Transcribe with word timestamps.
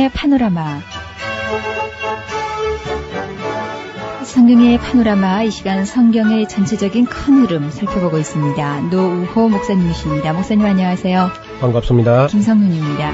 성경의 0.00 0.10
파노라마 0.12 0.80
성경의 4.24 4.78
파노라마 4.78 5.42
이 5.42 5.50
시간 5.50 5.84
성경의 5.84 6.48
전체적인 6.48 7.04
큰 7.04 7.42
흐름 7.42 7.70
살펴보고 7.70 8.16
있습니다. 8.16 8.80
노우호 8.88 9.50
목사님이십니다. 9.50 10.32
목사님 10.32 10.64
안녕하세요. 10.64 11.30
반갑습니다. 11.60 12.28
김성윤입니다. 12.28 13.12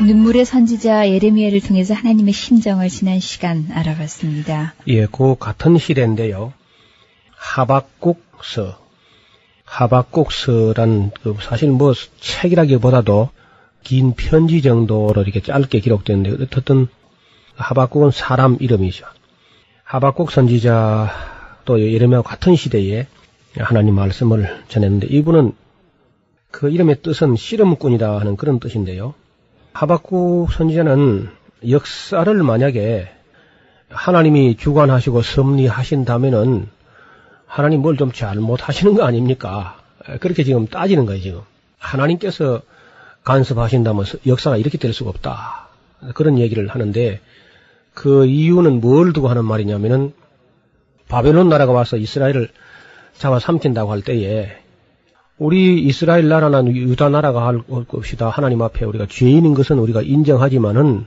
눈물의 0.00 0.46
선지자 0.46 1.10
예레미야를 1.10 1.60
통해서 1.60 1.92
하나님의 1.92 2.32
심정을 2.32 2.88
지난 2.88 3.20
시간 3.20 3.68
알아봤습니다. 3.70 4.72
예, 4.88 5.04
그 5.04 5.36
같은 5.38 5.76
시대인데요. 5.76 6.54
하박국서. 7.36 8.85
하박국서란 9.66 11.10
그 11.22 11.36
사실 11.40 11.70
뭐 11.70 11.92
책이라기보다도 12.20 13.30
긴 13.82 14.14
편지 14.14 14.62
정도로 14.62 15.22
이렇게 15.22 15.40
짧게 15.40 15.80
기록되는데 15.80 16.44
어떻든 16.44 16.88
하박국은 17.56 18.10
사람 18.10 18.56
이름이죠. 18.58 19.06
하박국 19.84 20.30
선지자도 20.30 21.80
예레미야와 21.80 22.22
같은 22.22 22.56
시대에 22.56 23.06
하나님 23.58 23.94
말씀을 23.94 24.64
전했는데 24.68 25.08
이분은 25.08 25.52
그 26.50 26.70
이름의 26.70 27.02
뜻은 27.02 27.36
씨름꾼이다 27.36 28.18
하는 28.18 28.36
그런 28.36 28.58
뜻인데요. 28.60 29.14
하박국 29.72 30.52
선지자는 30.52 31.28
역사를 31.68 32.42
만약에 32.42 33.08
하나님이 33.88 34.56
주관하시고 34.56 35.22
섭리하신다면은 35.22 36.68
하나님 37.46 37.82
뭘 37.82 37.96
좀 37.96 38.12
잘못하시는 38.12 38.94
거 38.94 39.04
아닙니까? 39.04 39.78
그렇게 40.20 40.44
지금 40.44 40.66
따지는 40.66 41.06
거예요, 41.06 41.20
지금. 41.20 41.40
하나님께서 41.78 42.62
간섭하신다면 43.24 44.04
역사가 44.26 44.56
이렇게 44.56 44.78
될 44.78 44.92
수가 44.92 45.10
없다. 45.10 45.68
그런 46.14 46.38
얘기를 46.38 46.68
하는데 46.68 47.20
그 47.94 48.26
이유는 48.26 48.80
뭘 48.80 49.12
두고 49.12 49.28
하는 49.28 49.44
말이냐면은 49.44 50.12
바벨론 51.08 51.48
나라가 51.48 51.72
와서 51.72 51.96
이스라엘을 51.96 52.50
잡아 53.16 53.38
삼킨다고 53.38 53.90
할 53.90 54.02
때에 54.02 54.50
우리 55.38 55.82
이스라엘 55.82 56.28
나라나 56.28 56.64
유다 56.64 57.08
나라가 57.08 57.46
할 57.46 57.62
것이다. 57.88 58.28
하나님 58.28 58.62
앞에 58.62 58.84
우리가 58.84 59.06
죄인인 59.08 59.54
것은 59.54 59.78
우리가 59.78 60.02
인정하지만은 60.02 61.06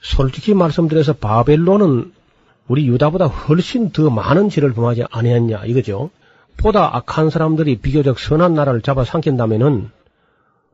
솔직히 0.00 0.54
말씀드려서 0.54 1.14
바벨론은 1.14 2.12
우리 2.68 2.86
유다보다 2.86 3.26
훨씬 3.26 3.90
더 3.90 4.10
많은 4.10 4.50
죄를 4.50 4.74
범하지 4.74 5.04
아니했냐 5.10 5.64
이거죠. 5.64 6.10
보다 6.56 6.94
악한 6.96 7.30
사람들이 7.30 7.78
비교적 7.78 8.18
선한 8.18 8.54
나라를 8.54 8.82
잡아 8.82 9.04
삼킨다면은 9.04 9.90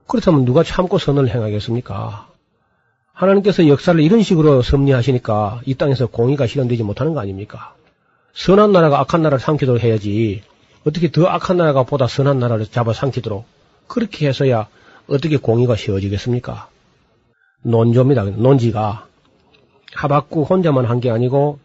그렇다면 0.07 0.45
누가 0.45 0.63
참고 0.63 0.99
선을 0.99 1.29
행하겠습니까? 1.29 2.29
하나님께서 3.13 3.69
역사를 3.69 3.99
이런 4.01 4.23
식으로 4.23 4.63
섭리하시니까 4.63 5.61
이 5.67 5.75
땅에서 5.75 6.09
공의가 6.09 6.47
실현되지 6.47 6.83
못하는 6.83 7.15
거 7.15 7.21
아닙니까? 7.21 7.75
선한 8.35 8.73
나라가 8.73 8.99
악한 9.01 9.23
나라를 9.23 9.39
삼키도록 9.39 9.83
해야지 9.83 10.43
어떻게 10.85 11.13
더 11.13 11.27
악한 11.27 11.57
나라가 11.57 11.85
보다 11.85 12.09
선한 12.09 12.41
나라를 12.41 12.67
잡아 12.67 12.93
삼키도록 12.93 13.45
그렇게 13.87 14.27
해서야 14.29 14.67
어떻게 15.07 15.37
공의가 15.37 15.77
세워지겠습니까? 15.77 16.69
논조입니다. 17.63 18.25
논지가 18.25 19.07
하박국 19.95 20.51
혼자만 20.51 20.87
한 20.87 21.01
게 21.01 21.11
아니고 21.11 21.61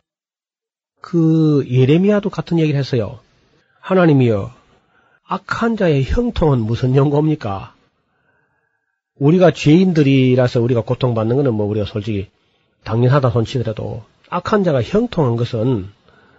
그 1.02 1.66
예레미야도 1.70 2.30
같은 2.30 2.60
얘기를 2.60 2.80
했어요. 2.80 3.20
하나님이여 3.80 4.52
악한 5.28 5.78
자의 5.78 6.04
형통은 6.04 6.60
무슨 6.60 6.96
연고입니까? 6.96 7.74
우리가 9.20 9.52
죄인들이라서 9.52 10.62
우리가 10.62 10.82
고통받는 10.82 11.36
것은 11.36 11.54
뭐 11.54 11.66
우리가 11.68 11.86
솔직히 11.86 12.30
당연하다 12.84 13.32
손치더라도 13.32 14.04
악한 14.30 14.64
자가 14.64 14.82
형통한 14.82 15.36
것은 15.36 15.90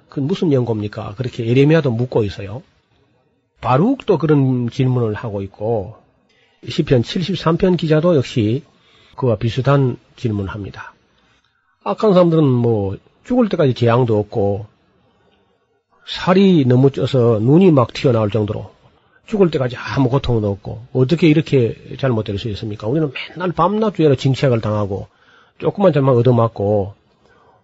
그 0.08 0.20
무슨 0.20 0.52
연고입니까? 0.52 1.14
그렇게 1.16 1.46
예레미야도 1.46 1.90
묻고 1.90 2.24
있어요. 2.24 2.62
바룩도 3.60 4.18
그런 4.18 4.70
질문을 4.70 5.14
하고 5.14 5.42
있고 5.42 5.96
시편 6.68 7.02
73편 7.02 7.76
기자도 7.76 8.16
역시 8.16 8.64
그와 9.16 9.36
비슷한 9.36 9.98
질문을 10.16 10.50
합니다. 10.50 10.94
악한 11.84 12.12
사람들은 12.12 12.44
뭐 12.44 12.96
죽을 13.30 13.48
때까지 13.48 13.74
재앙도 13.74 14.18
없고 14.18 14.66
살이 16.04 16.64
너무 16.66 16.90
쪄서 16.90 17.38
눈이 17.40 17.70
막 17.70 17.92
튀어나올 17.92 18.28
정도로 18.28 18.72
죽을 19.26 19.52
때까지 19.52 19.76
아무 19.76 20.08
고통도 20.08 20.50
없고 20.50 20.86
어떻게 20.92 21.28
이렇게 21.28 21.76
잘못될 21.96 22.40
수 22.40 22.48
있습니까? 22.48 22.88
우리는 22.88 23.12
맨날 23.30 23.52
밤낮 23.52 23.94
주야로 23.94 24.16
징책을 24.16 24.60
당하고 24.60 25.06
조금만 25.58 25.92
잘만 25.92 26.16
얻어맞고 26.16 26.94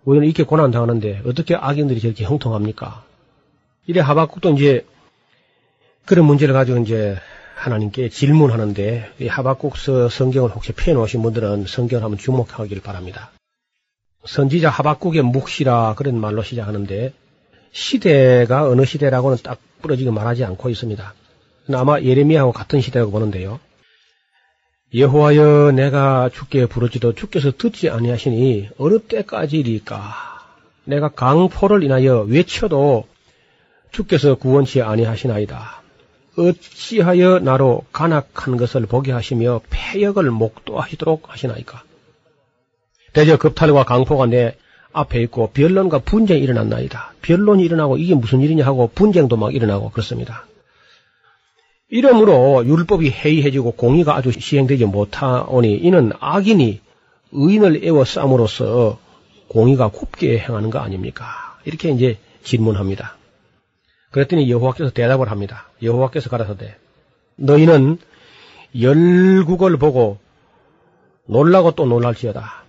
우리는 0.04 0.28
이렇게 0.28 0.44
고난 0.44 0.70
당하는데 0.70 1.22
어떻게 1.26 1.56
악인들이 1.56 2.00
저렇게 2.00 2.22
형통합니까? 2.22 3.02
이래 3.88 4.00
하박국도 4.00 4.50
이제 4.50 4.86
그런 6.04 6.26
문제를 6.26 6.54
가지고 6.54 6.78
이제 6.78 7.16
하나님께 7.56 8.10
질문하는데 8.10 9.14
이 9.18 9.26
하박국서 9.26 10.10
성경을 10.10 10.50
혹시 10.50 10.70
펴놓으신 10.70 11.22
분들은 11.22 11.66
성경을 11.66 12.04
한번 12.04 12.18
주목하길 12.18 12.82
바랍니다. 12.82 13.32
선지자 14.26 14.70
하박국의 14.70 15.22
묵시라 15.22 15.94
그런 15.96 16.18
말로 16.18 16.42
시작하는데 16.42 17.12
시대가 17.72 18.68
어느 18.68 18.84
시대라고는 18.84 19.38
딱 19.42 19.58
부러지게 19.82 20.10
말하지 20.10 20.44
않고 20.44 20.70
있습니다. 20.70 21.14
아마 21.72 22.00
예레미야하고 22.00 22.52
같은 22.52 22.80
시대라고 22.80 23.10
보는데요. 23.10 23.60
여호와여 24.94 25.72
내가 25.72 26.30
주께 26.32 26.66
부르지도 26.66 27.14
주께서 27.14 27.50
듣지 27.50 27.90
아니하시니 27.90 28.70
어느 28.78 28.98
때까지리까 29.00 30.14
내가 30.84 31.08
강포를 31.08 31.82
인하여 31.82 32.20
외쳐도 32.20 33.04
주께서 33.90 34.36
구원치 34.36 34.82
아니하시나이다. 34.82 35.82
어찌하여 36.38 37.40
나로 37.40 37.84
간악한 37.92 38.56
것을 38.56 38.86
보게 38.86 39.10
하시며 39.10 39.60
폐역을 39.70 40.30
목도하시도록 40.30 41.30
하시나이까. 41.32 41.82
대저 43.16 43.38
급탈과 43.38 43.84
강포가 43.84 44.26
내 44.26 44.56
앞에 44.92 45.22
있고 45.22 45.48
변론과 45.54 46.00
분쟁이 46.00 46.42
일어났나이다. 46.42 47.14
변론이 47.22 47.64
일어나고 47.64 47.96
이게 47.96 48.14
무슨 48.14 48.42
일이냐 48.42 48.66
하고 48.66 48.90
분쟁도 48.94 49.38
막 49.38 49.54
일어나고 49.54 49.88
그렇습니다. 49.88 50.44
이러므로 51.88 52.62
율법이 52.66 53.10
해이해지고 53.10 53.72
공의가 53.72 54.16
아주 54.16 54.32
시행되지 54.32 54.84
못하오니 54.84 55.76
이는 55.76 56.12
악인이 56.20 56.82
의인을 57.32 57.86
애워싸므로써 57.86 58.98
공의가 59.48 59.88
곱게 59.88 60.38
행하는 60.38 60.68
거 60.68 60.80
아닙니까? 60.80 61.24
이렇게 61.64 61.88
이제 61.88 62.18
질문합니다. 62.42 63.16
그랬더니 64.10 64.50
여호와께서 64.50 64.90
대답을 64.90 65.30
합니다. 65.30 65.70
여호와께서 65.82 66.28
가라사대 66.28 66.76
너희는 67.36 67.96
열국을 68.78 69.78
보고 69.78 70.18
놀라고 71.24 71.70
또 71.70 71.86
놀랄지어다. 71.86 72.65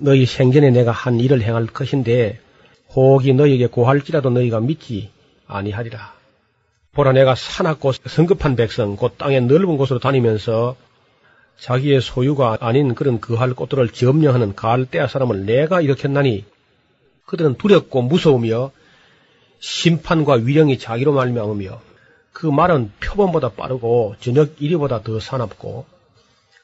너희 0.00 0.26
생전에 0.26 0.70
내가 0.70 0.92
한 0.92 1.18
일을 1.20 1.42
행할 1.42 1.66
것인데 1.66 2.40
혹이 2.94 3.34
너희에게 3.34 3.66
고할지라도 3.66 4.30
너희가 4.30 4.60
믿지 4.60 5.10
아니하리라. 5.46 6.14
보라 6.92 7.12
내가 7.12 7.34
사납고 7.34 7.92
성급한 7.92 8.56
백성 8.56 8.96
곧 8.96 9.18
땅의 9.18 9.42
넓은 9.42 9.76
곳으로 9.76 9.98
다니면서 9.98 10.76
자기의 11.58 12.00
소유가 12.00 12.56
아닌 12.60 12.94
그런 12.94 13.20
그할 13.20 13.54
꽃들을 13.54 13.88
점령하는 13.88 14.54
갈대아 14.54 15.08
사람을 15.08 15.44
내가 15.44 15.80
일으켰나니 15.80 16.44
그들은 17.26 17.56
두렵고 17.56 18.02
무서우며 18.02 18.70
심판과 19.60 20.34
위령이 20.34 20.78
자기로 20.78 21.12
말미암으며 21.12 21.80
그 22.32 22.46
말은 22.46 22.92
표범보다 23.00 23.50
빠르고 23.50 24.14
저녁 24.20 24.54
이리보다 24.60 25.02
더 25.02 25.18
사납고 25.18 25.86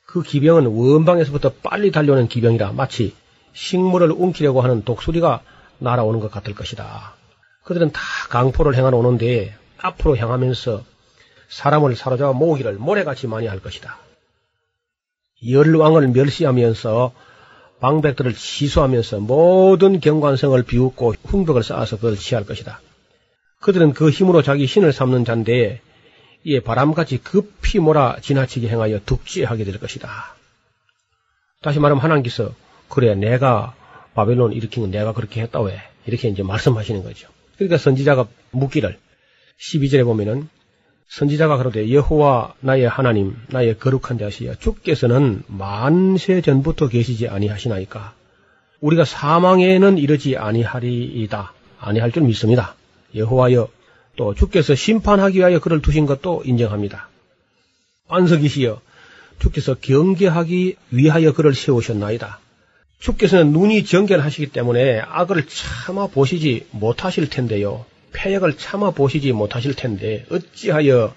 그 0.07 0.23
기병은 0.23 0.67
원방에서부터 0.67 1.55
빨리 1.63 1.91
달려오는 1.91 2.29
기병이라 2.29 2.73
마치 2.73 3.15
식물을 3.55 4.11
움키려고 4.13 4.61
하는 4.61 4.85
독수리가 4.85 5.41
날아오는 5.79 6.21
것 6.21 6.31
같을 6.31 6.55
것이다. 6.55 7.15
그들은 7.65 7.93
다 7.93 8.01
강포를 8.29 8.75
행하러 8.75 8.99
오는데 8.99 9.57
앞으로 9.79 10.17
향하면서 10.17 10.83
사람을 11.49 11.97
사로잡아 11.97 12.33
모으기를 12.33 12.75
모래같이 12.75 13.27
많이 13.27 13.47
할 13.47 13.61
것이다. 13.61 13.99
열왕을 15.49 16.09
멸시하면서 16.09 17.13
방백들을 17.81 18.35
취소하면서 18.35 19.21
모든 19.21 20.01
경관성을 20.01 20.63
비웃고 20.63 21.15
흉벽을 21.27 21.63
쌓아서 21.63 21.97
그걸 21.97 22.17
취할 22.17 22.45
것이다. 22.45 22.81
그들은 23.61 23.93
그 23.93 24.11
힘으로 24.11 24.43
자기 24.43 24.67
신을 24.67 24.93
삼는 24.93 25.25
잔데 25.25 25.81
이에 26.45 26.61
바람같이 26.61 27.19
급히 27.19 27.79
몰아 27.79 28.19
지나치게 28.21 28.69
행하여 28.69 29.01
득지하게 29.05 29.65
될 29.65 29.79
것이다. 29.79 30.35
다시 31.63 31.79
말하면 31.79 32.03
하나님께서 32.03 32.53
그래 32.95 33.15
내가 33.17 33.75
바벨론 34.15 34.53
일으킨 34.53 34.85
건 34.85 34.91
내가 34.93 35.13
그렇게 35.13 35.41
했다 35.43 35.61
왜 35.61 35.81
이렇게 36.07 36.29
이제 36.29 36.43
말씀하시는 36.43 37.03
거죠. 37.03 37.29
그러니까 37.57 37.77
선지자가 37.77 38.29
묻기를 38.53 38.97
12절에 39.61 40.05
보면은 40.05 40.49
선지자가 41.09 41.57
그러되 41.57 41.93
여호와 41.93 42.55
나의 42.61 42.89
하나님 42.89 43.37
나의 43.49 43.79
거룩한 43.79 44.19
자시여 44.19 44.57
주께서는 44.57 45.43
만세 45.49 46.41
전부터 46.41 46.89
계시지 46.89 47.29
아니하시나이까 47.29 48.15
우리가 48.81 49.05
사망에는 49.05 49.99
이르지 49.99 50.37
아니하리이다 50.37 51.53
아니할 51.81 52.13
줄 52.13 52.23
믿습니다. 52.23 52.77
여호와여 53.15 53.69
또 54.17 54.35
주께서 54.35 54.75
심판하기 54.77 55.39
위하여 55.39 55.59
그를 55.59 55.83
두신 55.83 56.07
것도 56.07 56.43
인정합니다. 56.45 57.09
안석이시여 58.09 58.81
주께서 59.41 59.75
경계하기 59.75 60.77
위하여 60.91 61.33
그를 61.33 61.55
세우셨나이다. 61.55 62.39
주께서는 62.99 63.53
눈이 63.53 63.85
정결하시기 63.85 64.49
때문에 64.49 65.01
악을 65.01 65.47
참아 65.47 66.09
보시지 66.09 66.67
못하실 66.71 67.29
텐데요. 67.29 67.85
폐역을 68.13 68.57
참아 68.57 68.93
보시지 68.93 69.33
못하실 69.33 69.75
텐데 69.75 70.25
어찌하여 70.31 71.15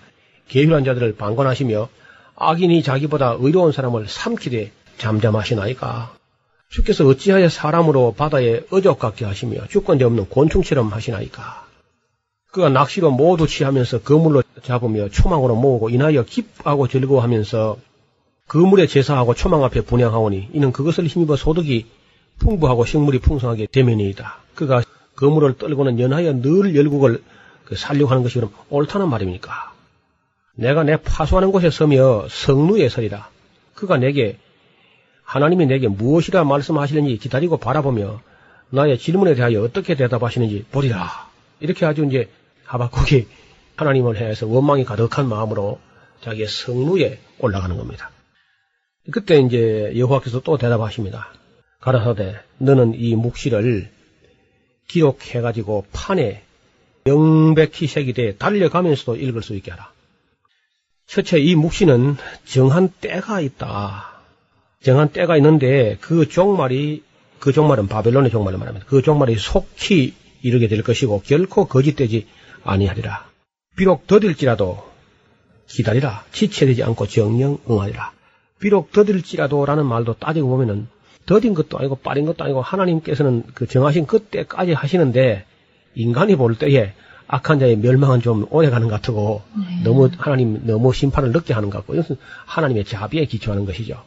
계율한 0.49 0.83
자들을 0.83 1.15
방관하시며 1.15 1.89
악인이 2.35 2.83
자기보다 2.83 3.37
의로운 3.39 3.71
사람을 3.71 4.07
삼키되 4.07 4.71
잠잠하시나이까? 4.97 6.15
주께서 6.69 7.07
어찌하여 7.07 7.49
사람으로 7.49 8.13
바다에 8.17 8.61
어적 8.69 8.99
같게 8.99 9.25
하시며 9.25 9.67
주권대 9.67 10.03
없는 10.05 10.25
곤충처럼 10.29 10.91
하시나이까? 10.91 11.65
그가 12.51 12.69
낚시로 12.69 13.11
모두 13.11 13.47
취하면서 13.47 14.01
그물로 14.01 14.43
잡으며 14.63 15.09
초망으로 15.09 15.55
모으고 15.55 15.89
인하여 15.89 16.23
기뻐하고 16.23 16.87
즐거워하면서 16.87 17.77
그물에 18.47 18.87
제사하고 18.87 19.33
초망 19.33 19.63
앞에 19.63 19.81
분양하오니 19.81 20.49
이는 20.53 20.71
그것을 20.71 21.07
힘입어 21.07 21.35
소득이 21.35 21.85
풍부하고 22.39 22.85
식물이 22.85 23.19
풍성하게 23.19 23.67
되면이다. 23.71 24.37
그가 24.55 24.83
그물을 25.15 25.57
떨고는 25.57 25.99
연하여 25.99 26.41
늘 26.41 26.75
열국을 26.75 27.21
그 27.65 27.75
살려고 27.75 28.11
하는 28.11 28.23
것이 28.23 28.35
그럼 28.35 28.51
옳다는 28.69 29.09
말입니까? 29.09 29.73
내가 30.55 30.83
내 30.83 30.97
파수하는 30.97 31.51
곳에 31.51 31.69
서며 31.69 32.27
성루에 32.29 32.87
서리라. 32.89 33.29
그가 33.75 33.97
내게 33.97 34.37
하나님이 35.23 35.65
내게 35.65 35.87
무엇이라 35.87 36.45
말씀하시는지 36.45 37.17
기다리고 37.17 37.57
바라보며 37.57 38.21
나의 38.69 38.97
질문에 38.97 39.35
대하여 39.35 39.61
어떻게 39.61 39.95
대답하시는지 39.95 40.65
보리라. 40.71 41.27
이렇게 41.59 41.85
아주 41.85 42.05
이제 42.05 42.29
하박국이 42.65 43.27
하나님을 43.75 44.17
해서 44.17 44.47
원망이 44.47 44.85
가득한 44.85 45.27
마음으로 45.27 45.79
자기의 46.21 46.47
성루에 46.47 47.19
올라가는 47.39 47.75
겁니다. 47.75 48.09
그때 49.11 49.39
이제 49.39 49.93
여호와께서 49.95 50.41
또 50.41 50.57
대답하십니다. 50.57 51.33
가라사대 51.79 52.35
너는 52.57 52.93
이 52.95 53.15
묵시를 53.15 53.89
기록해가지고 54.87 55.85
판에 55.91 56.43
명백히 57.03 57.87
새기되 57.87 58.35
달려가면서도 58.35 59.15
읽을 59.15 59.41
수 59.41 59.55
있게 59.55 59.71
하라. 59.71 59.91
첫째 61.05 61.39
이 61.39 61.55
묵시는 61.55 62.17
정한 62.45 62.89
때가 62.89 63.39
있다. 63.39 64.21
정한 64.83 65.09
때가 65.09 65.37
있는데 65.37 65.97
그 66.01 66.27
종말이 66.27 67.03
그 67.39 67.53
종말은 67.53 67.87
바벨론의 67.87 68.29
종말을 68.31 68.59
말합니다. 68.59 68.85
그 68.89 69.01
종말이 69.01 69.37
속히 69.37 70.13
이르게 70.41 70.67
될 70.67 70.83
것이고 70.83 71.21
결코 71.25 71.65
거짓되지 71.65 72.27
아니하리라. 72.63 73.29
비록 73.77 74.07
더딜지라도 74.07 74.83
기다리라. 75.67 76.25
지체되지 76.31 76.83
않고 76.83 77.07
정령 77.07 77.59
응하리라. 77.69 78.16
비록 78.59 78.91
더딜지라도라는 78.91 79.85
말도 79.85 80.15
따지고 80.15 80.49
보면은 80.49 80.87
더딘 81.25 81.53
것도 81.53 81.77
아니고 81.77 81.95
빠린 81.95 82.25
것도 82.25 82.43
아니고 82.43 82.61
하나님께서는 82.61 83.43
그 83.53 83.67
정하신 83.67 84.05
그때까지 84.07 84.73
하시는데 84.73 85.45
인간이 85.95 86.35
볼 86.35 86.55
때에 86.57 86.93
악한 87.27 87.59
자의 87.59 87.75
멸망은 87.75 88.21
좀 88.21 88.45
오래 88.49 88.69
가는 88.69 88.87
것 88.87 89.01
같고 89.01 89.41
네. 89.57 89.83
너무 89.83 90.09
하나님 90.17 90.65
너무 90.65 90.93
심판을 90.93 91.31
늦게 91.33 91.53
하는 91.53 91.69
것 91.69 91.79
같고 91.79 91.93
이것은 91.95 92.15
하나님의 92.45 92.85
자비에 92.85 93.25
기초하는 93.25 93.65
것이죠. 93.65 94.01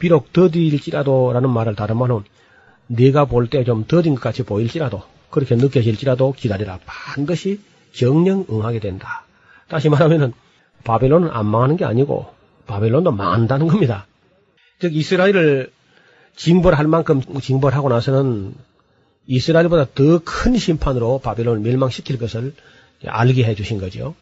비록 0.00 0.32
더딜지라도라는 0.32 1.50
말을 1.50 1.76
다른 1.76 1.96
말은 1.98 2.22
네가 2.88 3.26
볼 3.26 3.48
때 3.48 3.62
좀 3.64 3.84
더딘 3.86 4.14
것 4.16 4.20
같이 4.22 4.42
보일지라도 4.42 5.02
그렇게 5.30 5.54
느껴질지라도 5.54 6.32
기다리라 6.32 6.78
반드시 6.86 7.60
정령 7.92 8.46
응하게 8.50 8.80
된다. 8.80 9.24
다시 9.68 9.88
말하면은 9.88 10.32
바벨론은 10.84 11.30
안 11.30 11.46
망하는 11.46 11.76
게 11.76 11.84
아니고 11.84 12.26
바벨론도 12.68 13.10
망한다는 13.10 13.66
겁니다. 13.66 14.06
즉 14.78 14.94
이스라엘을 14.94 15.72
징벌할 16.36 16.86
만큼 16.86 17.20
징벌하고 17.20 17.88
나서는 17.88 18.54
이스라엘보다 19.26 19.86
더 19.94 20.20
큰 20.24 20.56
심판으로 20.56 21.18
바벨론을 21.18 21.60
멸망시킬 21.60 22.18
것을 22.18 22.54
알게 23.04 23.44
해주신 23.44 23.78
거죠. 23.78 24.14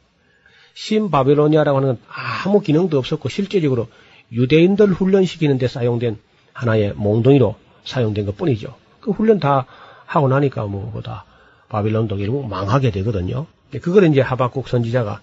신바벨로니아라고 0.74 1.78
하는 1.78 1.88
건 1.88 1.98
아무 2.08 2.60
기능도 2.60 2.98
없었고 2.98 3.28
실제적으로 3.28 3.88
유대인들 4.32 4.88
훈련시키는 4.92 5.58
데 5.58 5.68
사용된 5.68 6.18
하나의 6.52 6.94
몽둥이로 6.94 7.56
사용된 7.84 8.26
것 8.26 8.36
뿐이죠. 8.36 8.74
그 9.00 9.10
훈련 9.12 9.38
다 9.38 9.66
하고 10.06 10.28
나니까 10.28 10.66
뭐보다 10.66 11.24
바빌론도 11.68 12.16
결국 12.16 12.48
망하게 12.48 12.90
되거든요. 12.90 13.46
그걸 13.82 14.04
이제 14.04 14.20
하박국 14.20 14.68
선지자가 14.68 15.20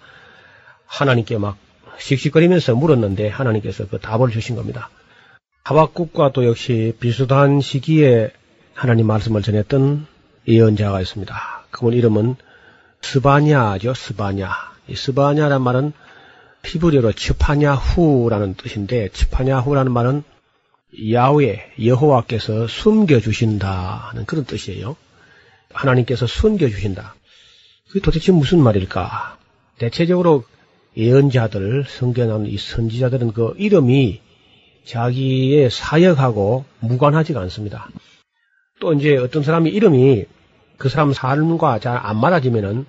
하나님께 0.86 1.38
막 1.38 1.56
씩씩거리면서 1.98 2.74
물었는데 2.74 3.28
하나님께서 3.28 3.86
그 3.86 3.98
답을 3.98 4.30
주신 4.30 4.56
겁니다. 4.56 4.90
하박국과 5.64 6.32
또 6.32 6.44
역시 6.44 6.94
비슷한 7.00 7.60
시기에 7.60 8.30
하나님 8.74 9.06
말씀을 9.06 9.42
전했던 9.42 10.06
예언자가 10.46 11.00
있습니다. 11.00 11.64
그분 11.70 11.94
이름은 11.94 12.36
스바냐죠, 13.00 13.94
스바냐. 13.94 14.50
이 14.88 14.94
스바냐란 14.94 15.62
말은 15.62 15.92
피부리어로 16.62 17.12
츠파냐후라는 17.12 18.54
뜻인데 18.54 19.08
츠파냐후라는 19.10 19.92
말은 19.92 20.22
야외 21.12 21.72
여호와께서 21.82 22.66
숨겨 22.68 23.20
주신다는 23.20 24.24
그런 24.26 24.44
뜻이에요. 24.44 24.96
하나님께서 25.72 26.26
숨겨 26.26 26.68
주신다. 26.68 27.14
그게 27.88 28.00
도대체 28.00 28.32
무슨 28.32 28.60
말일까? 28.62 29.38
대체적으로 29.78 30.44
예언자들, 30.96 31.84
성경에 31.88 32.28
나오는 32.28 32.46
이 32.46 32.56
선지자들은 32.56 33.32
그 33.32 33.54
이름이 33.58 34.20
자기의 34.84 35.70
사역하고 35.70 36.64
무관하지가 36.80 37.40
않습니다. 37.40 37.88
또 38.80 38.92
이제 38.92 39.16
어떤 39.16 39.42
사람이 39.42 39.70
이름이 39.70 40.24
그 40.76 40.88
사람 40.88 41.12
삶과 41.12 41.78
잘 41.78 41.96
안 41.96 42.18
맞아지면은 42.18 42.86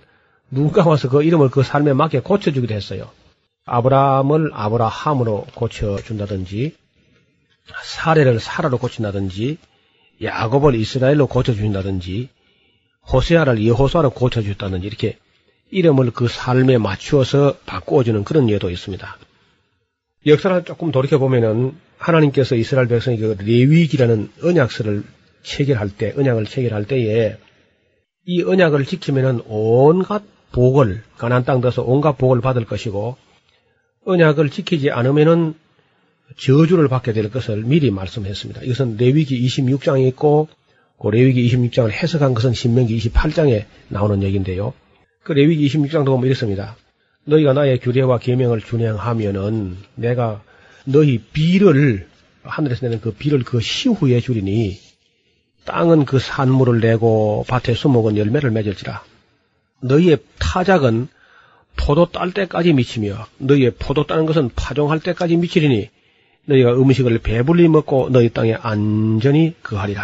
누군가 0.52 0.88
와서 0.88 1.10
그 1.10 1.24
이름을 1.24 1.50
그 1.50 1.64
삶에 1.64 1.94
맞게 1.94 2.20
고쳐주기도 2.20 2.74
했어요. 2.74 3.10
아브라함을 3.66 4.52
아브라함으로 4.54 5.48
고쳐준다든지, 5.56 6.76
사례를 7.84 8.40
사라로 8.40 8.78
고친다든지, 8.78 9.58
야곱을 10.22 10.76
이스라엘로 10.76 11.28
고쳐준다든지, 11.28 12.30
호세아를 13.12 13.66
여호수아로 13.66 14.12
고쳐줬다든지 14.12 14.86
이렇게 14.86 15.18
이름을 15.72 16.12
그 16.12 16.28
삶에 16.28 16.78
맞추어서 16.78 17.58
바꾸어주는 17.66 18.24
그런 18.24 18.50
예도 18.50 18.70
있습니다. 18.70 19.18
역사를 20.28 20.64
조금 20.64 20.92
돌이켜보면은 20.92 21.74
하나님께서 21.98 22.56
이스라엘 22.56 22.88
백성이 22.88 23.18
그 23.18 23.38
레위기라는 23.40 24.32
언약서를 24.44 25.04
체결할 25.44 25.90
때, 25.90 26.14
언약을 26.18 26.46
체결할 26.46 26.86
때에 26.86 27.38
이 28.26 28.42
언약을 28.42 28.86
지키면은 28.86 29.42
온갖 29.46 30.24
복을, 30.52 31.04
가난 31.18 31.44
땅 31.46 31.62
들어서 31.62 31.84
온갖 31.84 32.18
복을 32.18 32.42
받을 32.42 32.66
것이고 32.66 33.18
언약을 34.06 34.50
지키지 34.50 34.92
않으면은 34.92 35.54
저주를 36.38 36.88
받게 36.88 37.14
될 37.14 37.30
것을 37.30 37.64
미리 37.64 37.92
말씀했습니다. 37.92 38.64
이것은 38.64 38.98
레위기 38.98 39.46
26장에 39.46 40.08
있고 40.10 40.48
그 41.00 41.10
레위기 41.10 41.48
26장을 41.50 41.92
해석한 41.92 42.34
것은 42.34 42.54
신명기 42.54 42.98
28장에 42.98 43.66
나오는 43.90 44.24
얘기인데요. 44.24 44.74
그 45.26 45.32
레위기 45.34 45.68
26장도 45.68 46.06
보면 46.06 46.28
이렇습니다. 46.28 46.78
너희가 47.24 47.54
나의 47.54 47.80
규례와 47.80 48.20
계명을 48.20 48.62
준행하면은 48.62 49.76
내가 49.96 50.44
너희 50.86 51.18
비를 51.18 52.08
하늘에서 52.44 52.86
내는 52.86 53.02
그 53.02 53.12
비를 53.12 53.44
그 53.44 53.60
시후에 53.60 54.20
주리니 54.20 54.80
땅은 55.66 56.06
그 56.06 56.20
산물을 56.20 56.80
내고 56.80 57.44
밭에 57.48 57.74
수목은 57.74 58.18
열매를 58.18 58.52
맺을지라. 58.52 59.04
너희의 59.82 60.20
타작은 60.38 61.08
포도 61.76 62.12
딸 62.12 62.32
때까지 62.32 62.74
미치며 62.74 63.26
너희의 63.40 63.72
포도 63.80 64.06
따는 64.06 64.28
것은 64.28 64.52
파종할 64.56 65.00
때까지 65.00 65.38
미치리니 65.38 65.90
너희가 66.46 66.74
음식을 66.76 67.18
배불리 67.18 67.68
먹고 67.68 68.10
너희 68.12 68.30
땅에 68.30 68.54
안전히 68.62 69.56
거하리라. 69.64 70.04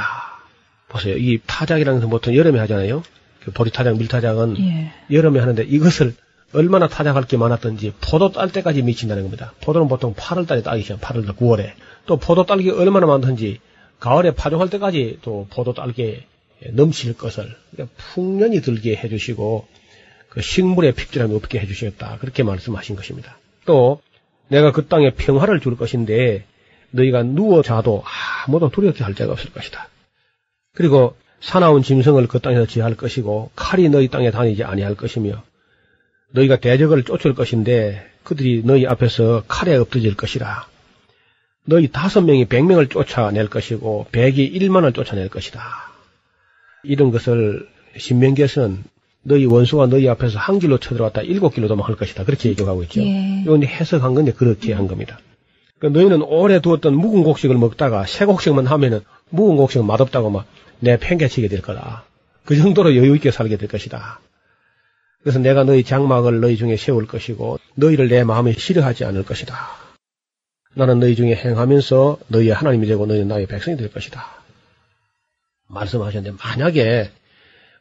보세요. 0.89 1.15
이 1.15 1.39
타작이라는 1.45 1.99
것은 1.99 2.09
보통 2.09 2.35
여름에 2.35 2.57
하잖아요. 2.61 3.03
그 3.43 3.51
보리 3.51 3.71
타작, 3.71 3.97
밀 3.97 4.07
타작은 4.07 4.57
예. 4.59 4.91
여름에 5.11 5.39
하는데 5.39 5.63
이것을 5.63 6.15
얼마나 6.53 6.87
타작할 6.87 7.23
게 7.23 7.37
많았던지 7.37 7.93
포도 8.01 8.31
딸 8.31 8.51
때까지 8.51 8.81
미친다는 8.81 9.23
겁니다. 9.23 9.53
포도는 9.61 9.87
보통 9.87 10.13
8월 10.13 10.47
달에 10.47 10.61
따기 10.61 10.83
시작, 10.83 10.99
8월, 10.99 11.25
9월에. 11.35 11.71
또 12.05 12.17
포도 12.17 12.45
딸기 12.45 12.69
얼마나 12.69 13.05
많던지 13.05 13.59
가을에 13.99 14.31
파종할 14.31 14.69
때까지 14.69 15.19
또 15.21 15.47
포도 15.49 15.73
딸기에 15.73 16.25
넘칠 16.71 17.13
것을 17.13 17.55
그러니까 17.71 17.95
풍년이 17.97 18.61
들게 18.61 18.95
해주시고 18.95 19.67
그 20.29 20.41
식물의 20.41 20.93
픽질함이 20.93 21.35
없게 21.35 21.59
해주시겠다. 21.59 22.17
그렇게 22.19 22.43
말씀하신 22.43 22.95
것입니다. 22.95 23.37
또 23.65 24.01
내가 24.47 24.71
그 24.71 24.87
땅에 24.87 25.11
평화를 25.11 25.61
줄 25.61 25.77
것인데 25.77 26.45
너희가 26.91 27.23
누워 27.23 27.61
자도 27.61 28.03
아무도 28.45 28.69
두렵게 28.69 29.03
할 29.03 29.15
자가 29.15 29.31
없을 29.31 29.51
것이다. 29.51 29.87
그리고 30.73 31.15
사나운 31.41 31.81
짐승을 31.81 32.27
그 32.27 32.39
땅에서 32.39 32.65
지할 32.65 32.95
것이고 32.95 33.51
칼이 33.55 33.89
너희 33.89 34.07
땅에 34.07 34.31
다니지 34.31 34.63
아니할 34.63 34.95
것이며 34.95 35.43
너희가 36.31 36.57
대적을 36.57 37.03
쫓을 37.03 37.33
것인데 37.33 38.07
그들이 38.23 38.61
너희 38.63 38.85
앞에서 38.85 39.43
칼에 39.47 39.75
엎드질 39.75 40.15
것이라. 40.15 40.67
너희 41.65 41.91
다섯 41.91 42.21
명이 42.21 42.45
백 42.45 42.65
명을 42.65 42.87
쫓아낼 42.87 43.49
것이고 43.49 44.07
백이 44.11 44.43
일만을 44.45 44.93
쫓아낼 44.93 45.29
것이다. 45.29 45.61
이런 46.83 47.11
것을 47.11 47.67
신명기에서는 47.97 48.83
너희 49.23 49.45
원수가 49.45 49.87
너희 49.87 50.07
앞에서 50.09 50.39
한 50.39 50.59
길로 50.59 50.79
쳐들어왔다 50.79 51.21
일곱 51.21 51.53
길로 51.53 51.67
도망할 51.67 51.95
것이다. 51.95 52.23
그렇게 52.23 52.49
얘기하고 52.49 52.83
있죠. 52.83 53.01
예. 53.01 53.41
이건 53.43 53.63
해석한 53.63 54.13
건데 54.13 54.31
그렇게 54.31 54.73
한 54.73 54.87
겁니다. 54.87 55.19
그러니까 55.77 55.99
너희는 55.99 56.21
오래 56.23 56.59
두었던 56.59 56.95
묵은 56.95 57.23
곡식을 57.23 57.57
먹다가 57.57 58.05
새 58.05 58.25
곡식만 58.25 58.67
하면은 58.67 59.01
묵은 59.29 59.57
곡식은 59.57 59.85
맛없다고 59.85 60.29
막 60.29 60.45
내 60.81 60.97
팽개치게 60.97 61.47
될 61.47 61.61
거다. 61.61 62.03
그 62.43 62.57
정도로 62.57 62.95
여유 62.95 63.15
있게 63.15 63.31
살게 63.31 63.57
될 63.57 63.69
것이다. 63.69 64.19
그래서 65.21 65.39
내가 65.39 65.63
너희 65.63 65.83
장막을 65.83 66.41
너희 66.41 66.57
중에 66.57 66.75
세울 66.75 67.07
것이고 67.07 67.59
너희를 67.75 68.09
내 68.09 68.23
마음에 68.23 68.51
싫어하지 68.51 69.05
않을 69.05 69.23
것이다. 69.23 69.55
나는 70.73 70.99
너희 70.99 71.15
중에 71.15 71.35
행하면서 71.35 72.19
너희의 72.27 72.53
하나님이 72.53 72.87
되고 72.87 73.05
너희는 73.05 73.27
나의 73.27 73.45
백성이 73.45 73.77
될 73.77 73.91
것이다. 73.91 74.25
말씀하셨는데 75.67 76.37
만약에 76.43 77.11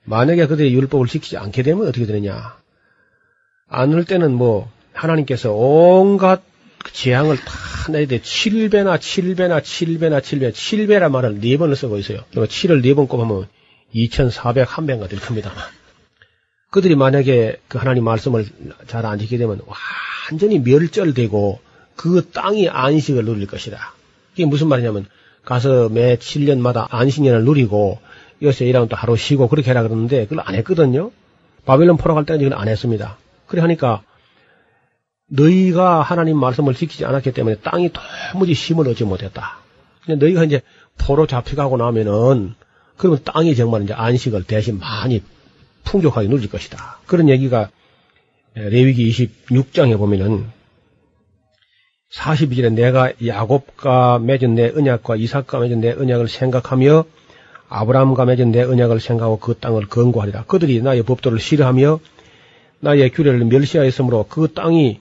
만약에 0.05 0.47
그들이 0.47 0.75
율법을 0.75 1.07
지키지 1.07 1.39
않게 1.39 1.63
되면 1.63 1.87
어떻게 1.87 2.05
되느냐? 2.05 2.57
안을 3.69 4.05
때는 4.05 4.33
뭐 4.33 4.71
하나님께서 4.93 5.53
온갖 5.53 6.43
그 6.43 6.50
재앙을 6.93 7.37
다 7.37 7.93
내야 7.93 8.07
돼. 8.07 8.21
7배나 8.21 8.99
7배나 8.99 9.61
7배나 9.61 10.21
7배, 10.21 10.53
7배라 10.53 11.11
말을 11.11 11.41
네 11.41 11.57
번을 11.57 11.77
쓰고 11.77 11.99
있어요. 11.99 12.19
7을 12.35 12.83
네번 12.83 13.09
꼽으면 13.09 13.49
2,401배가 13.95 15.09
될 15.09 15.21
겁니다. 15.21 15.53
그들이 16.71 16.95
만약에 16.95 17.61
그 17.69 17.79
하나님 17.79 18.05
말씀을 18.05 18.47
잘 18.87 19.05
안 19.05 19.19
지키게 19.19 19.39
되면 19.39 19.61
완전히 20.31 20.61
멸절되고 20.61 21.61
그 21.97 22.31
땅이 22.31 22.69
안식을 22.69 23.25
누릴 23.25 23.47
것이다. 23.47 23.93
이게 24.35 24.47
무슨 24.47 24.69
말이냐면 24.69 25.07
가서 25.45 25.89
매 25.89 26.17
7년마다 26.17 26.87
안식년을 26.91 27.45
누리고 27.45 27.99
여기서 28.41 28.65
일하면 28.65 28.89
또 28.89 28.97
하루 28.97 29.17
쉬고 29.17 29.49
그렇게 29.49 29.71
해라 29.71 29.83
그러는데 29.83 30.27
그걸 30.27 30.45
안 30.47 30.55
했거든요. 30.55 31.11
바벨론 31.67 31.97
포로 31.97 32.15
갈 32.15 32.25
때는 32.25 32.41
이걸 32.47 32.59
안 32.59 32.69
했습니다. 32.69 33.19
그래 33.47 33.61
하니까 33.63 34.03
너희가 35.31 36.03
하나님 36.03 36.39
말씀을 36.39 36.75
지키지 36.75 37.05
않았기 37.05 37.33
때문에 37.33 37.57
땅이 37.57 37.91
도무지 38.33 38.53
힘을 38.53 38.89
얻지 38.89 39.05
못했다. 39.05 39.59
근데 40.05 40.25
너희가 40.25 40.45
이제 40.45 40.61
포로 40.99 41.27
잡혀가고 41.27 41.77
나면은 41.77 42.55
그러면 42.97 43.21
땅이 43.25 43.55
정말 43.57 43.83
이제 43.83 43.95
안식을 43.95 44.45
대신 44.45 44.79
많이 44.79 45.23
풍족하게 45.85 46.29
누릴 46.29 46.51
것이다. 46.51 46.99
그런 47.07 47.29
얘기가 47.29 47.71
레위기 48.55 49.11
26장에 49.11 49.97
보면은 49.97 50.47
42절에 52.13 52.73
내가 52.73 53.13
야곱과 53.25 54.19
맺은 54.19 54.57
내 54.57 54.73
언약과 54.75 55.15
이삭과 55.17 55.61
맺은 55.61 55.81
내 55.81 55.93
언약을 55.93 56.29
생각하며 56.29 57.05
아브라함과 57.69 58.25
맺은 58.25 58.51
내 58.51 58.63
언약을 58.63 58.99
생각하고 58.99 59.39
그 59.39 59.55
땅을 59.55 59.87
건고하리라. 59.87 60.45
그들이 60.45 60.83
나의 60.83 61.05
법도를 61.05 61.39
싫어하며 61.39 62.01
나의 62.81 63.11
규례를 63.11 63.45
멸시하였으므로 63.45 64.27
그 64.29 64.53
땅이 64.53 65.01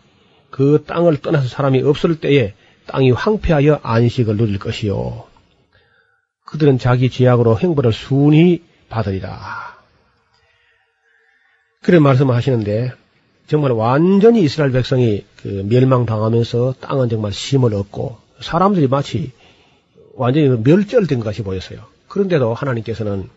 그 0.50 0.84
땅을 0.86 1.18
떠나서 1.18 1.48
사람이 1.48 1.82
없을 1.84 2.20
때에 2.20 2.54
땅이 2.88 3.12
황폐하여 3.12 3.82
안식을 3.84 4.38
누릴 4.38 4.60
것이요. 4.60 5.28
그들은 6.46 6.80
자기 6.80 7.10
죄악으로 7.10 7.60
행벌을 7.60 7.94
순히 7.94 8.64
받으리라. 8.90 9.78
그런 11.82 12.04
말씀을 12.04 12.36
하시는데 12.36 12.92
정말 13.48 13.72
완전히 13.72 14.42
이스라엘 14.44 14.72
백성이 14.72 15.26
그 15.38 15.66
멸망당하면서 15.70 16.76
땅은 16.80 17.10
정말 17.10 17.32
힘을 17.32 17.74
얻고 17.74 18.18
사람들이 18.42 18.88
마치 18.88 19.32
완전히 20.16 20.50
멸절된 20.50 21.20
것이 21.20 21.44
보였어요. 21.44 21.86
그런데도 22.08 22.54
하나님께서는 22.54 23.30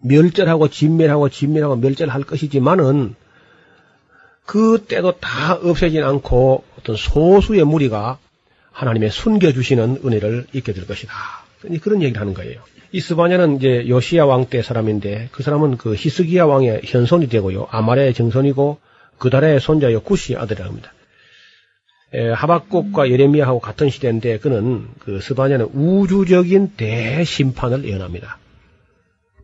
멸절하고 0.00 0.68
진멸하고 0.68 1.28
진멸하고 1.28 1.76
멸절할 1.76 2.22
것이지만은 2.22 3.16
그 4.48 4.82
때도 4.88 5.18
다 5.20 5.52
없애진 5.52 6.02
않고 6.02 6.64
어떤 6.78 6.96
소수의 6.96 7.64
무리가 7.64 8.16
하나님의 8.72 9.10
숨겨주시는 9.10 10.00
은혜를 10.02 10.46
잊게 10.54 10.72
될 10.72 10.86
것이다. 10.86 11.12
그런 11.82 12.00
얘기를 12.00 12.18
하는 12.18 12.32
거예요. 12.32 12.62
이 12.90 12.98
스바냐는 12.98 13.56
이제 13.56 13.86
요시야 13.86 14.24
왕 14.24 14.46
때 14.46 14.62
사람인데 14.62 15.28
그 15.32 15.42
사람은 15.42 15.76
그 15.76 15.94
히스기야 15.94 16.46
왕의 16.46 16.80
현손이 16.82 17.28
되고요. 17.28 17.68
아마레의 17.70 18.14
정손이고 18.14 18.78
그달의 19.18 19.60
손자요 19.60 20.00
구시 20.00 20.34
아들이라고 20.34 20.70
합니다. 20.70 20.94
에, 22.14 22.30
하박국과 22.30 23.10
예레미야하고 23.10 23.60
같은 23.60 23.90
시대인데 23.90 24.38
그는 24.38 24.88
그 25.00 25.20
스바냐는 25.20 25.66
우주적인 25.74 26.72
대심판을 26.74 27.84
예언합니다. 27.84 28.38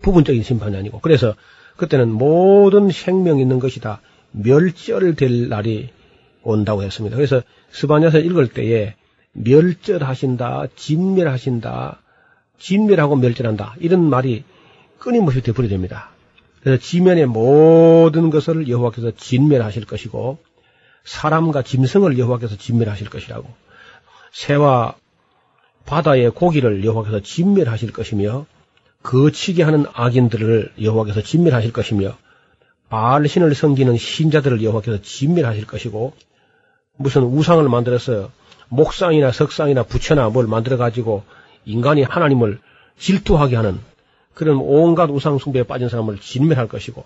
부분적인 0.00 0.42
심판이 0.42 0.78
아니고 0.78 1.00
그래서 1.00 1.34
그때는 1.76 2.10
모든 2.10 2.90
생명 2.90 3.38
있는 3.38 3.58
것이 3.58 3.80
다 3.80 4.00
멸절될 4.34 5.48
날이 5.48 5.90
온다고 6.42 6.82
했습니다. 6.82 7.16
그래서 7.16 7.42
스바냐서 7.70 8.18
읽을 8.18 8.48
때에 8.48 8.94
멸절하신다, 9.32 10.66
진멸하신다, 10.76 12.00
진멸하고 12.58 13.16
멸절한다 13.16 13.76
이런 13.80 14.08
말이 14.08 14.44
끊임없이 14.98 15.40
되풀이 15.42 15.68
됩니다. 15.68 16.10
그래서 16.60 16.80
지면의 16.80 17.26
모든 17.26 18.30
것을 18.30 18.68
여호와께서 18.68 19.12
진멸하실 19.16 19.84
것이고 19.84 20.38
사람과 21.04 21.62
짐승을 21.62 22.18
여호와께서 22.18 22.56
진멸하실 22.56 23.10
것이라고 23.10 23.48
새와 24.32 24.96
바다의 25.84 26.30
고기를 26.30 26.84
여호와께서 26.84 27.20
진멸하실 27.20 27.92
것이며 27.92 28.46
거치게 29.02 29.62
하는 29.62 29.84
악인들을 29.92 30.72
여호와께서 30.80 31.22
진멸하실 31.22 31.72
것이며 31.72 32.16
바알 32.88 33.26
신을 33.28 33.54
섬기는 33.54 33.96
신자들을 33.96 34.62
여호와께서 34.62 35.02
진멸하실 35.02 35.66
것이고 35.66 36.14
무슨 36.96 37.22
우상을 37.22 37.68
만들어서 37.68 38.30
목상이나 38.68 39.32
석상이나 39.32 39.82
부처나 39.84 40.28
뭘 40.30 40.46
만들어 40.46 40.76
가지고 40.76 41.22
인간이 41.64 42.02
하나님을 42.02 42.58
질투하게 42.98 43.56
하는 43.56 43.80
그런 44.34 44.58
온갖 44.58 45.10
우상 45.10 45.38
숭배에 45.38 45.62
빠진 45.64 45.88
사람을 45.88 46.18
진멸할 46.18 46.68
것이고 46.68 47.04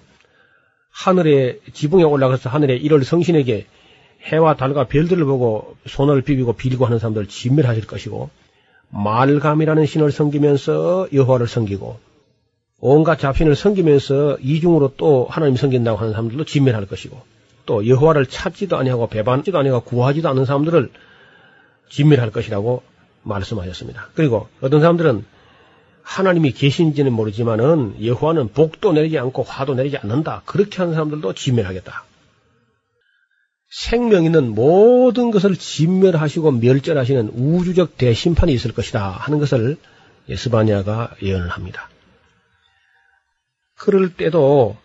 하늘에 0.91 1.59
지붕에 1.73 2.03
올라가서 2.03 2.51
하늘의 2.51 2.79
일월 2.83 3.05
성신에게 3.05 3.67
해와 4.25 4.57
달과 4.57 4.89
별들을 4.89 5.25
보고 5.25 5.77
손을 5.87 6.23
비비고 6.23 6.55
빌고 6.55 6.87
하는 6.87 6.99
사람들을 6.99 7.29
진멸하실 7.29 7.87
것이고 7.87 8.31
말감이라는 8.91 9.87
신을 9.87 10.11
섬기면서 10.11 11.09
여호와를 11.13 11.47
섬기고 11.47 12.01
온갖 12.81 13.19
잡신을 13.19 13.57
섬기면서 13.57 14.39
이중으로 14.41 14.95
또 14.97 15.27
하나님 15.29 15.57
섬긴다고 15.57 15.99
하는 15.99 16.13
사람들도 16.13 16.45
진멸할 16.45 16.87
것이고 16.87 17.21
또 17.67 17.87
여호와를 17.87 18.27
찾지도 18.27 18.77
아니하고 18.77 19.09
배반지도 19.09 19.59
아니하고 19.59 19.85
구하지도 19.85 20.29
않는 20.29 20.45
사람들을 20.45 20.91
진멸할 21.91 22.31
것이라고 22.31 22.83
말씀하셨습니다. 23.23 24.09
그리고 24.15 24.49
어떤 24.61 24.81
사람들은 24.81 25.25
하나님이 26.03 26.53
계신지는 26.53 27.13
모르지만은 27.13 28.03
여호와는 28.03 28.49
복도 28.49 28.93
내리지 28.93 29.19
않고 29.19 29.43
화도 29.43 29.75
내리지 29.75 29.99
않는다. 29.99 30.43
그렇게 30.47 30.79
하는 30.79 30.95
사람들도 30.95 31.35
진멸하겠다. 31.35 32.05
생명 33.71 34.25
있는 34.25 34.55
모든 34.55 35.31
것을 35.31 35.57
진멸하시고 35.57 36.53
멸절하시는 36.53 37.33
우주적 37.35 37.99
대심판이 37.99 38.53
있을 38.55 38.73
것이다 38.73 39.11
하는 39.11 39.39
것을 39.39 39.77
스바냐가 40.35 41.15
예언을 41.23 41.49
합니다. 41.49 41.91
그럴 43.79 44.15
때도 44.15 44.77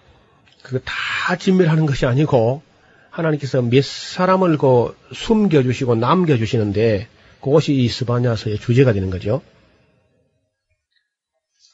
그 0.62 0.80
다 0.80 1.36
진멸하는 1.36 1.86
것이 1.86 2.06
아니고 2.06 2.62
하나님께서 3.10 3.62
몇 3.62 3.84
사람을 3.84 4.58
그 4.58 4.98
숨겨주시고 5.14 5.96
남겨주시는데 5.96 7.08
그것이 7.42 7.76
이 7.76 7.88
스바냐서의 7.88 8.60
주제가 8.60 8.94
되는 8.94 9.10
거죠. 9.10 9.42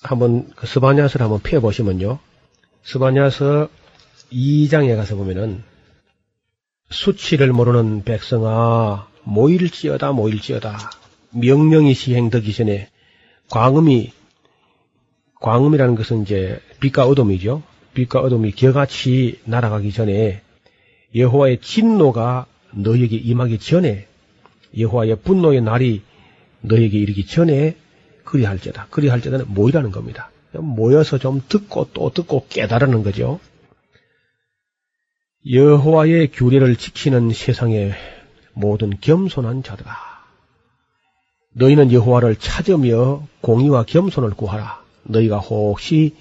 한번 0.01 0.49
그 0.55 0.67
스바냐서를 0.67 1.23
한번 1.23 1.39
펴보시면요. 1.41 2.19
스바냐서 2.83 3.69
2장에 4.31 4.95
가서 4.95 5.15
보면은 5.15 5.63
수치를 6.89 7.53
모르는 7.53 8.03
백성아 8.03 9.07
모일지어다 9.23 10.11
모일지어다 10.11 10.91
명령이 11.31 11.93
시행되기 11.93 12.53
전에 12.53 12.89
광음이 13.49 14.11
광음이라는 15.39 15.95
것은 15.95 16.23
이제 16.23 16.61
빛과 16.79 17.05
어둠이죠. 17.05 17.63
빛과 17.93 18.19
어둠이 18.21 18.51
겨같이 18.51 19.39
날아가기 19.45 19.91
전에 19.91 20.41
여호와의 21.15 21.61
진노가 21.61 22.45
너에게 22.71 23.15
임하기 23.15 23.59
전에 23.59 24.07
여호와의 24.77 25.21
분노의 25.21 25.61
날이 25.61 26.03
너에게 26.61 26.97
이르기 26.97 27.25
전에 27.25 27.75
그리할지다. 28.25 28.87
그리할지다는 28.89 29.45
모이라는 29.49 29.91
겁니다. 29.91 30.29
모여서 30.53 31.17
좀 31.17 31.41
듣고 31.47 31.89
또 31.93 32.11
듣고 32.11 32.45
깨달으는 32.47 33.03
거죠. 33.03 33.39
여호와의 35.49 36.31
규례를 36.31 36.75
지키는 36.75 37.31
세상의 37.31 37.93
모든 38.53 38.99
겸손한 38.99 39.63
자들아. 39.63 39.95
너희는 41.53 41.91
여호와를 41.91 42.35
찾으며 42.35 43.23
공의와 43.41 43.83
겸손을 43.83 44.31
구하라. 44.31 44.88
너희가 45.09 45.37
혹시 45.39 46.15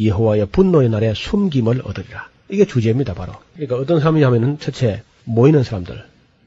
여호와의 0.00 0.46
분노의 0.46 0.88
날에 0.88 1.14
숨김을 1.14 1.82
얻으리라. 1.84 2.28
이게 2.48 2.66
주제입니다, 2.66 3.14
바로. 3.14 3.32
그러니까 3.54 3.76
어떤 3.76 4.00
사람이냐면은 4.00 4.58
첫째 4.58 5.02
모이는 5.24 5.62
사람들, 5.62 6.04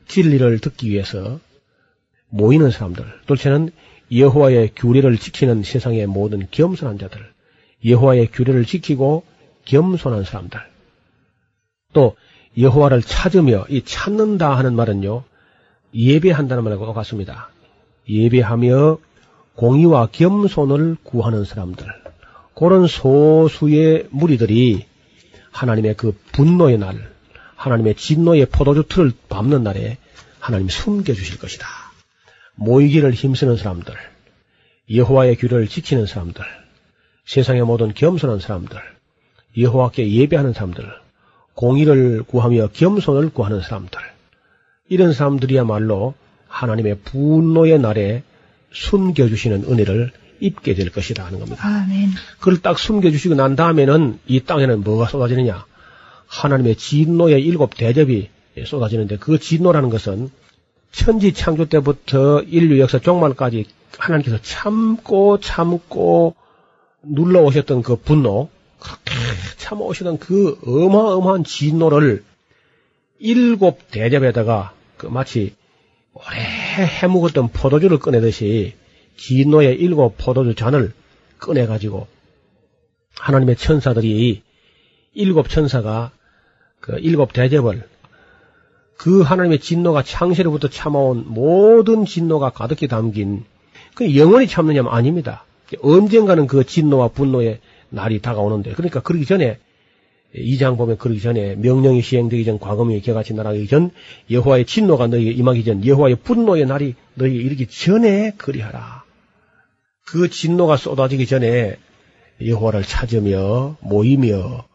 진리를 0.08 0.60
듣기 0.60 0.90
위해서 0.90 1.40
모이는 2.30 2.70
사람들, 2.70 3.06
둘째는 3.26 3.72
여호와의 4.12 4.72
규례를 4.76 5.18
지키는 5.18 5.64
세상의 5.64 6.06
모든 6.08 6.48
겸손한 6.52 7.00
자들, 7.00 7.26
여호와의 7.84 8.28
규례를 8.32 8.66
지키고 8.66 9.24
겸손한 9.66 10.24
사람들, 10.26 10.60
또 11.94 12.16
여호와를 12.58 13.02
찾으며 13.02 13.66
이 13.70 13.82
찾는다 13.84 14.58
하는 14.58 14.76
말은요 14.76 15.24
예배한다는 15.94 16.64
말하고 16.64 16.86
똑같습니다. 16.86 17.50
예배하며 18.08 18.98
공의와 19.56 20.08
겸손을 20.12 20.98
구하는 21.04 21.46
사람들, 21.46 21.88
그런 22.56 22.88
소수의 22.88 24.08
무리들이 24.10 24.86
하나님의 25.52 25.96
그 25.96 26.18
분노의 26.34 26.78
날, 26.78 27.10
하나님의 27.56 27.96
진노의 27.96 28.48
포도주 28.48 28.84
틀을 28.88 29.14
밟는 29.30 29.64
날에 29.64 29.98
하나님이 30.40 30.70
숨겨주실 30.70 31.40
것이다. 31.40 31.66
모이기를 32.56 33.14
힘쓰는 33.14 33.58
사람들, 33.58 33.94
여호와의 34.94 35.38
규례를 35.38 35.68
지키는 35.68 36.06
사람들, 36.06 36.44
세상의 37.26 37.64
모든 37.64 37.94
겸손한 37.94 38.40
사람들, 38.40 38.78
여호와께 39.58 40.12
예배하는 40.12 40.54
사람들, 40.54 40.86
공의를 41.54 42.24
구하며 42.24 42.70
겸손을 42.74 43.30
구하는 43.30 43.62
사람들, 43.62 44.00
이런 44.90 45.14
사람들이야말로 45.14 46.14
하나님의 46.48 47.00
분노의 47.00 47.80
날에 47.80 48.24
숨겨주시는 48.76 49.64
은혜를 49.64 50.12
입게 50.42 50.74
될 50.76 50.92
것이다 50.92 51.26
하는 51.26 51.40
겁니다. 51.40 51.66
아멘. 51.66 52.12
그걸 52.40 52.62
딱 52.62 52.78
숨겨주시고 52.78 53.36
난 53.36 53.56
다음에는 53.56 54.20
이 54.28 54.42
땅에는 54.42 54.82
뭐가 54.82 55.08
쏟아지느냐? 55.08 55.66
하나님의 56.28 56.76
진노의 56.76 57.42
일곱 57.44 57.76
대접이 57.76 58.30
쏟아지는데 58.66 59.18
그 59.18 59.40
진노라는 59.40 59.90
것은 59.90 60.30
천지 60.92 61.34
창조 61.34 61.66
때부터 61.66 62.42
인류 62.42 62.80
역사 62.80 63.00
종말까지 63.00 63.66
하나님께서 63.98 64.38
참고 64.42 65.40
참고 65.40 66.36
눌러 67.02 67.42
오셨던 67.42 67.82
그 67.82 67.96
분노, 67.96 68.50
그렇게 68.80 69.14
참아 69.58 69.82
오시던 69.82 70.20
그 70.20 70.58
어마어마한 70.66 71.44
진노를 71.44 72.24
일곱 73.20 73.92
대접에다가 73.92 74.74
그 74.98 75.08
마치 75.08 75.56
오래 76.16 76.40
해묵었던 77.02 77.50
포도주를 77.50 78.00
꺼내듯이 78.00 78.74
진노의 79.18 79.76
일곱 79.76 80.16
포도주 80.18 80.56
잔을 80.56 80.94
꺼내가지고 81.40 82.08
하나님의 83.20 83.58
천사들이 83.58 84.42
일곱 85.14 85.50
천사가 85.50 86.12
그 86.80 86.98
일곱 87.00 87.34
대접을 87.34 87.84
그 88.98 89.22
하나님의 89.22 89.60
진노가 89.60 90.04
창세로부터 90.04 90.70
참아온 90.70 91.26
모든 91.28 92.06
진노가 92.06 92.52
가득히 92.52 92.88
담긴 92.88 93.44
그 93.94 94.16
영원히 94.16 94.48
참느냐면 94.48 94.94
아닙니다. 94.94 95.44
언젠가는 95.82 96.48
그 96.48 96.66
진노와 96.66 97.10
분노의 97.10 97.60
날이 97.90 98.22
다가오는데 98.22 98.74
그러니까 98.74 99.02
그러기 99.02 99.26
전에 99.26 99.60
이장 100.38 100.78
보면 100.78 100.98
그러기 100.98 101.22
전에 101.22 101.56
명령이 101.56 102.02
시행되기 102.02 102.46
전 102.46 102.60
과거명이 102.60 103.02
개같이 103.02 103.34
날아가기 103.34 103.68
전 103.68 103.92
여호와의 104.30 104.66
진노가 104.66 105.08
너희에게 105.08 105.32
임하기 105.32 105.64
전 105.64 105.86
여호와의 105.86 106.18
분노의 106.18 106.66
날이 106.66 106.96
너희에게 107.16 107.40
이르기 107.40 107.68
전에 107.68 108.34
그리하라. 108.38 109.04
그 110.06 110.30
진노가 110.30 110.78
쏟아지기 110.78 111.26
전에 111.26 111.78
여호와를 112.46 112.84
찾으며 112.84 113.78
모이며 113.82 114.66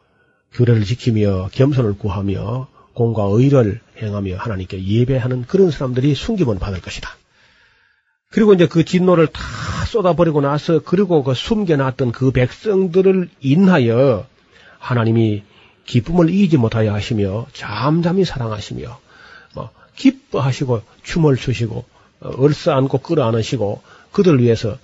규례를 0.53 0.85
지키며 0.85 1.51
겸손을 1.53 1.99
구하며 1.99 2.69
공과 2.95 3.25
의를 3.31 3.81
행하며 4.03 4.37
하나님께 4.37 4.85
예배하는 4.85 5.45
그런 5.47 5.71
사람들이 5.71 6.15
숨김을 6.15 6.59
받을 6.59 6.81
것이다. 6.81 7.11
그리고 8.31 8.55
이제 8.55 8.67
그 8.67 8.85
진노를 8.85 9.29
다 9.29 9.43
쏟아버리고 9.87 10.41
나서 10.41 10.81
그리고 10.81 11.23
그 11.23 11.35
숨겨놨던 11.35 12.13
그 12.13 12.31
백성들을 12.31 13.29
인하여 13.41 14.27
하나님이 14.79 15.43
기쁨을 15.91 16.31
이기지 16.31 16.57
못하여 16.57 16.95
하시며 16.95 17.47
잠잠히 17.53 18.25
사랑하시며 18.25 19.01
뭐 19.55 19.71
기뻐하시고 19.97 20.83
춤을 21.03 21.37
추시고 21.37 21.85
얼싸안고 22.21 22.99
끌어안으시고 22.99 23.83
그들 24.13 24.41
위해서 24.41 24.79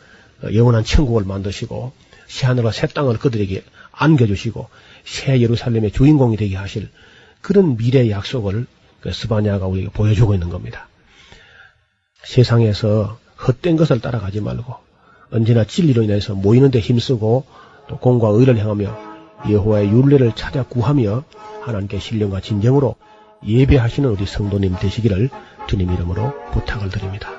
영원한 0.52 0.82
천국을 0.82 1.22
만드시고 1.22 1.92
새하늘과 2.26 2.72
새 2.72 2.88
땅을 2.88 3.18
그들에게 3.18 3.62
안겨주시고 3.92 4.68
새 5.04 5.40
예루살렘의 5.40 5.92
주인공이 5.92 6.36
되게 6.36 6.56
하실 6.56 6.90
그런 7.40 7.76
미래 7.76 8.10
약속을 8.10 8.66
그 9.00 9.12
스바냐가 9.12 9.66
우리에게 9.66 9.90
보여주고 9.90 10.34
있는 10.34 10.50
겁니다. 10.50 10.88
세상에서 12.24 13.16
헛된 13.46 13.76
것을 13.76 14.00
따라가지 14.00 14.40
말고 14.40 14.74
언제나 15.30 15.62
진리로 15.62 16.02
인해서 16.02 16.34
모이는 16.34 16.72
데 16.72 16.80
힘쓰고 16.80 17.46
또 17.88 17.98
공과 17.98 18.30
의를 18.30 18.58
행하며 18.58 19.05
여호와의 19.50 19.88
윤례를 19.88 20.32
찾아 20.34 20.62
구하며 20.62 21.24
하나님께 21.62 21.98
신령과 21.98 22.40
진정으로 22.40 22.96
예배하시는 23.46 24.08
우리 24.08 24.26
성도님 24.26 24.76
되시기를 24.80 25.30
주님 25.66 25.92
이름으로 25.92 26.32
부탁을 26.52 26.90
드립니다. 26.90 27.30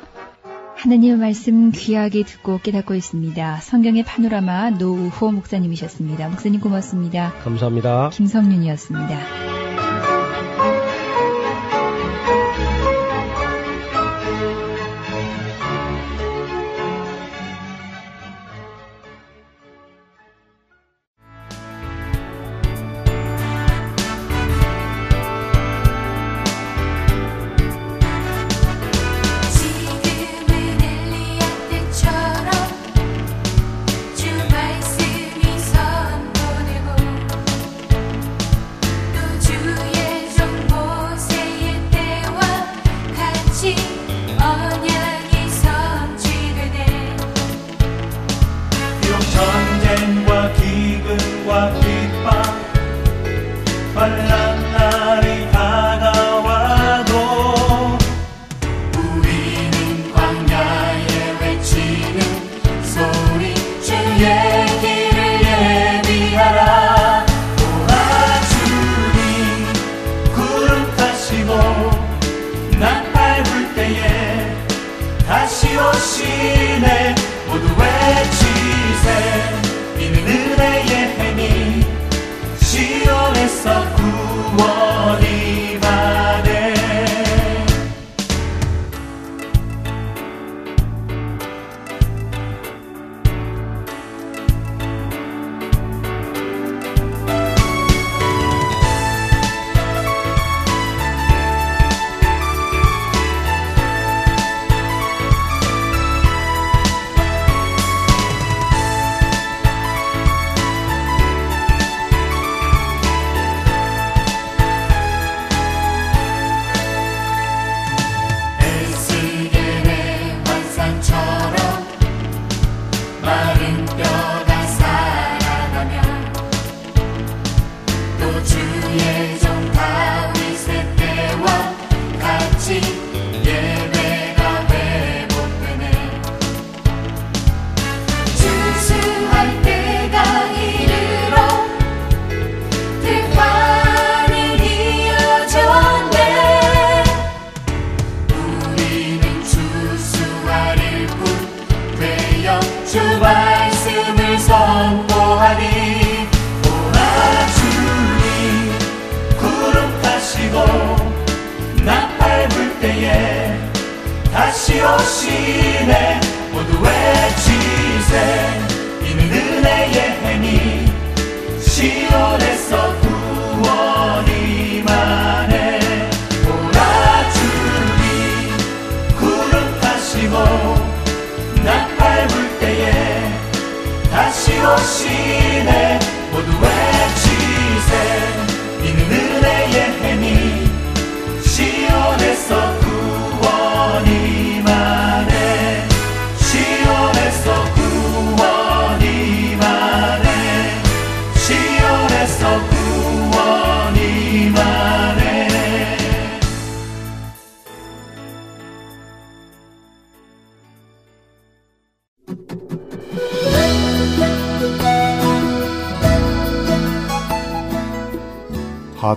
하나님의 0.75 1.17
말씀 1.17 1.71
귀하게 1.71 2.23
듣고 2.23 2.59
깨닫고 2.59 2.93
있습니다. 2.93 3.61
성경의 3.61 4.03
파노라마 4.03 4.71
노우호 4.71 5.31
목사님이셨습니다. 5.31 6.29
목사님 6.29 6.61
고맙습니다. 6.61 7.33
감사합니다. 7.43 8.11
김성윤이었습니다. 8.11 9.66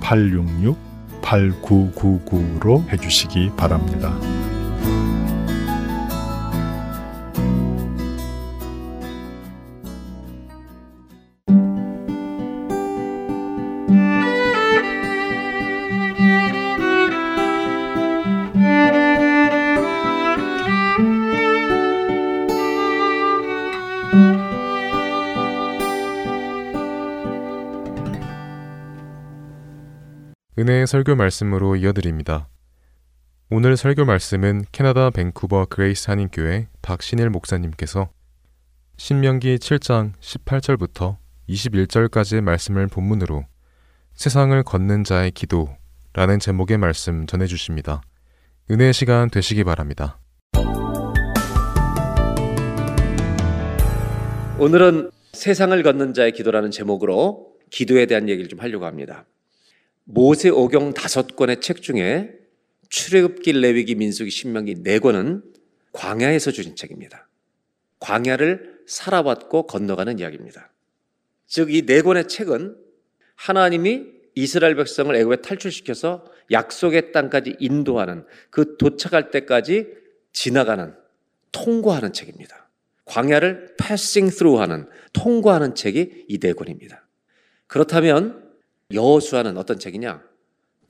866-8999로 0.00 2.88
해주시기 2.90 3.52
바랍니다. 3.56 4.12
설교 30.88 31.16
말씀으로 31.16 31.76
이어드립니다. 31.76 32.48
오늘 33.50 33.76
설교 33.76 34.06
말씀은 34.06 34.64
캐나다 34.72 35.10
밴쿠버 35.10 35.66
그레이스 35.66 36.10
한인교회 36.10 36.68
박신일 36.80 37.28
목사님께서 37.28 38.08
신명기 38.96 39.58
7장 39.58 40.14
18절부터 40.18 41.18
21절까지의 41.48 42.40
말씀을 42.40 42.86
본문으로 42.86 43.44
세상을 44.14 44.60
걷는 44.62 45.04
자의 45.04 45.30
기도라는 45.30 46.38
제목의 46.40 46.78
말씀 46.78 47.26
전해 47.26 47.46
주십니다. 47.46 48.00
은혜의 48.70 48.94
시간 48.94 49.28
되시기 49.28 49.64
바랍니다. 49.64 50.18
오늘은 54.58 55.10
세상을 55.34 55.82
걷는 55.82 56.14
자의 56.14 56.32
기도라는 56.32 56.70
제목으로 56.70 57.52
기도에 57.70 58.06
대한 58.06 58.30
얘기를 58.30 58.48
좀 58.48 58.60
하려고 58.60 58.86
합니다. 58.86 59.26
모세 60.10 60.48
오경 60.48 60.94
다섯 60.94 61.36
권의 61.36 61.60
책 61.60 61.82
중에 61.82 62.32
출애굽기, 62.88 63.52
레위기, 63.52 63.94
민수기, 63.94 64.30
신명기 64.30 64.82
네 64.82 64.98
권은 64.98 65.42
광야에서 65.92 66.50
주신 66.50 66.76
책입니다. 66.76 67.28
광야를 68.00 68.78
살아왔고 68.86 69.66
건너가는 69.66 70.18
이야기입니다. 70.18 70.72
즉 71.46 71.68
이 71.68 71.84
네 71.84 72.00
권의 72.00 72.26
책은 72.26 72.74
하나님이 73.34 74.06
이스라엘 74.34 74.76
백성을 74.76 75.14
애굽에 75.14 75.42
탈출시켜서 75.42 76.24
약속의 76.50 77.12
땅까지 77.12 77.56
인도하는 77.58 78.24
그 78.48 78.78
도착할 78.78 79.30
때까지 79.30 79.88
지나가는 80.32 80.94
통과하는 81.52 82.14
책입니다. 82.14 82.70
광야를 83.04 83.76
passing 83.78 84.34
through 84.34 84.58
하는 84.62 84.88
통과하는 85.12 85.74
책이 85.74 86.24
이 86.28 86.38
네 86.38 86.54
권입니다. 86.54 87.06
그렇다면 87.66 88.47
여호수아는 88.92 89.56
어떤 89.58 89.78
책이냐? 89.78 90.22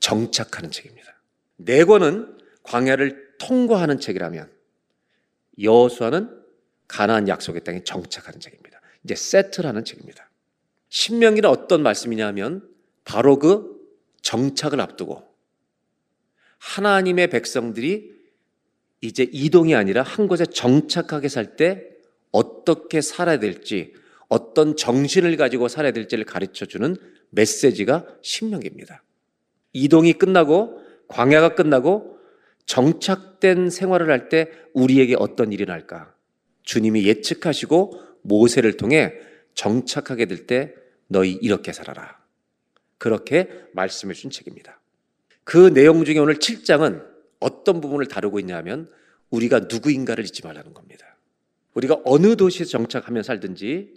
정착하는 0.00 0.70
책입니다. 0.70 1.20
네 1.56 1.84
권은 1.84 2.38
광야를 2.62 3.36
통과하는 3.38 3.98
책이라면 3.98 4.50
여호수아는 5.60 6.38
가나안 6.86 7.28
약속의 7.28 7.64
땅에 7.64 7.82
정착하는 7.82 8.40
책입니다. 8.40 8.80
이제 9.04 9.14
세트라는 9.14 9.84
책입니다. 9.84 10.30
신명기는 10.88 11.48
어떤 11.48 11.82
말씀이냐면 11.82 12.68
바로 13.04 13.38
그 13.38 13.76
정착을 14.22 14.80
앞두고 14.80 15.26
하나님의 16.58 17.30
백성들이 17.30 18.16
이제 19.00 19.28
이동이 19.30 19.74
아니라 19.74 20.02
한 20.02 20.28
곳에 20.28 20.46
정착하게 20.46 21.28
살 21.28 21.56
때 21.56 21.84
어떻게 22.30 23.00
살아야 23.00 23.38
될지 23.38 23.94
어떤 24.28 24.76
정신을 24.76 25.36
가지고 25.36 25.68
살아야 25.68 25.92
될지를 25.92 26.24
가르쳐 26.24 26.66
주는 26.66 26.96
메시지가 27.30 28.06
신명기입니다. 28.22 29.02
이동이 29.72 30.12
끝나고 30.14 30.80
광야가 31.08 31.54
끝나고 31.54 32.18
정착된 32.66 33.70
생활을 33.70 34.10
할 34.10 34.28
때 34.28 34.50
우리에게 34.74 35.16
어떤 35.18 35.52
일이 35.52 35.64
날까? 35.64 36.14
주님이 36.62 37.06
예측하시고 37.06 38.02
모세를 38.22 38.76
통해 38.76 39.14
정착하게 39.54 40.26
될 40.26 40.46
때 40.46 40.74
너희 41.06 41.32
이렇게 41.32 41.72
살아라. 41.72 42.18
그렇게 42.98 43.48
말씀해 43.72 44.12
준 44.12 44.30
책입니다. 44.30 44.80
그 45.44 45.72
내용 45.72 46.04
중에 46.04 46.18
오늘 46.18 46.34
7장은 46.34 47.02
어떤 47.40 47.80
부분을 47.80 48.06
다루고 48.06 48.38
있냐면 48.40 48.90
우리가 49.30 49.60
누구인가를 49.60 50.24
잊지 50.24 50.44
말라는 50.44 50.74
겁니다. 50.74 51.16
우리가 51.74 52.02
어느 52.04 52.36
도시에서 52.36 52.70
정착하면 52.70 53.22
살든지 53.22 53.94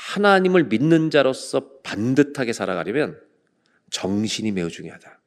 하나님을 0.00 0.64
믿는 0.64 1.10
자로서 1.10 1.80
반듯하게 1.82 2.52
살아가려면 2.52 3.20
정신이 3.90 4.50
매우 4.52 4.70
중요하다. 4.70 5.20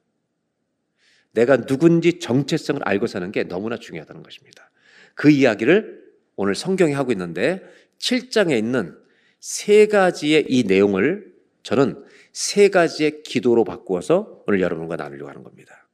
내가 1.34 1.66
누군지 1.66 2.20
정체성을 2.20 2.82
알고 2.84 3.08
사는 3.08 3.32
게 3.32 3.44
너무나 3.44 3.78
중요하다는 3.78 4.24
것입니다. 4.24 4.72
그 5.16 5.30
이야기를 5.30 6.04
오늘 6.36 6.56
성경에 6.56 6.94
하고 6.94 7.12
있는데 7.12 7.62
7장에 8.00 8.58
있는 8.58 8.98
세 9.40 9.88
가지의 9.88 10.46
이 10.50 10.64
내용을 10.64 11.32
저는 11.62 12.04
세 12.32 12.70
가지의 12.70 13.22
기도로 13.24 13.64
바꾸어서 13.64 14.44
오늘 14.48 14.60
여러분과 14.62 14.96
나누려고 14.96 15.30
하는 15.30 15.44
겁니다. 15.44 15.88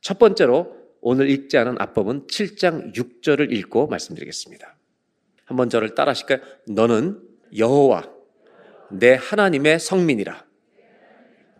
첫 0.00 0.18
번째로 0.18 0.76
오늘 1.00 1.28
읽지 1.28 1.58
않은 1.58 1.76
앞법은 1.78 2.28
7장 2.28 2.94
6절을 2.94 3.52
읽고 3.52 3.88
말씀드리겠습니다. 3.88 4.76
한번 5.44 5.68
저를 5.68 5.94
따라 5.94 6.10
하실까요? 6.10 6.40
너는 6.66 7.20
여호와 7.56 8.21
내 8.92 9.14
하나님의 9.14 9.80
성민이라. 9.80 10.44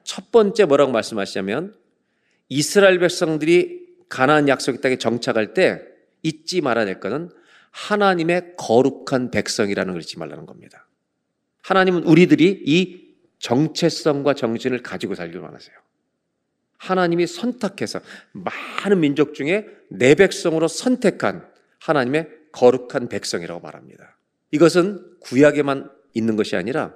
첫 0.05 0.31
번째 0.31 0.65
뭐라고 0.65 0.93
말씀하시냐면 0.93 1.75
이스라엘 2.49 2.99
백성들이 2.99 3.83
가나안 4.09 4.49
약속의 4.49 4.81
땅에 4.81 4.97
정착할 4.97 5.55
때 5.55 5.83
잊지 6.23 6.61
말아야 6.61 6.85
될 6.85 7.01
것은 7.01 7.31
하나님의 7.71 8.55
거룩한 8.59 9.31
백성이라는 9.31 9.93
걸 9.93 10.03
잊지 10.03 10.19
말라는 10.19 10.45
겁니다. 10.45 10.87
하나님은 11.63 12.05
우리들이 12.05 12.63
이 12.67 13.15
정체성과 13.39 14.35
정신을 14.35 14.83
가지고 14.83 15.15
살기를 15.15 15.41
원하세요. 15.41 15.75
하나님이 16.77 17.27
선택해서 17.27 18.01
많은 18.33 19.01
민족 19.01 19.35
중에 19.35 19.67
내 19.89 20.15
백성으로 20.15 20.69
선택한 20.69 21.49
하나님의 21.79 22.29
거룩한 22.53 23.09
백성이라고 23.09 23.61
말합니다. 23.61 24.19
이것은 24.51 25.19
구약에만 25.21 25.91
있는 26.15 26.37
것이 26.37 26.57
아니라 26.57 26.95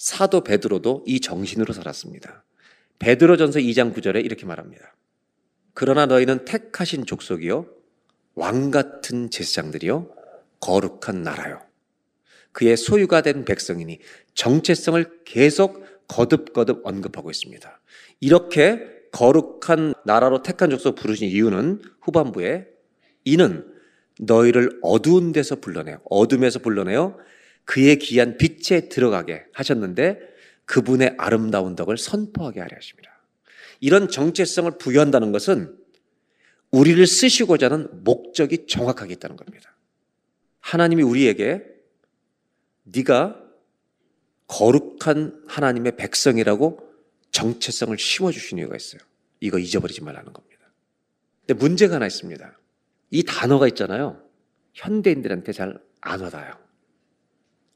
사도 0.00 0.40
베드로도 0.40 1.04
이 1.06 1.20
정신으로 1.20 1.74
살았습니다. 1.74 2.42
베드로전서 3.00 3.58
2장 3.58 3.94
9절에 3.94 4.24
이렇게 4.24 4.46
말합니다. 4.46 4.96
그러나 5.74 6.06
너희는 6.06 6.46
택하신 6.46 7.04
족속이요 7.04 7.66
왕 8.34 8.70
같은 8.70 9.28
제사장들이요 9.28 10.10
거룩한 10.60 11.22
나라요 11.22 11.60
그의 12.52 12.78
소유가 12.78 13.20
된 13.20 13.44
백성이니 13.44 13.98
정체성을 14.32 15.20
계속 15.26 15.84
거듭거듭 16.08 16.80
언급하고 16.82 17.30
있습니다. 17.30 17.80
이렇게 18.20 18.80
거룩한 19.12 19.92
나라로 20.06 20.42
택한 20.42 20.70
족속 20.70 20.94
부르신 20.94 21.28
이유는 21.28 21.82
후반부에 22.00 22.68
이는 23.24 23.70
너희를 24.18 24.78
어두운 24.80 25.32
데서 25.32 25.56
불러내요. 25.56 26.00
어둠에서 26.08 26.60
불러내요. 26.60 27.18
그의 27.64 27.98
귀한 27.98 28.36
빛에 28.36 28.88
들어가게 28.88 29.44
하셨는데 29.52 30.18
그분의 30.64 31.14
아름다운 31.18 31.76
덕을 31.76 31.98
선포하게 31.98 32.60
하려 32.60 32.76
하십니다. 32.76 33.10
이런 33.80 34.08
정체성을 34.08 34.78
부여한다는 34.78 35.32
것은 35.32 35.76
우리를 36.70 37.04
쓰시고자 37.06 37.66
하는 37.66 37.88
목적이 38.04 38.66
정확하게 38.66 39.14
있다는 39.14 39.36
겁니다. 39.36 39.74
하나님이 40.60 41.02
우리에게 41.02 41.64
네가 42.84 43.40
거룩한 44.46 45.44
하나님의 45.46 45.96
백성이라고 45.96 46.88
정체성을 47.30 47.96
심어주신 47.98 48.58
이유가 48.58 48.76
있어요. 48.76 49.00
이거 49.40 49.58
잊어버리지 49.58 50.02
말라는 50.02 50.32
겁니다. 50.32 50.70
근데 51.46 51.54
문제가 51.54 51.96
하나 51.96 52.06
있습니다. 52.06 52.58
이 53.10 53.22
단어가 53.24 53.66
있잖아요. 53.68 54.22
현대인들한테 54.74 55.52
잘 55.52 55.90
안 56.00 56.20
와닿아요. 56.20 56.54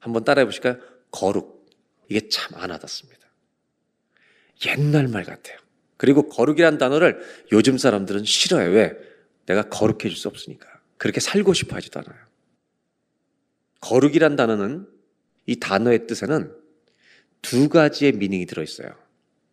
한번 0.04 0.22
따라해 0.24 0.44
보실까요? 0.44 0.76
거룩. 1.10 1.66
이게 2.08 2.28
참 2.28 2.54
안 2.60 2.70
와닿습니다. 2.70 3.26
옛날 4.66 5.08
말 5.08 5.24
같아요. 5.24 5.58
그리고 5.96 6.28
거룩이란 6.28 6.76
단어를 6.76 7.20
요즘 7.52 7.78
사람들은 7.78 8.24
싫어요. 8.24 8.70
왜? 8.70 8.94
내가 9.46 9.62
거룩해질 9.70 10.10
수 10.16 10.28
없으니까. 10.28 10.68
그렇게 10.98 11.20
살고 11.20 11.54
싶어 11.54 11.76
하지도 11.76 12.00
않아요. 12.00 12.22
거룩이란 13.80 14.36
단어는 14.36 14.86
이 15.46 15.58
단어의 15.58 16.06
뜻에는 16.06 16.54
두 17.40 17.68
가지의 17.70 18.12
미닝이 18.12 18.44
들어있어요. 18.46 18.94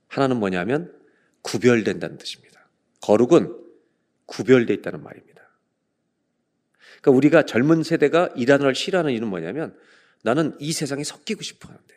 하나는 0.08 0.38
뭐냐면 0.38 0.94
구별된다는 1.42 2.18
뜻입니다. 2.18 2.68
거룩은 3.02 3.56
구별되어 4.26 4.76
있다는 4.76 5.02
말입니다. 5.04 5.42
그러니까 7.02 7.12
우리가 7.12 7.46
젊은 7.46 7.84
세대가 7.84 8.30
이 8.36 8.46
단어를 8.46 8.76
싫어하는 8.76 9.12
이유는 9.14 9.30
뭐냐면 9.30 9.78
나는 10.24 10.56
이 10.60 10.72
세상에 10.72 11.04
섞이고 11.04 11.42
싶어 11.42 11.70
하는데. 11.70 11.96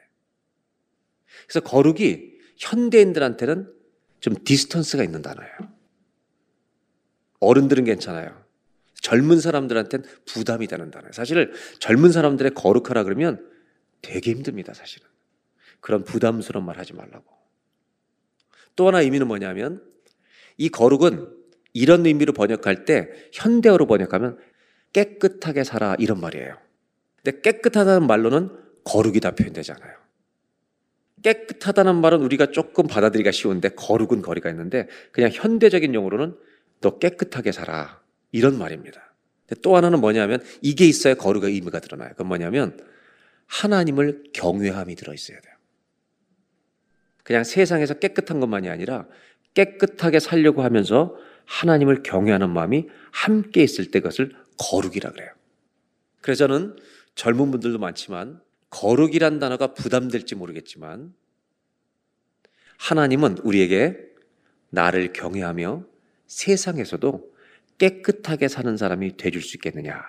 그래서 1.46 1.60
거룩이 1.60 2.34
현대인들한테는 2.56 3.72
좀 4.20 4.34
distance가 4.44 5.04
있는 5.04 5.22
단어예요. 5.22 5.52
어른들은 7.40 7.84
괜찮아요. 7.84 8.42
젊은 8.94 9.38
사람들한테는 9.38 10.06
부담이 10.24 10.66
되는 10.66 10.90
단어예요. 10.90 11.12
사실 11.12 11.52
젊은 11.78 12.10
사람들의 12.10 12.52
거룩하라 12.54 13.04
그러면 13.04 13.50
되게 14.00 14.30
힘듭니다, 14.30 14.72
사실은. 14.72 15.06
그런 15.80 16.04
부담스러운 16.04 16.64
말 16.64 16.78
하지 16.78 16.94
말라고. 16.94 17.24
또 18.76 18.86
하나 18.86 19.02
의미는 19.02 19.28
뭐냐면 19.28 19.84
이 20.56 20.70
거룩은 20.70 21.28
이런 21.74 22.06
의미로 22.06 22.32
번역할 22.32 22.86
때 22.86 23.10
현대어로 23.32 23.86
번역하면 23.86 24.38
깨끗하게 24.94 25.64
살아 25.64 25.96
이런 25.98 26.20
말이에요. 26.20 26.63
근데 27.24 27.40
깨끗하다는 27.40 28.06
말로는 28.06 28.50
거룩이 28.84 29.20
다 29.20 29.30
표현되잖아요. 29.30 29.96
깨끗하다는 31.22 32.02
말은 32.02 32.20
우리가 32.20 32.50
조금 32.50 32.86
받아들이기가 32.86 33.32
쉬운데 33.32 33.70
거룩은 33.70 34.20
거리가 34.20 34.50
있는데 34.50 34.88
그냥 35.10 35.30
현대적인 35.32 35.94
용어로는 35.94 36.36
너 36.82 36.98
깨끗하게 36.98 37.50
살아 37.50 38.02
이런 38.30 38.58
말입니다. 38.58 39.14
또 39.62 39.74
하나는 39.74 40.00
뭐냐면 40.00 40.42
이게 40.60 40.86
있어야 40.86 41.14
거룩의 41.14 41.54
의미가 41.54 41.80
드러나요. 41.80 42.10
그건 42.10 42.28
뭐냐면 42.28 42.78
하나님을 43.46 44.24
경외함이 44.34 44.94
들어 44.96 45.14
있어야 45.14 45.40
돼요. 45.40 45.54
그냥 47.22 47.42
세상에서 47.42 47.94
깨끗한 47.94 48.38
것만이 48.38 48.68
아니라 48.68 49.06
깨끗하게 49.54 50.20
살려고 50.20 50.62
하면서 50.62 51.16
하나님을 51.46 52.02
경외하는 52.02 52.50
마음이 52.50 52.88
함께 53.12 53.62
있을 53.62 53.90
때 53.90 54.00
그것을 54.00 54.34
거룩이라 54.58 55.12
그래요. 55.12 55.30
그래서 56.20 56.46
저는 56.46 56.76
젊은 57.14 57.50
분들도 57.50 57.78
많지만 57.78 58.40
거룩이란 58.70 59.38
단어가 59.38 59.74
부담될지 59.74 60.34
모르겠지만 60.34 61.14
하나님은 62.78 63.38
우리에게 63.38 63.96
나를 64.70 65.12
경외하며 65.12 65.84
세상에서도 66.26 67.32
깨끗하게 67.78 68.48
사는 68.48 68.76
사람이 68.76 69.16
돼줄 69.16 69.42
수 69.42 69.56
있겠느냐. 69.56 70.02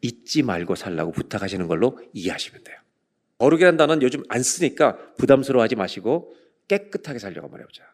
잊지 0.00 0.42
말고 0.42 0.76
살라고 0.76 1.12
부탁하시는 1.12 1.66
걸로 1.66 1.98
이해하시면 2.12 2.62
돼요. 2.62 2.78
거룩이란 3.38 3.76
단어는 3.76 4.02
요즘 4.02 4.22
안 4.28 4.42
쓰니까 4.42 4.96
부담스러워 5.16 5.62
하지 5.62 5.76
마시고 5.76 6.34
깨끗하게 6.68 7.18
살려고 7.18 7.48
말해보자. 7.48 7.84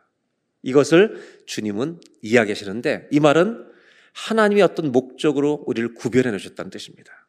이것을 0.63 1.45
주님은 1.47 2.01
이야기하시는데 2.23 3.09
이 3.11 3.21
말은 3.21 3.67
하나님이 4.13 4.63
어떤 4.63 4.93
목적으로 4.93 5.65
우리를 5.67 5.95
구별해 5.95 6.31
놓으셨다는 6.31 6.71
뜻입니다. 6.71 7.24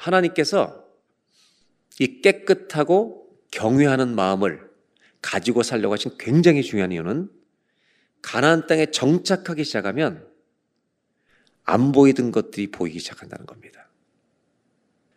하나님께서 0.00 0.86
이 1.98 2.22
깨끗하고 2.22 3.28
경외하는 3.50 4.14
마음을 4.14 4.70
가지고 5.20 5.62
살려고 5.62 5.92
하신 5.92 6.12
굉장히 6.18 6.62
중요한 6.62 6.92
이유는 6.92 7.30
가나안 8.22 8.66
땅에 8.66 8.86
정착하기 8.86 9.64
시작하면 9.64 10.26
안 11.64 11.92
보이던 11.92 12.32
것들이 12.32 12.70
보이기 12.70 12.98
시작한다는 12.98 13.46
겁니다. 13.46 13.88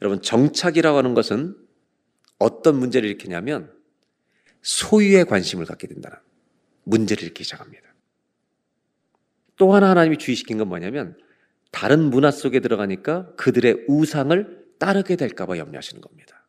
여러분 0.02 0.22
정착이라고 0.22 0.98
하는 0.98 1.14
것은 1.14 1.56
어떤 2.38 2.76
문제를 2.76 3.10
일으키냐면 3.10 3.72
소유에 4.62 5.24
관심을 5.24 5.66
갖게 5.66 5.88
된다는 5.88 6.18
문제를 6.84 7.24
일으키기 7.24 7.46
시작합니다. 7.46 7.94
또 9.56 9.74
하나 9.74 9.90
하나님이 9.90 10.18
주의시킨 10.18 10.58
건 10.58 10.68
뭐냐면 10.68 11.18
다른 11.72 12.10
문화 12.10 12.32
속에 12.32 12.60
들어가니까 12.60 13.34
그들의 13.36 13.86
우상을 13.88 14.63
따르게 14.84 15.16
될까봐 15.16 15.58
염려하시는 15.60 16.02
겁니다. 16.02 16.46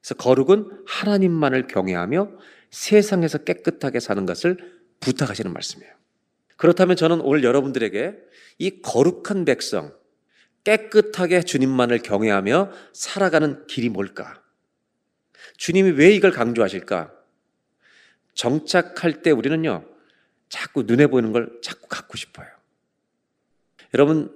그래서 0.00 0.14
거룩은 0.14 0.84
하나님만을 0.86 1.66
경외하며 1.66 2.32
세상에서 2.70 3.44
깨끗하게 3.44 4.00
사는 4.00 4.24
것을 4.24 4.56
부탁하시는 5.00 5.52
말씀이에요. 5.52 5.92
그렇다면 6.56 6.96
저는 6.96 7.20
오늘 7.20 7.44
여러분들에게 7.44 8.16
이 8.56 8.80
거룩한 8.80 9.44
백성, 9.44 9.94
깨끗하게 10.64 11.42
주님만을 11.42 11.98
경외하며 11.98 12.72
살아가는 12.94 13.66
길이 13.66 13.90
뭘까? 13.90 14.42
주님이 15.58 15.90
왜 15.90 16.14
이걸 16.14 16.30
강조하실까? 16.30 17.12
정착할 18.32 19.20
때 19.20 19.30
우리는요, 19.30 19.86
자꾸 20.48 20.84
눈에 20.84 21.06
보이는 21.08 21.32
걸 21.32 21.58
자꾸 21.62 21.86
갖고 21.86 22.16
싶어요. 22.16 22.48
여러분, 23.92 24.34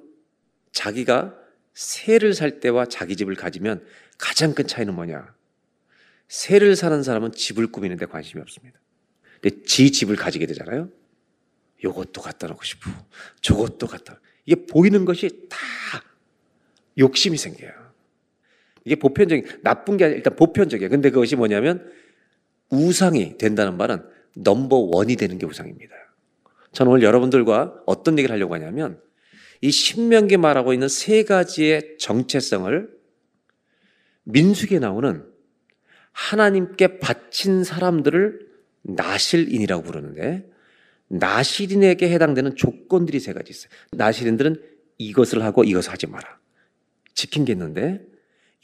자기가 0.72 1.39
새를 1.80 2.34
살 2.34 2.60
때와 2.60 2.84
자기 2.84 3.16
집을 3.16 3.36
가지면 3.36 3.82
가장 4.18 4.52
큰 4.52 4.66
차이는 4.66 4.94
뭐냐? 4.94 5.34
새를 6.28 6.76
사는 6.76 7.02
사람은 7.02 7.32
집을 7.32 7.68
꾸미는데 7.68 8.04
관심이 8.04 8.38
없습니다. 8.42 8.78
근데 9.40 9.62
지 9.62 9.90
집을 9.90 10.14
가지게 10.16 10.44
되잖아요. 10.44 10.90
요것도 11.82 12.20
갖다 12.20 12.48
놓고 12.48 12.62
싶고, 12.64 12.90
저것도 13.40 13.86
갖다. 13.86 14.20
이게 14.44 14.66
보이는 14.66 15.06
것이 15.06 15.48
다 15.48 15.56
욕심이 16.98 17.38
생겨요. 17.38 17.72
이게 18.84 18.96
보편적인, 18.96 19.62
나쁜 19.62 19.96
게 19.96 20.04
아니라 20.04 20.18
일단 20.18 20.36
보편적이에요. 20.36 20.90
근데 20.90 21.08
그것이 21.08 21.34
뭐냐면 21.34 21.90
우상이 22.68 23.38
된다는 23.38 23.78
말은 23.78 24.06
넘버 24.34 24.76
원이 24.76 25.16
되는 25.16 25.38
게 25.38 25.46
우상입니다. 25.46 25.94
저는 26.72 26.92
오늘 26.92 27.04
여러분들과 27.04 27.82
어떤 27.86 28.18
얘기를 28.18 28.34
하려고 28.34 28.52
하냐면 28.52 29.00
이 29.60 29.70
신명기 29.70 30.36
말하고 30.36 30.72
있는 30.72 30.88
세 30.88 31.24
가지의 31.24 31.96
정체성을 31.98 32.90
민숙에 34.24 34.78
나오는 34.78 35.24
하나님께 36.12 36.98
바친 36.98 37.64
사람들을 37.64 38.48
나실인이라고 38.82 39.82
부르는데 39.82 40.50
나실인에게 41.08 42.10
해당되는 42.10 42.56
조건들이 42.56 43.20
세 43.20 43.32
가지 43.32 43.50
있어요. 43.50 43.70
나실인들은 43.92 44.62
이것을 44.98 45.42
하고 45.42 45.64
이것을 45.64 45.92
하지 45.92 46.06
마라. 46.06 46.38
지킨 47.14 47.44
게 47.44 47.52
있는데 47.52 48.00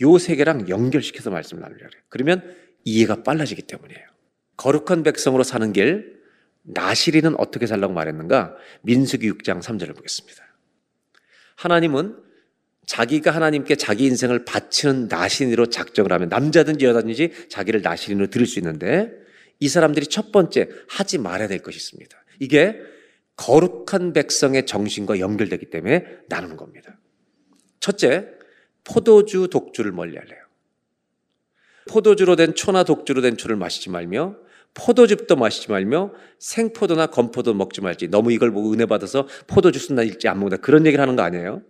요 0.03 0.19
세 0.19 0.37
개랑 0.37 0.69
연결시켜서 0.69 1.31
말씀을 1.31 1.63
나누려고 1.63 1.95
해요. 1.95 2.03
그러면 2.09 2.55
이해가 2.85 3.23
빨라지기 3.23 3.63
때문이에요. 3.63 4.07
거룩한 4.57 5.03
백성으로 5.03 5.43
사는 5.43 5.73
길 5.73 6.21
나실인은 6.63 7.39
어떻게 7.39 7.67
살라고 7.67 7.93
말했는가? 7.93 8.57
민수기 8.83 9.31
6장 9.33 9.63
3절을 9.63 9.95
보겠습니다. 9.97 10.46
하나님은 11.57 12.16
자기가 12.87 13.33
하나님께 13.33 13.75
자기 13.75 14.07
인생을 14.07 14.45
바치는 14.45 15.09
나신으로 15.09 15.66
작정을 15.66 16.12
하면 16.12 16.29
남자든지 16.29 16.85
여자든지 16.85 17.49
자기를 17.49 17.83
나신으로 17.83 18.29
들을 18.29 18.47
수 18.47 18.61
있는데 18.61 19.11
이 19.59 19.69
사람들이 19.69 20.07
첫 20.07 20.31
번째 20.31 20.69
하지 20.88 21.19
말아야 21.19 21.49
될 21.49 21.59
것이 21.62 21.77
있습니다. 21.77 22.16
이게 22.38 22.77
거룩한 23.37 24.12
백성의 24.12 24.66
정신과 24.66 25.19
연결되기 25.19 25.71
때문에 25.71 26.07
나누는 26.29 26.57
겁니다. 26.57 26.99
첫째, 27.81 28.29
포도주, 28.85 29.49
독주를 29.51 29.92
멀리 29.92 30.16
하래요. 30.16 30.40
포도주로 31.88 32.37
된 32.37 32.55
초나 32.55 32.85
독주로 32.85 33.21
된 33.21 33.37
초를 33.37 33.57
마시지 33.57 33.90
말며 33.90 34.37
포도즙도 34.77 35.37
마시지 35.37 35.71
말며 35.71 36.12
생포도나 36.39 37.07
건포도 37.07 37.55
먹지 37.55 37.81
말지. 37.81 38.09
너무 38.09 38.31
이걸 38.31 38.53
보고 38.53 38.73
은혜 38.73 38.85
받아서 38.85 39.27
포도주스나 39.47 40.03
일지 40.03 40.29
안 40.29 40.39
먹는다. 40.39 40.61
그런 40.61 40.87
얘기를 40.87 41.01
하는 41.03 41.17
거 41.17 41.23
아니에요? 41.23 41.62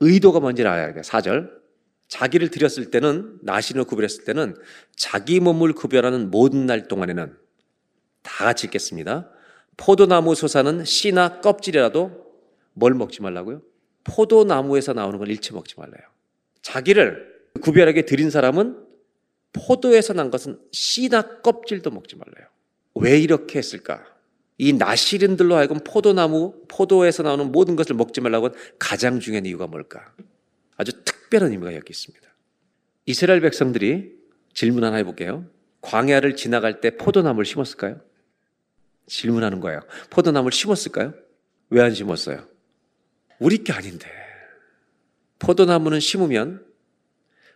의도가 0.00 0.40
뭔지를 0.40 0.70
알아야 0.70 0.92
돼요. 0.92 1.02
4절. 1.02 1.50
자기를 2.08 2.50
드렸을 2.50 2.90
때는 2.90 3.38
나신을 3.42 3.84
구별했을 3.84 4.24
때는 4.24 4.56
자기 4.94 5.40
몸을 5.40 5.74
구별하는 5.74 6.30
모든 6.30 6.66
날 6.66 6.88
동안에는 6.88 7.36
다 8.22 8.44
같이 8.44 8.66
읽겠습니다. 8.66 9.28
포도나무 9.76 10.34
솟아는 10.34 10.84
씨나 10.84 11.40
껍질이라도 11.40 12.26
뭘 12.72 12.94
먹지 12.94 13.20
말라고요? 13.22 13.60
포도나무에서 14.04 14.94
나오는 14.94 15.18
걸 15.18 15.28
일체 15.28 15.52
먹지 15.52 15.74
말라요. 15.76 16.02
자기를 16.62 17.34
구별하게 17.60 18.02
드린 18.02 18.30
사람은 18.30 18.85
포도에서 19.66 20.12
난 20.12 20.30
것은 20.30 20.58
씨나 20.72 21.40
껍질도 21.40 21.90
먹지 21.90 22.16
말라요. 22.16 22.48
왜 22.94 23.18
이렇게 23.18 23.58
했을까? 23.58 24.04
이 24.58 24.72
나시린들로 24.72 25.54
하여금 25.54 25.78
포도나무, 25.84 26.64
포도에서 26.68 27.22
나오는 27.22 27.52
모든 27.52 27.76
것을 27.76 27.94
먹지 27.94 28.20
말라고 28.20 28.46
한 28.46 28.54
가장 28.78 29.20
중요한 29.20 29.44
이유가 29.44 29.66
뭘까? 29.66 30.14
아주 30.76 30.92
특별한 31.04 31.52
의미가 31.52 31.74
여기 31.74 31.90
있습니다. 31.90 32.26
이스라엘 33.06 33.40
백성들이 33.40 34.16
질문 34.54 34.84
하나 34.84 34.96
해볼게요. 34.96 35.46
광야를 35.82 36.36
지나갈 36.36 36.80
때 36.80 36.96
포도나무를 36.96 37.44
심었을까요? 37.44 38.00
질문하는 39.06 39.60
거예요. 39.60 39.80
포도나무를 40.10 40.52
심었을까요? 40.52 41.14
왜 41.70 41.82
안 41.82 41.94
심었어요? 41.94 42.46
우리 43.38 43.62
게 43.62 43.72
아닌데. 43.72 44.08
포도나무는 45.38 46.00
심으면 46.00 46.64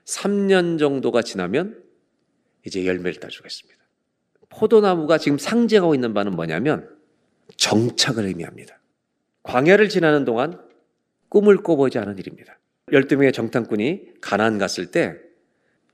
3년 0.04 0.78
정도가 0.78 1.22
지나면 1.22 1.82
이제 2.66 2.86
열매를 2.86 3.20
따주겠습니다. 3.20 3.80
포도나무가 4.48 5.18
지금 5.18 5.38
상징하고 5.38 5.94
있는 5.94 6.12
바는 6.12 6.32
뭐냐면 6.32 6.88
정착을 7.56 8.24
의미합니다. 8.26 8.78
광야를 9.42 9.88
지나는 9.88 10.24
동안 10.24 10.60
꿈을 11.28 11.58
꿔보지 11.58 11.98
않은 11.98 12.18
일입니다. 12.18 12.58
12명의 12.92 13.32
정탐꾼이 13.32 14.20
가나안 14.20 14.58
갔을 14.58 14.86
때 14.90 15.16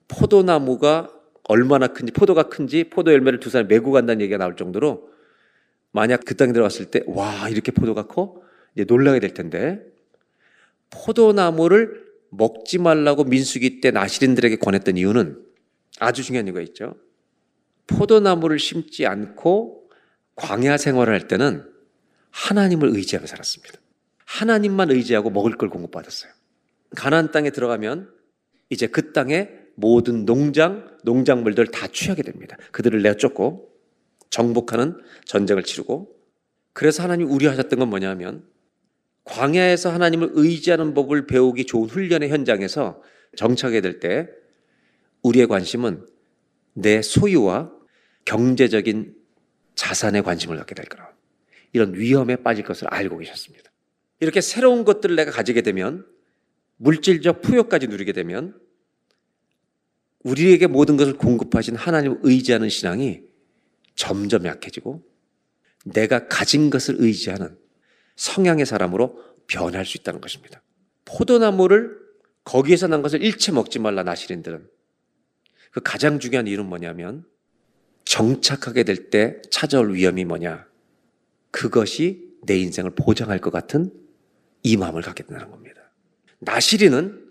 포도나무가 0.09 1.11
얼마나 1.45 1.89
큰지 1.89 2.13
포도가 2.13 2.45
큰지 2.45 2.85
포도 2.85 3.13
열매를 3.13 3.39
두 3.39 3.51
사람이 3.51 3.69
메고 3.69 3.93
간다는 3.93 4.21
얘기가 4.23 4.39
나올 4.39 4.57
정도로 4.57 5.11
만약 5.93 6.23
그 6.25 6.35
땅에 6.37 6.53
들어갔을 6.53 6.87
때 6.87 7.03
와 7.07 7.49
이렇게 7.49 7.73
포도가 7.73 8.07
커? 8.07 8.43
이제 8.75 8.85
놀라게 8.85 9.21
될 9.21 9.35
텐데 9.35 9.81
포도나무를 10.91 12.05
먹지 12.31 12.79
말라고 12.79 13.25
민수기 13.25 13.81
때 13.81 13.91
나시린들에게 13.91 14.57
권했던 14.57 14.97
이유는 14.97 15.46
아주 15.99 16.23
중요한 16.23 16.47
이유가 16.47 16.61
있죠. 16.63 16.97
포도나무를 17.87 18.59
심지 18.59 19.07
않고 19.07 19.89
광야 20.35 20.77
생활을 20.77 21.13
할 21.13 21.29
때는 21.29 21.65
하나님을 22.31 22.91
의지하며 22.91 23.27
살았습니다. 23.27 23.81
하나님만 24.25 24.91
의지하고 24.91 25.31
먹을 25.31 25.57
걸 25.57 25.71
공급받았어요. 25.71 26.33
가나안 26.95 27.31
땅에 27.31 27.51
들어가면 27.51 28.13
이제 28.71 28.87
그 28.87 29.13
땅의 29.13 29.67
모든 29.77 30.25
농장, 30.25 30.97
농작물들 31.05 31.69
다 31.69 31.87
취하게 31.87 32.23
됩니다. 32.23 32.57
그들을 32.73 33.03
내쫓고 33.03 33.71
정복하는 34.31 35.01
전쟁을 35.25 35.63
치르고 35.63 36.15
그래서 36.73 37.03
하나님 37.03 37.31
우려하셨던 37.31 37.79
건 37.79 37.89
뭐냐면 37.89 38.45
광야에서 39.25 39.91
하나님을 39.91 40.31
의지하는 40.35 40.95
법을 40.95 41.27
배우기 41.27 41.67
좋은 41.67 41.89
훈련의 41.89 42.29
현장에서 42.29 43.03
정착하게 43.37 43.81
될때 43.81 44.29
우리의 45.23 45.47
관심은 45.47 46.07
내 46.75 47.03
소유와 47.03 47.73
경제적인 48.25 49.15
자산에 49.75 50.21
관심을 50.23 50.57
갖게 50.57 50.75
될 50.75 50.87
거라. 50.87 51.11
이런 51.73 51.95
위험에 51.95 52.37
빠질 52.37 52.65
것을 52.65 52.89
알고 52.89 53.19
계셨습니다. 53.19 53.71
이렇게 54.21 54.41
새로운 54.41 54.85
것들을 54.85 55.15
내가 55.17 55.31
가지게 55.31 55.63
되면 55.63 56.07
물질적 56.77 57.43
풍요까지 57.43 57.87
누리게 57.89 58.13
되면 58.13 58.59
우리에게 60.25 60.67
모든 60.67 60.97
것을 60.97 61.17
공급하신 61.17 61.77
하나님을 61.77 62.19
의지하는 62.23 62.69
신앙이 62.69 63.23
점점 63.95 64.45
약해지고 64.47 65.03
내가 65.85 66.29
가진 66.29 66.69
것을 66.69 66.97
의지하는 66.99 67.57
성향의 68.17 68.67
사람으로 68.67 69.23
변할 69.47 69.87
수 69.87 69.97
있다는 69.99 70.21
것입니다. 70.21 70.63
포도나무를 71.05 71.97
거기에서 72.45 72.89
난 72.89 73.03
것을 73.03 73.23
일체 73.23 73.53
먹지 73.53 73.79
말라 73.79 74.03
나시린들은 74.03 74.69
그 75.77 75.83
가장 75.85 76.19
중요한 76.19 76.47
이유는 76.47 76.65
뭐냐면 76.65 77.27
정착하게 78.07 78.85
될 78.85 79.11
때 79.11 79.43
찾아올 79.51 79.93
위험이 79.93 80.25
뭐냐 80.25 80.67
그것이 81.51 82.33
내 82.47 82.59
인생을 82.59 82.93
보장할 82.93 83.43
것 83.43 83.51
같은 83.51 83.93
이 84.63 84.79
마음을 84.79 85.03
갖게 85.03 85.23
된다는 85.23 85.51
겁니다. 85.51 85.83
나시린은 86.39 87.27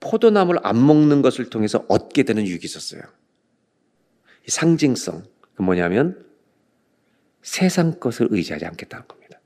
포도나무를 0.00 0.60
안 0.64 0.86
먹는 0.86 1.20
것을 1.20 1.50
통해서 1.50 1.84
얻게 1.88 2.22
되는 2.22 2.46
유익이 2.46 2.64
있었어요. 2.64 3.02
상징성 4.48 5.24
그 5.52 5.60
뭐냐면 5.60 6.24
세상 7.42 8.00
것을 8.00 8.28
의지하지 8.30 8.64
않겠다는 8.64 9.08
겁니다. 9.08 9.38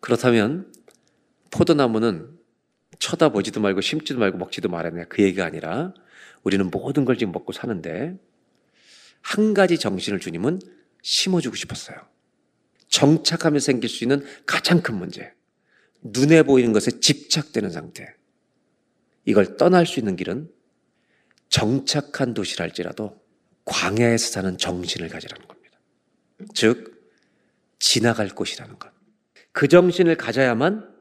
그렇다면 0.00 0.72
포도나무는 1.50 2.33
쳐다보지도 3.04 3.60
말고 3.60 3.82
심지도 3.82 4.18
말고 4.18 4.38
먹지도 4.38 4.70
말아야 4.70 5.04
그 5.04 5.22
얘기가 5.22 5.44
아니라 5.44 5.92
우리는 6.42 6.70
모든 6.70 7.04
걸 7.04 7.18
지금 7.18 7.32
먹고 7.32 7.52
사는데 7.52 8.16
한 9.20 9.52
가지 9.52 9.78
정신을 9.78 10.20
주님은 10.20 10.60
심어주고 11.02 11.54
싶었어요. 11.54 11.98
정착하면 12.88 13.60
생길 13.60 13.90
수 13.90 14.04
있는 14.04 14.24
가장 14.46 14.80
큰 14.82 14.94
문제. 14.96 15.32
눈에 16.02 16.42
보이는 16.42 16.72
것에 16.72 17.00
집착되는 17.00 17.70
상태. 17.70 18.14
이걸 19.26 19.56
떠날 19.56 19.86
수 19.86 19.98
있는 19.98 20.16
길은 20.16 20.50
정착한 21.48 22.32
도시랄지라도 22.32 23.20
광야에서 23.64 24.30
사는 24.30 24.56
정신을 24.56 25.08
가지라는 25.08 25.46
겁니다. 25.46 25.78
즉, 26.54 27.10
지나갈 27.78 28.28
곳이라는 28.28 28.78
것. 28.78 28.90
그 29.52 29.68
정신을 29.68 30.16
가져야만 30.16 30.93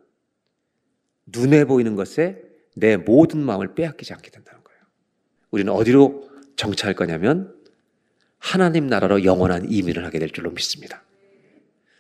눈에 1.26 1.66
보이는 1.66 1.96
것에 1.96 2.42
내 2.76 2.98
모든 2.98 3.40
마음을 3.40 3.76
빼앗기지 3.76 4.14
않게 4.14 4.32
된다는 4.32 4.64
거예요. 4.64 4.80
우리는 5.52 5.72
어디로 5.72 6.30
정착할 6.56 6.96
거냐면 6.96 7.56
하나님 8.40 8.88
나라로 8.88 9.24
영원한 9.24 9.72
이민을 9.72 10.06
하게 10.06 10.20
될 10.20 10.30
줄로 10.30 10.52
믿습니다. 10.52 11.04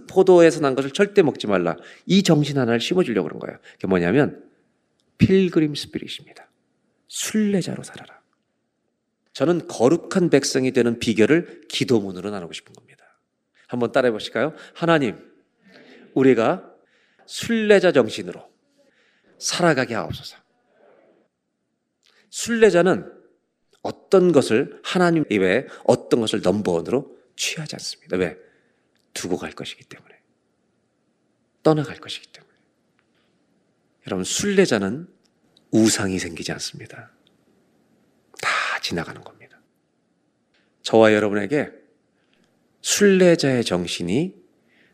포도에서 0.08 0.60
난 0.60 0.76
것을 0.76 0.92
절대 0.92 1.22
먹지 1.22 1.48
말라. 1.48 1.78
이 2.06 2.24
정신 2.24 2.58
하나를 2.58 2.80
심어주려고 2.80 3.28
그런 3.28 3.40
거예요. 3.40 3.60
그게 3.74 3.88
뭐냐면 3.88 4.44
필그림 5.18 5.76
스피릿입니다. 5.76 6.50
순례자로 7.08 7.84
살아라. 7.84 8.22
저는 9.32 9.68
거룩한 9.68 10.30
백성이 10.30 10.72
되는 10.72 11.00
비결을 11.00 11.62
기도문으로 11.70 12.30
나누고 12.30 12.54
싶은 12.54 12.74
겁니다. 12.74 13.20
한번 13.68 13.92
따라해 13.92 14.12
보실까요? 14.12 14.54
하나님, 14.74 15.18
우리가 16.14 16.70
순례자 17.26 17.92
정신으로 17.92 18.53
살아가게 19.44 19.94
하옵소서. 19.94 20.38
순례자는 22.30 23.12
어떤 23.82 24.32
것을 24.32 24.80
하나님 24.84 25.26
이외에 25.30 25.68
어떤 25.84 26.22
것을 26.22 26.42
넘버원으로 26.42 27.18
취하지 27.36 27.76
않습니다. 27.76 28.16
왜? 28.16 28.38
두고 29.14 29.38
갈 29.38 29.52
것이기 29.52 29.84
때문에. 29.84 30.18
떠나갈 31.62 31.98
것이기 31.98 32.28
때문에. 32.32 32.54
여러분, 34.08 34.24
순례자는 34.24 35.08
우상이 35.72 36.20
생기지 36.20 36.52
않습니다. 36.54 37.12
다 38.42 38.50
지나가는 38.82 39.22
겁니다. 39.22 39.60
저와 40.84 41.14
여러분에게 41.14 41.70
순례자의 42.82 43.66
정신이 43.66 44.42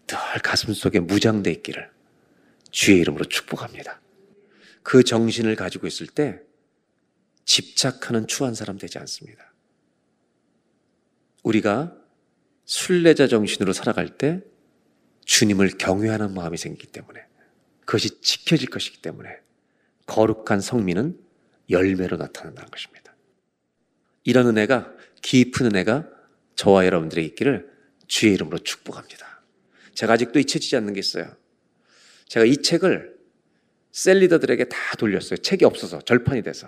늘 0.08 0.18
가슴 0.42 0.74
속에 0.74 1.00
무장돼 1.00 1.52
있기를 1.52 1.92
주의 2.72 3.00
이름으로 3.00 3.26
축복합니다. 3.26 4.02
그 4.90 5.04
정신을 5.04 5.56
가지고 5.56 5.86
있을 5.86 6.08
때 6.08 6.42
집착하는 7.46 8.26
추한 8.26 8.56
사람 8.56 8.80
되지 8.80 8.98
않습니다. 8.98 9.54
우리가 11.44 11.96
순례자 12.66 13.28
정신으로 13.28 13.72
살아갈 13.72 14.18
때 14.18 14.42
주님을 15.26 15.78
경외하는 15.78 16.34
마음이 16.34 16.58
생기기 16.58 16.92
때문에 16.92 17.24
그것이 17.82 18.20
지켜질 18.22 18.72
것이기 18.72 19.04
때문에 19.04 19.30
거룩한 20.08 20.60
성민은 20.60 21.20
열매로 21.70 22.18
나타난다는 22.18 22.72
것입니다. 22.72 23.16
이런 24.24 24.48
은혜가 24.48 24.92
깊은 25.22 25.68
은혜가 25.68 26.10
저와 26.56 26.88
여러분들에게 26.88 27.28
있기를 27.28 27.72
주의 28.08 28.34
이름으로 28.34 28.58
축복합니다. 28.58 29.44
제가 29.94 30.14
아직도 30.14 30.40
잊혀지지 30.40 30.76
않는 30.78 30.94
게 30.94 31.00
있어요. 31.00 31.32
제가 32.26 32.48
이 32.48 32.58
책을 32.58 33.19
셀리더들에게 33.92 34.66
다 34.66 34.78
돌렸어요. 34.98 35.38
책이 35.38 35.66
없어서 35.66 36.02
절판이 36.02 36.44
돼서. 36.44 36.68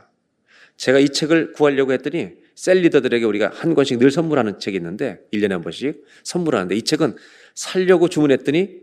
제가 0.78 0.99
이 0.99 1.09
책을 1.09 1.53
구하려고 1.53 1.93
했더니 1.93 2.32
셀리더들에게 2.55 3.24
우리가 3.26 3.51
한 3.53 3.76
권씩 3.76 3.99
늘 3.99 4.09
선물하는 4.09 4.59
책이 4.59 4.78
있는데 4.78 5.22
1년에 5.32 5.49
한 5.49 5.61
번씩 5.61 6.03
선물하는데 6.24 6.76
이 6.76 6.82
책은 6.82 7.15
살려고 7.53 8.07
주문했더니 8.07 8.82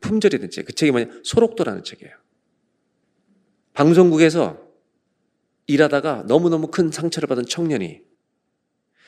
품절이 0.00 0.38
된 0.38 0.50
책. 0.50 0.66
그 0.66 0.72
책이 0.72 0.92
뭐냐? 0.92 1.06
소록도라는 1.24 1.82
책이에요. 1.82 2.14
방송국에서 3.72 4.68
일하다가 5.66 6.24
너무너무 6.26 6.68
큰 6.68 6.90
상처를 6.90 7.26
받은 7.26 7.46
청년이 7.46 8.00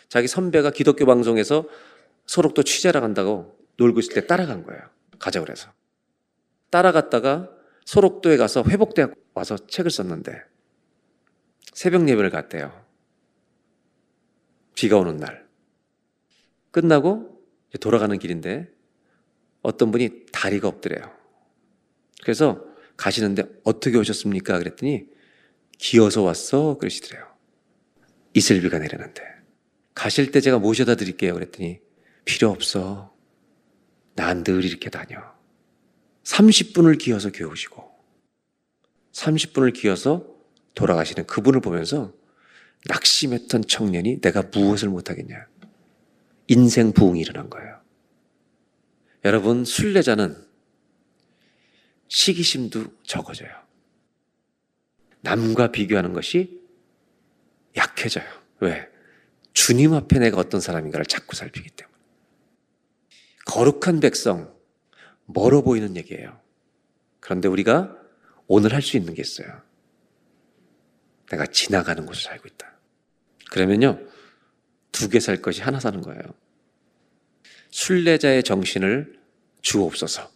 자기 0.09 0.27
선배가 0.27 0.71
기독교 0.71 1.07
방송에서 1.07 1.69
소록도 2.27 2.63
취재를 2.65 3.01
간다고 3.01 3.57
놀고 3.77 4.01
있을 4.01 4.15
때 4.15 4.27
따라간 4.27 4.65
거예요. 4.65 4.83
가자 5.19 5.41
그래서. 5.41 5.73
따라갔다가 6.71 7.51
소록도에 7.85 8.37
가서 8.37 8.62
회복대학 8.68 9.14
와서 9.35 9.57
책을 9.57 9.91
썼는데 9.91 10.33
새벽 11.72 12.09
예배를 12.09 12.31
갔대요. 12.31 12.85
비가 14.74 14.99
오는 14.99 15.16
날. 15.16 15.49
끝나고 16.70 17.41
돌아가는 17.81 18.16
길인데 18.18 18.68
어떤 19.62 19.91
분이 19.91 20.26
다리가 20.33 20.68
없더래요. 20.68 21.12
그래서 22.22 22.64
가시는데 22.97 23.45
어떻게 23.64 23.97
오셨습니까? 23.97 24.59
그랬더니 24.59 25.07
기어서 25.78 26.22
왔어. 26.22 26.76
그러시더래요. 26.78 27.26
이슬비가 28.35 28.78
내리는데. 28.78 29.22
가실 29.95 30.31
때 30.31 30.41
제가 30.41 30.59
모셔다 30.59 30.95
드릴게요. 30.95 31.35
그랬더니 31.35 31.81
필요 32.24 32.51
없어. 32.51 33.14
난 34.14 34.45
늘 34.45 34.64
이렇게 34.64 34.91
다녀. 34.91 35.18
30분을 36.31 36.99
기어서 36.99 37.33
교회 37.33 37.49
오시고 37.49 37.91
30분을 39.12 39.74
기어서 39.74 40.26
돌아가시는 40.74 41.26
그분을 41.26 41.61
보면서 41.61 42.14
낙심했던 42.87 43.66
청년이 43.66 44.20
내가 44.20 44.43
무엇을 44.43 44.89
못하겠냐. 44.89 45.47
인생 46.47 46.93
부흥이 46.93 47.20
일어난 47.20 47.51
거예요. 47.51 47.81
여러분, 49.24 49.64
순례자는 49.64 50.37
시기심도 52.09 52.87
적어져요. 53.03 53.51
남과 55.20 55.72
비교하는 55.72 56.12
것이 56.12 56.61
약해져요. 57.76 58.24
왜? 58.61 58.89
주님 59.53 59.93
앞에 59.93 60.18
내가 60.18 60.39
어떤 60.39 60.61
사람인가를 60.61 61.05
자꾸 61.07 61.37
살피기 61.37 61.70
때문에. 61.70 61.97
거룩한 63.47 64.01
백성, 64.01 64.55
멀어 65.33 65.62
보이는 65.62 65.97
얘기예요. 65.97 66.39
그런데 67.20 67.49
우리가 67.49 67.97
오늘 68.47 68.74
할 68.74 68.83
수 68.83 68.97
있는 68.97 69.14
게 69.14 69.22
있어요. 69.22 69.49
내가 71.31 71.47
지나가는 71.47 72.05
곳을 72.07 72.22
살고 72.24 72.49
있다. 72.49 72.72
그러면요, 73.51 73.99
두 74.93 75.09
개 75.09 75.20
살 75.20 75.41
것이 75.41 75.62
하나 75.62 75.78
사는 75.78 76.01
거예요. 76.01 76.20
순례자의 77.70 78.43
정신을 78.43 79.18
주옵소서. 79.62 80.31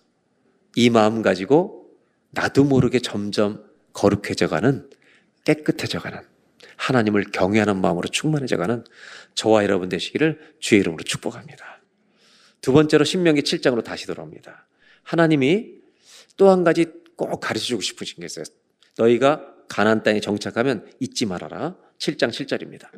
이 0.76 0.90
마음 0.90 1.22
가지고 1.22 1.90
나도 2.30 2.64
모르게 2.64 3.00
점점 3.00 3.64
거룩해져가는 3.92 4.90
깨끗해져가는 5.44 6.20
하나님을 6.76 7.30
경외하는 7.32 7.80
마음으로 7.80 8.08
충만해져가는 8.08 8.84
저와 9.34 9.62
여러분 9.64 9.88
되시기를 9.88 10.56
주의 10.60 10.80
이름으로 10.80 11.02
축복합니다. 11.04 11.80
두 12.60 12.72
번째로 12.72 13.04
신명기 13.04 13.42
7장으로 13.42 13.84
다시 13.84 14.06
돌아옵니다. 14.06 14.66
하나님이 15.04 15.74
또 16.36 16.50
한 16.50 16.64
가지 16.64 16.86
꼭 17.16 17.38
가르쳐 17.40 17.64
주고 17.66 17.80
싶으신 17.80 18.20
게 18.20 18.26
있어요. 18.26 18.44
너희가 18.98 19.54
가나안 19.68 20.02
땅에 20.02 20.20
정착하면 20.20 20.90
잊지 21.00 21.26
말아라. 21.26 21.76
7장 21.98 22.30
7절입니다. 22.30 22.88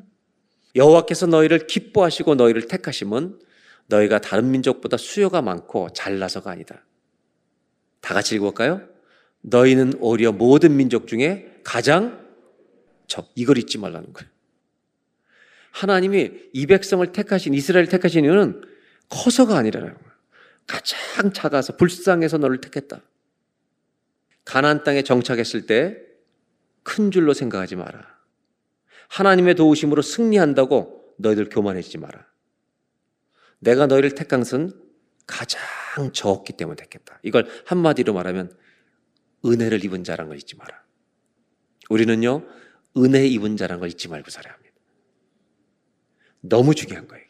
여호와께서 0.75 1.27
너희를 1.27 1.67
기뻐하시고 1.67 2.35
너희를 2.35 2.67
택하심은 2.67 3.39
너희가 3.89 4.21
다른 4.21 4.51
민족보다 4.51 4.97
수요가 4.97 5.43
많고 5.43 5.91
잘나서가 5.93 6.51
아니다. 6.51 6.85
다 8.01 8.15
같이 8.15 8.35
읽어볼까요? 8.35 8.83
너희는 9.43 9.95
오히려 10.01 10.33
모든 10.33 10.77
민족 10.77 11.07
중에 11.07 11.61
가장 11.63 12.27
적. 13.07 13.31
이걸 13.35 13.59
잊지 13.59 13.79
말라는 13.79 14.13
거예요. 14.13 14.29
하나님이 15.71 16.31
이 16.53 16.67
백성을 16.67 17.07
택하신 17.13 17.55
이스라엘 17.55 17.87
택하신 17.87 18.25
이유는 18.25 18.63
커서가 19.09 19.57
아니라는 19.57 19.95
거예요. 19.95 20.16
가장 20.67 21.33
작아서 21.33 21.77
불쌍해서 21.77 22.39
너를 22.39 22.61
택했다. 22.61 23.03
가나안 24.45 24.85
땅에 24.85 25.03
정착했을 25.03 25.67
때 25.67 26.07
큰 26.87 27.11
줄로 27.11 27.35
생각하지 27.35 27.75
마라. 27.75 28.17
하나님의 29.09 29.57
도우심으로 29.57 30.03
승리한다고 30.03 31.15
너희들 31.19 31.49
교만해지지 31.49 31.99
마라. 31.99 32.25
내가 33.59 33.89
너희를 33.89 34.15
택한 34.15 34.41
것은 34.41 34.71
가장 35.27 35.61
적기 36.13 36.53
때문에 36.53 36.77
택했다. 36.77 37.19
이걸 37.25 37.49
한마디로 37.67 38.15
말하면 38.15 38.57
은혜를 39.45 39.85
입은 39.85 40.05
자라는 40.05 40.29
걸 40.29 40.39
잊지 40.39 40.55
마라. 40.57 40.81
우리는요, 41.91 42.47
은혜 42.99 43.27
입은 43.27 43.57
자라는 43.57 43.81
걸 43.81 43.89
잊지 43.89 44.07
말고 44.07 44.31
살아야 44.31 44.55
합니다. 44.55 44.77
너무 46.41 46.77
중요한 46.77 47.09
거예요. 47.09 47.27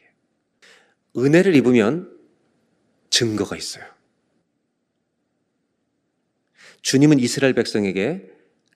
은혜를 1.17 1.57
입으면 1.57 2.15
증거가 3.17 3.57
있어요. 3.57 3.83
주님은 6.83 7.19
이스라엘 7.19 7.55
백성에게 7.55 8.31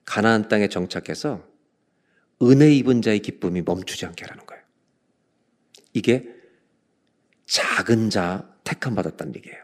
가나안 0.06 0.48
땅에 0.48 0.68
정착해서 0.68 1.46
은혜 2.40 2.72
입은 2.72 3.02
자의 3.02 3.18
기쁨이 3.18 3.60
멈추지 3.60 4.06
않게 4.06 4.24
하라는 4.24 4.46
거예요. 4.46 4.62
이게 5.92 6.26
작은 7.44 8.08
자 8.08 8.50
택함 8.64 8.94
받았다는 8.94 9.36
얘기예요. 9.36 9.58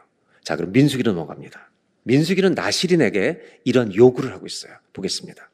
자, 0.45 0.57
그럼 0.57 0.72
민수기로 0.72 1.12
넘어갑니다. 1.12 1.70
민수기는 2.03 2.53
나시린에게 2.53 3.61
이런 3.64 3.95
요구를 3.95 4.33
하고 4.33 4.47
있어요. 4.47 4.77
보겠습니다. 4.93 5.51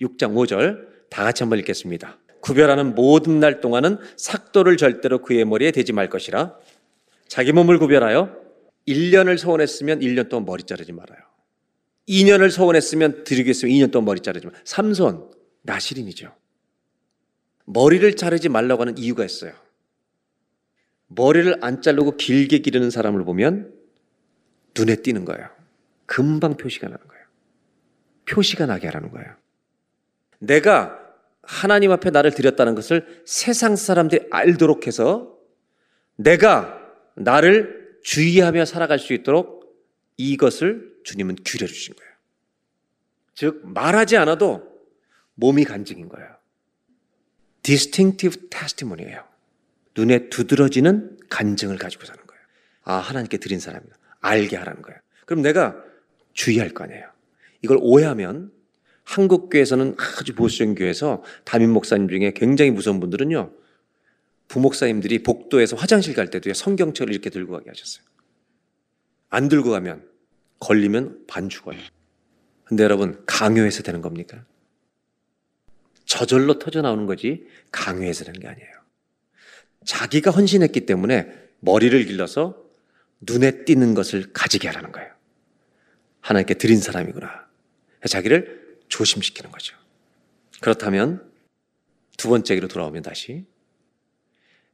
6장 0.00 0.34
5절 0.34 0.88
다 1.10 1.22
같이 1.22 1.44
한번 1.44 1.60
읽겠습니다. 1.60 2.18
구별하는 2.40 2.96
모든 2.96 3.38
날 3.38 3.60
동안은 3.60 3.98
삭도를 4.16 4.76
절대로 4.76 5.22
그의 5.22 5.44
머리에 5.44 5.70
대지 5.70 5.92
말 5.92 6.08
것이라 6.08 6.58
자기 7.28 7.52
몸을 7.52 7.78
구별하여 7.78 8.34
1년을 8.86 9.38
서원했으면 9.38 10.00
1년 10.00 10.28
동안 10.28 10.44
머리 10.44 10.62
자르지 10.62 10.92
말아요. 10.92 11.18
2년을 12.08 12.50
서원했으면 12.50 13.24
드리겠으면 13.24 13.74
2년 13.74 13.90
동안 13.90 14.04
머리 14.04 14.20
자르지 14.20 14.46
말아요. 14.46 14.62
삼손, 14.64 15.30
나시린이죠. 15.62 16.32
머리를 17.64 18.14
자르지 18.14 18.48
말라고 18.48 18.82
하는 18.82 18.96
이유가 18.96 19.24
있어요. 19.24 19.52
머리를 21.08 21.58
안 21.62 21.82
자르고 21.82 22.16
길게 22.16 22.58
기르는 22.58 22.90
사람을 22.90 23.24
보면 23.24 23.74
눈에 24.76 24.96
띄는 24.96 25.24
거예요. 25.24 25.48
금방 26.06 26.56
표시가 26.56 26.88
나는 26.88 27.06
거예요. 27.06 27.24
표시가 28.26 28.66
나게 28.66 28.86
하라는 28.86 29.10
거예요. 29.10 29.34
내가 30.38 31.00
하나님 31.42 31.92
앞에 31.92 32.10
나를 32.10 32.32
드렸다는 32.32 32.74
것을 32.74 33.22
세상 33.24 33.76
사람들이 33.76 34.26
알도록 34.30 34.86
해서 34.86 35.36
내가 36.16 36.75
나를 37.16 37.98
주의하며 38.02 38.64
살아갈 38.64 38.98
수 38.98 39.12
있도록 39.12 39.56
이것을 40.16 40.94
주님은 41.04 41.36
규례 41.44 41.66
주신 41.66 41.94
거예요. 41.94 42.12
즉 43.34 43.62
말하지 43.64 44.16
않아도 44.16 44.80
몸이 45.34 45.64
간증인 45.64 46.08
거예요. 46.08 46.36
distinctive 47.62 48.48
testimony예요. 48.48 49.24
눈에 49.96 50.28
두드러지는 50.28 51.18
간증을 51.28 51.78
가지고 51.78 52.04
사는 52.04 52.24
거예요. 52.26 52.42
아, 52.84 52.94
하나님께 52.94 53.38
드린 53.38 53.58
사람이다. 53.58 53.96
알게 54.20 54.56
하라는 54.56 54.82
거예요. 54.82 54.98
그럼 55.24 55.42
내가 55.42 55.76
주의할 56.32 56.70
거 56.70 56.84
아니에요. 56.84 57.10
이걸 57.62 57.78
오해하면 57.80 58.52
한국 59.04 59.50
교회에서는 59.50 59.96
아주 59.98 60.34
보수적인 60.34 60.74
교회에서 60.74 61.22
담임 61.44 61.70
목사님 61.70 62.08
중에 62.08 62.32
굉장히 62.34 62.70
무서운 62.70 63.00
분들은요. 63.00 63.52
부목사님들이 64.48 65.22
복도에서 65.22 65.76
화장실 65.76 66.14
갈 66.14 66.30
때도 66.30 66.52
성경책을 66.52 67.12
이렇게 67.12 67.30
들고 67.30 67.52
가게 67.52 67.70
하셨어요. 67.70 68.04
안 69.28 69.48
들고 69.48 69.70
가면 69.70 70.08
걸리면 70.60 71.26
반 71.26 71.48
죽어요. 71.48 71.78
근데 72.64 72.82
여러분 72.82 73.22
강요해서 73.26 73.82
되는 73.82 74.00
겁니까? 74.00 74.44
저절로 76.04 76.58
터져 76.58 76.82
나오는 76.82 77.06
거지 77.06 77.46
강요해서 77.72 78.24
되는 78.24 78.40
게 78.40 78.48
아니에요. 78.48 78.70
자기가 79.84 80.30
헌신했기 80.30 80.86
때문에 80.86 81.32
머리를 81.60 82.04
길러서 82.06 82.62
눈에 83.20 83.64
띄는 83.64 83.94
것을 83.94 84.32
가지게 84.32 84.68
하라는 84.68 84.92
거예요. 84.92 85.12
하나님께 86.20 86.54
드린 86.54 86.80
사람이구나. 86.80 87.46
자기를 88.08 88.78
조심시키는 88.88 89.50
거죠. 89.50 89.76
그렇다면 90.60 91.30
두 92.16 92.28
번째 92.28 92.54
얘기로 92.54 92.68
돌아오면 92.68 93.02
다시 93.02 93.44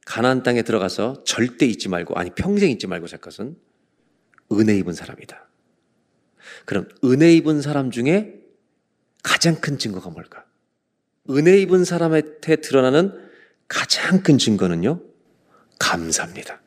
가나안 0.05 0.43
땅에 0.43 0.63
들어가서 0.63 1.23
절대 1.23 1.65
잊지 1.65 1.89
말고 1.89 2.15
아니 2.15 2.29
평생 2.31 2.69
잊지 2.69 2.87
말고 2.87 3.07
살 3.07 3.19
것은 3.19 3.55
은혜 4.51 4.77
입은 4.77 4.93
사람이다. 4.93 5.47
그럼 6.65 6.87
은혜 7.03 7.33
입은 7.33 7.61
사람 7.61 7.91
중에 7.91 8.39
가장 9.23 9.55
큰 9.55 9.77
증거가 9.77 10.09
뭘까? 10.09 10.45
은혜 11.29 11.57
입은 11.59 11.85
사람한테 11.85 12.57
드러나는 12.57 13.13
가장 13.67 14.21
큰 14.21 14.37
증거는요, 14.37 15.01
감사입니다. 15.79 16.61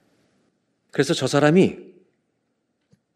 그래서 0.90 1.12
저 1.12 1.26
사람이 1.26 1.78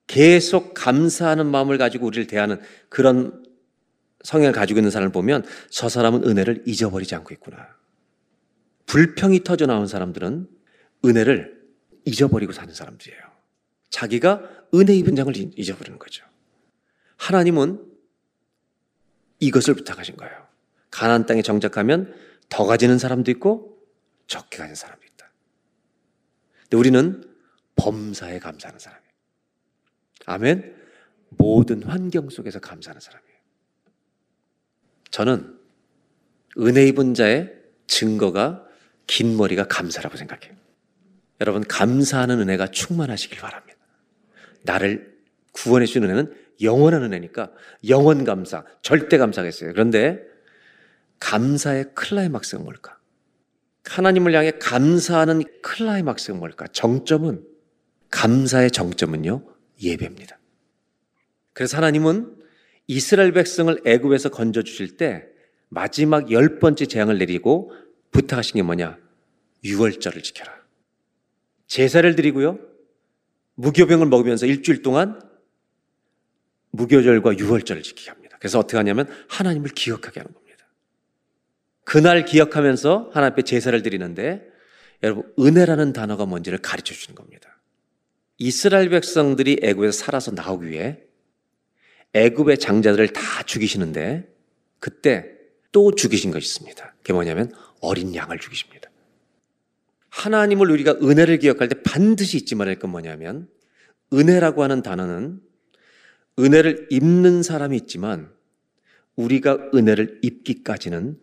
계속 0.06 0.74
감사하는 0.74 1.46
마음을 1.46 1.78
가지고 1.78 2.06
우리를 2.06 2.26
대하는 2.26 2.60
그런 2.88 3.44
성향을 4.22 4.52
가지고 4.52 4.80
있는 4.80 4.90
사람을 4.90 5.12
보면 5.12 5.44
저 5.70 5.88
사람은 5.88 6.24
은혜를 6.24 6.64
잊어버리지 6.66 7.14
않고 7.14 7.32
있구나. 7.34 7.79
불평이 8.90 9.44
터져 9.44 9.66
나온 9.66 9.86
사람들은 9.86 10.48
은혜를 11.04 11.64
잊어버리고 12.06 12.52
사는 12.52 12.74
사람들이에요. 12.74 13.20
자기가 13.88 14.42
은혜 14.74 14.96
입은 14.96 15.14
장을 15.14 15.32
잊어버리는 15.36 15.96
거죠. 15.96 16.24
하나님은 17.16 17.86
이것을 19.38 19.74
부탁하신 19.74 20.16
거예요. 20.16 20.44
가나안 20.90 21.24
땅에 21.24 21.40
정착하면 21.40 22.12
더 22.48 22.66
가지는 22.66 22.98
사람도 22.98 23.30
있고 23.30 23.78
적게 24.26 24.58
가진 24.58 24.74
사람도 24.74 25.06
있다. 25.06 25.30
근데 26.62 26.76
우리는 26.76 27.22
범사에 27.76 28.40
감사하는 28.40 28.80
사람이에요. 28.80 29.12
아멘. 30.26 30.76
모든 31.28 31.84
환경 31.84 32.28
속에서 32.28 32.58
감사하는 32.58 33.00
사람이에요. 33.00 33.38
저는 35.12 35.60
은혜 36.58 36.88
입은 36.88 37.14
자의 37.14 37.54
증거가 37.86 38.66
긴 39.06 39.36
머리가 39.36 39.64
감사라고 39.64 40.16
생각해요. 40.16 40.54
여러분 41.40 41.62
감사하는 41.62 42.40
은혜가 42.40 42.68
충만하시길 42.68 43.38
바랍니다. 43.38 43.78
나를 44.62 45.18
구원해 45.52 45.86
주는 45.86 46.08
은혜는 46.08 46.34
영원한 46.62 47.02
은혜니까 47.04 47.50
영원 47.88 48.24
감사, 48.24 48.64
절대 48.82 49.16
감사겠어요. 49.18 49.72
그런데 49.72 50.20
감사의 51.18 51.94
클라이막스가 51.94 52.62
뭘까? 52.62 52.98
하나님을 53.84 54.34
향해 54.34 54.52
감사하는 54.52 55.42
클라이막스가 55.62 56.38
뭘까? 56.38 56.66
정점은 56.68 57.44
감사의 58.10 58.70
정점은요 58.70 59.44
예배입니다. 59.82 60.38
그래서 61.52 61.76
하나님은 61.76 62.36
이스라엘 62.86 63.32
백성을 63.32 63.80
애굽에서 63.86 64.30
건져 64.30 64.62
주실 64.62 64.96
때 64.96 65.26
마지막 65.68 66.30
열 66.30 66.58
번째 66.58 66.86
재앙을 66.86 67.18
내리고 67.18 67.72
부탁하신 68.10 68.54
게 68.54 68.62
뭐냐? 68.62 68.98
유월절을 69.64 70.22
지켜라. 70.22 70.52
제사를 71.66 72.14
드리고요. 72.16 72.58
무교병을 73.54 74.06
먹으면서 74.06 74.46
일주일 74.46 74.82
동안 74.82 75.20
무교절과 76.72 77.38
유월절을 77.38 77.82
지키게 77.82 78.10
합니다. 78.10 78.36
그래서 78.40 78.58
어떻게 78.58 78.76
하냐면 78.76 79.06
하나님을 79.28 79.70
기억하게 79.70 80.20
하는 80.20 80.32
겁니다. 80.32 80.66
그날 81.84 82.24
기억하면서 82.24 83.10
하나님 83.12 83.32
앞에 83.32 83.42
제사를 83.42 83.80
드리는데 83.82 84.48
여러분 85.02 85.32
은혜라는 85.38 85.92
단어가 85.92 86.26
뭔지를 86.26 86.58
가르쳐 86.58 86.94
주는 86.94 87.14
겁니다. 87.14 87.60
이스라엘 88.38 88.88
백성들이 88.88 89.58
애굽에서 89.62 89.92
살아서 90.04 90.30
나오기 90.30 90.68
위해 90.68 91.00
애굽의 92.14 92.58
장자들을 92.58 93.08
다 93.08 93.42
죽이시는데 93.42 94.28
그때 94.78 95.30
또 95.72 95.94
죽이신 95.94 96.30
것이 96.30 96.46
있습니다. 96.46 96.94
그게 96.98 97.12
뭐냐면 97.12 97.52
어린 97.80 98.14
양을 98.14 98.38
죽이십니다. 98.38 98.90
하나님을 100.10 100.70
우리가 100.70 100.96
은혜를 101.02 101.38
기억할 101.38 101.68
때 101.68 101.82
반드시 101.82 102.38
잊지 102.38 102.54
말할 102.54 102.78
건 102.78 102.90
뭐냐면 102.90 103.48
은혜라고 104.12 104.62
하는 104.62 104.82
단어는 104.82 105.40
은혜를 106.38 106.88
입는 106.90 107.42
사람이 107.42 107.76
있지만 107.76 108.30
우리가 109.16 109.70
은혜를 109.74 110.20
입기까지는 110.22 111.20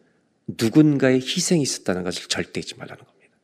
누군가의 0.47 1.19
희생이 1.19 1.61
있었다는 1.61 2.03
것을 2.03 2.27
절대 2.27 2.59
잊지 2.59 2.75
말라는 2.75 3.03
겁니다. 3.03 3.37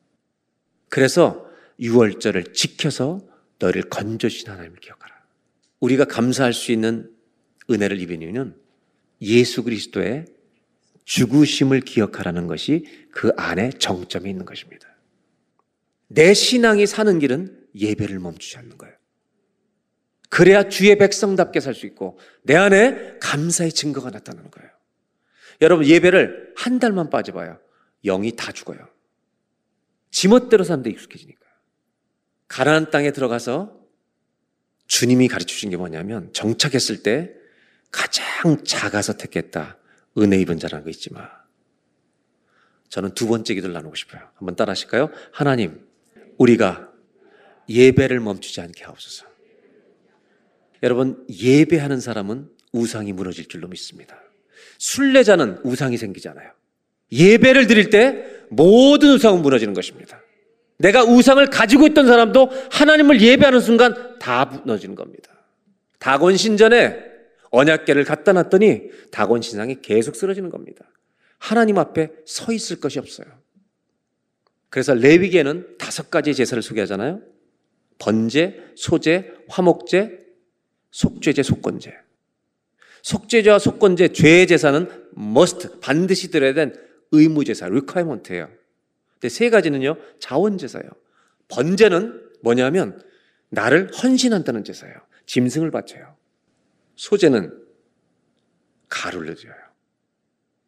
그래서 0.90 1.46
6월절을 1.80 2.54
지켜서 2.54 3.20
너를 3.60 3.84
건져주신 3.84 4.50
하나님을 4.50 4.78
기억하라. 4.80 5.14
우리가 5.80 6.06
감사할 6.06 6.54
수 6.54 6.72
있는 6.72 7.12
은혜를 7.70 8.00
입은 8.00 8.22
이유는 8.22 8.56
예수 9.22 9.64
그리스도의 9.64 10.26
죽으심을 11.06 11.82
기억하라는 11.82 12.48
것이 12.48 12.86
그 13.12 13.32
안에 13.38 13.72
정점이 13.72 14.30
있는 14.30 14.46
것입니다. 14.46 14.88
내 16.08 16.34
신앙이 16.34 16.86
사는 16.86 17.20
길은 17.20 17.68
예배를 17.76 18.20
멈추지 18.20 18.58
않는 18.58 18.78
거예요. 18.78 18.96
그래야 20.30 20.68
주의 20.70 20.98
백성답게 20.98 21.60
살 21.60 21.74
수 21.76 21.86
있고 21.86 22.18
내 22.44 22.56
안에 22.56 23.18
감사의 23.20 23.72
증거가 23.72 24.10
나타나는 24.10 24.50
거예요. 24.50 24.70
여러분 25.62 25.86
예배를 25.86 26.54
한 26.56 26.80
달만 26.80 27.10
빠져봐요. 27.10 27.60
영이 28.04 28.36
다 28.36 28.52
죽어요. 28.52 28.88
지멋대로 30.12 30.64
사는데 30.64 30.90
익숙해지니까. 30.90 31.42
가나안 32.48 32.92
땅에 32.92 33.12
들어가서 33.12 33.80
주님이 34.88 35.28
가르쳐 35.28 35.48
주신 35.48 35.70
게 35.70 35.78
뭐냐면 35.78 36.32
정착했을 36.34 37.04
때 37.04 37.34
가장 37.92 38.64
작아서 38.64 39.18
택했다. 39.18 39.78
은혜 40.18 40.40
입은 40.40 40.60
자라는 40.60 40.84
거 40.84 40.90
잊지 40.90 41.14
마. 41.14 41.30
저는 42.90 43.14
두 43.16 43.28
번째 43.28 43.54
기도를 43.54 43.74
나누고 43.74 43.96
싶어요. 43.96 44.22
한번 44.36 44.56
따라 44.56 44.72
하실까요? 44.72 45.10
하나님, 45.32 45.86
우리가 46.38 46.90
예배를 47.68 48.20
멈추지 48.20 48.62
않게 48.62 48.84
하옵소서. 48.84 49.26
여러분, 50.84 51.26
예배하는 51.30 52.00
사람은 52.00 52.50
우상이 52.72 53.14
무너질 53.14 53.48
줄로 53.48 53.68
믿습니다. 53.68 54.20
순례자는 54.78 55.60
우상이 55.64 55.98
생기잖아요. 55.98 56.52
예배를 57.12 57.68
드릴 57.68 57.90
때 57.90 58.26
모든 58.50 59.12
우상은 59.14 59.42
무너지는 59.42 59.74
것입니다. 59.74 60.22
내가 60.78 61.04
우상을 61.04 61.44
가지고 61.50 61.88
있던 61.88 62.08
사람도 62.08 62.50
하나님을 62.72 63.22
예배하는 63.22 63.62
순간 63.62 64.20
다 64.20 64.46
무너지는 64.46 64.96
겁니다. 64.96 65.32
다곤 66.00 66.36
신전에 66.36 67.13
언약계를 67.54 68.04
갖다 68.04 68.34
놨더니 68.34 68.90
다곤 69.12 69.44
신상이 69.44 69.82
계속 69.82 70.16
쓰러지는 70.16 70.50
겁니다. 70.50 70.86
하나님 71.38 71.78
앞에 71.78 72.12
서 72.26 72.52
있을 72.52 72.80
것이 72.80 72.98
없어요. 72.98 73.28
그래서 74.70 74.96
레위계는 74.96 75.78
다섯 75.78 76.10
가지 76.10 76.34
제사를 76.34 76.62
소개하잖아요. 76.64 77.22
번제, 78.00 78.72
소제, 78.76 79.32
화목제, 79.48 80.20
속죄제, 80.90 81.44
속건제. 81.44 81.94
속죄제와 83.04 83.60
속건제, 83.60 84.14
죄의 84.14 84.48
제사는 84.48 84.88
must, 85.16 85.80
반드시 85.80 86.32
드려야 86.32 86.56
된 86.56 86.74
의무제사, 87.12 87.68
requirement예요. 87.68 88.50
근데 89.14 89.30
세 89.30 89.52
가지는요, 89.52 89.98
자원제사예요. 90.20 90.90
번제는 91.50 92.20
뭐냐면 92.42 93.00
나를 93.50 93.92
헌신한다는 93.94 94.64
제사예요. 94.64 94.96
짐승을 95.28 95.70
바쳐요. 95.70 96.16
소제는 96.96 97.52
가루를 98.90 99.36
드려요. 99.36 99.56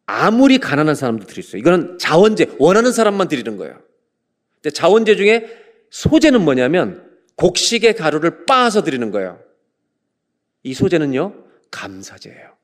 아무리 0.06 0.58
가난한 0.58 0.94
사람도 0.94 1.26
드릴 1.26 1.42
수 1.42 1.56
있어요. 1.56 1.60
이거는 1.60 1.98
자원제, 1.98 2.56
원하는 2.58 2.92
사람만 2.92 3.28
드리는 3.28 3.56
거예요. 3.56 3.80
근데 4.54 4.70
자원제 4.70 5.16
중에 5.16 5.48
소제는 5.90 6.42
뭐냐면 6.42 7.04
곡식의 7.36 7.94
가루를 7.96 8.46
빻아서 8.46 8.82
드리는 8.82 9.10
거예요. 9.10 9.40
이 10.62 10.74
소제는요, 10.74 11.44
감사제예요. 11.70 12.56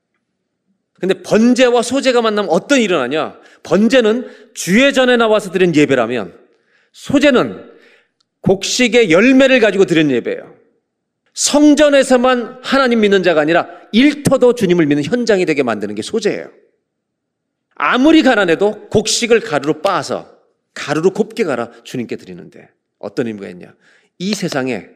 근데 0.99 1.21
번제와 1.21 1.81
소제가 1.81 2.21
만나면 2.21 2.49
어떤 2.49 2.77
일이 2.77 2.85
일어나냐? 2.85 3.37
번제는 3.63 4.53
주의 4.53 4.93
전에 4.93 5.17
나와서 5.17 5.51
드린 5.51 5.75
예배라면 5.75 6.39
소제는 6.93 7.71
곡식의 8.41 9.11
열매를 9.11 9.59
가지고 9.59 9.85
드린 9.85 10.09
예배예요. 10.11 10.52
성전에서만 11.33 12.59
하나님 12.63 13.01
믿는 13.01 13.23
자가 13.23 13.41
아니라 13.41 13.67
일터도 13.91 14.55
주님을 14.55 14.85
믿는 14.85 15.03
현장이 15.03 15.45
되게 15.45 15.63
만드는 15.63 15.95
게 15.95 16.01
소제예요. 16.01 16.51
아무리 17.75 18.21
가난해도 18.21 18.89
곡식을 18.89 19.39
가루로 19.41 19.81
빻아서 19.81 20.37
가루로 20.73 21.11
곱게 21.11 21.43
갈아 21.43 21.71
주님께 21.83 22.15
드리는데 22.17 22.69
어떤 22.99 23.27
의미가 23.27 23.49
있냐? 23.49 23.75
이 24.19 24.33
세상에 24.33 24.89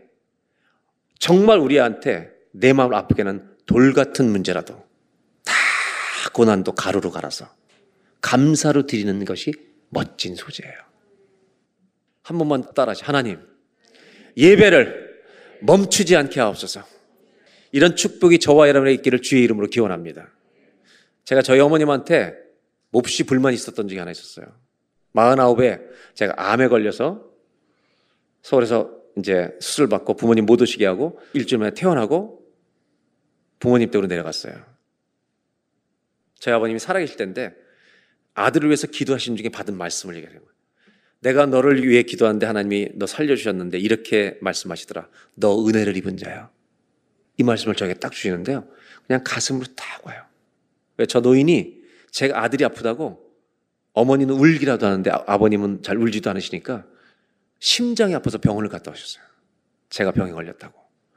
정말 1.20 1.58
우리한테 1.60 2.32
내 2.52 2.74
마음을 2.74 2.96
아프게 2.96 3.24
하는 3.24 3.48
돌 3.66 3.94
같은 3.94 4.30
문제라도 4.30 4.76
다 5.44 5.54
고난도 6.34 6.74
가루로 6.74 7.12
갈아서 7.12 7.50
감사로 8.22 8.86
드리는 8.86 9.26
것이 9.26 9.54
멋진 9.90 10.36
소재예요. 10.36 10.76
한 12.22 12.38
번만 12.38 12.64
따라하시. 12.76 13.04
하나님, 13.04 13.40
예배를 14.36 15.07
멈추지 15.62 16.16
않게 16.16 16.40
하옵소서. 16.40 16.84
이런 17.72 17.96
축복이 17.96 18.40
저와 18.40 18.68
여러분의 18.70 18.96
있기를 18.96 19.22
주의 19.22 19.44
이름으로 19.44 19.68
기원합니다. 19.68 20.32
제가 21.26 21.42
저희 21.42 21.60
어머님한테 21.60 22.36
몹시 22.90 23.24
불만이 23.24 23.56
있었던 23.56 23.88
적이 23.88 24.00
하나 24.00 24.12
있었어요. 24.12 24.46
49에 25.14 25.82
제가 26.14 26.34
암에 26.38 26.68
걸려서 26.68 27.26
서울에서 28.42 28.98
이제 29.18 29.56
수술 29.60 29.90
받고 29.90 30.16
부모님 30.16 30.46
못 30.46 30.62
오시게 30.62 30.86
하고 30.86 31.20
일주일 31.34 31.60
만에 31.60 31.74
퇴원하고 31.74 32.46
부모님 33.60 33.90
댁으로 33.92 34.08
내려갔어요. 34.08 34.54
저희 36.36 36.54
아버님이 36.54 36.80
살아계실 36.80 37.18
때인데 37.18 37.54
아들을 38.36 38.70
위해서 38.70 38.88
기도하신 38.88 39.36
중에 39.36 39.50
받은 39.50 39.76
말씀을 39.76 40.16
얘기하는 40.16 40.40
거예요. 40.40 40.57
내가 41.20 41.46
너를 41.46 41.88
위해 41.88 42.04
기도하는데 42.04 42.46
하나님이 42.46 42.90
너 42.96 43.06
살려주셨는데 43.08 43.80
이렇게 43.80 44.38
말씀하시더라. 44.42 45.10
너 45.36 45.66
은혜를 45.68 45.98
입은 45.98 46.18
자야. 46.18 46.50
이 47.38 47.44
말씀을 47.44 47.76
저에게 47.76 47.96
딱 47.96 48.12
주시는데요. 48.12 48.68
그냥 49.08 49.24
가슴으로 49.24 49.66
딱 49.76 50.06
와요. 50.06 50.24
왜 50.98 51.06
저 51.06 51.20
노인이 51.20 51.78
제가 52.12 52.42
아들이 52.44 52.66
아프다고 52.66 53.24
어머니는 53.94 54.34
울기라도 54.36 54.86
하는데 54.86 55.10
아- 55.12 55.24
아버님은 55.28 55.84
잘 55.84 55.98
울지도 55.98 56.30
않으시니까 56.30 56.86
심장이 57.60 58.14
아파서 58.16 58.38
병원을 58.38 58.70
갔다 58.70 58.92
오셨어요. 58.92 59.24
제가 59.90 60.12
병에 60.12 60.32
걸렸다고. 60.32 60.74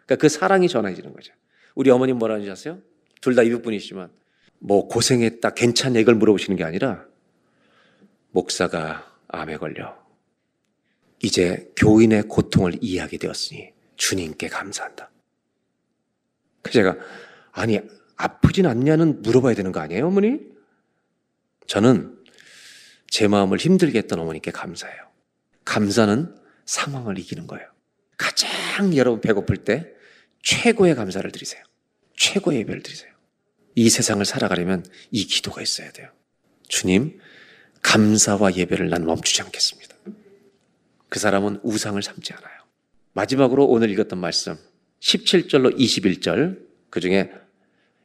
그러니까 0.06 0.16
그 0.16 0.28
사랑이 0.28 0.68
전해지는 0.68 1.12
거죠. 1.12 1.32
우리 1.74 1.90
어머님 1.90 2.18
뭐라 2.18 2.34
하는지 2.34 2.50
아세요? 2.50 2.80
둘 3.20 3.34
다 3.34 3.42
이북분이시지만 3.42 4.10
뭐 4.58 4.88
고생했다 4.88 5.50
괜찮냐 5.50 6.00
이걸 6.00 6.14
물어보시는 6.14 6.56
게 6.56 6.64
아니라 6.64 7.04
목사가 8.30 9.09
암에 9.32 9.56
걸려 9.56 9.96
이제 11.22 11.70
교인의 11.76 12.24
고통을 12.24 12.78
이해하게 12.80 13.18
되었으니 13.18 13.72
주님께 13.96 14.48
감사한다. 14.48 15.10
그래서 16.62 16.78
제가 16.78 16.96
아니 17.52 17.80
아프진 18.16 18.66
않냐는 18.66 19.22
물어봐야 19.22 19.54
되는 19.54 19.72
거 19.72 19.80
아니에요 19.80 20.06
어머니? 20.06 20.40
저는 21.66 22.18
제 23.08 23.28
마음을 23.28 23.58
힘들게 23.58 23.98
했던 23.98 24.18
어머니께 24.18 24.50
감사해요. 24.50 25.10
감사는 25.64 26.34
상황을 26.64 27.18
이기는 27.18 27.46
거예요. 27.46 27.66
가장 28.16 28.96
여러분 28.96 29.20
배고플 29.20 29.58
때 29.58 29.92
최고의 30.42 30.94
감사를 30.94 31.30
드리세요. 31.32 31.62
최고의 32.16 32.60
예배를 32.60 32.82
드리세요. 32.82 33.10
이 33.74 33.88
세상을 33.88 34.24
살아가려면 34.24 34.84
이 35.10 35.26
기도가 35.26 35.62
있어야 35.62 35.90
돼요. 35.92 36.10
주님, 36.68 37.18
감사와 37.82 38.54
예배를 38.56 38.88
난 38.90 39.04
멈추지 39.04 39.42
않겠습니다. 39.42 39.94
그 41.08 41.18
사람은 41.18 41.60
우상을 41.62 42.00
삼지 42.02 42.32
않아요. 42.34 42.60
마지막으로 43.12 43.66
오늘 43.66 43.90
읽었던 43.90 44.18
말씀 44.18 44.56
17절로 45.00 45.76
21절 45.76 46.58
그 46.90 47.00
중에 47.00 47.32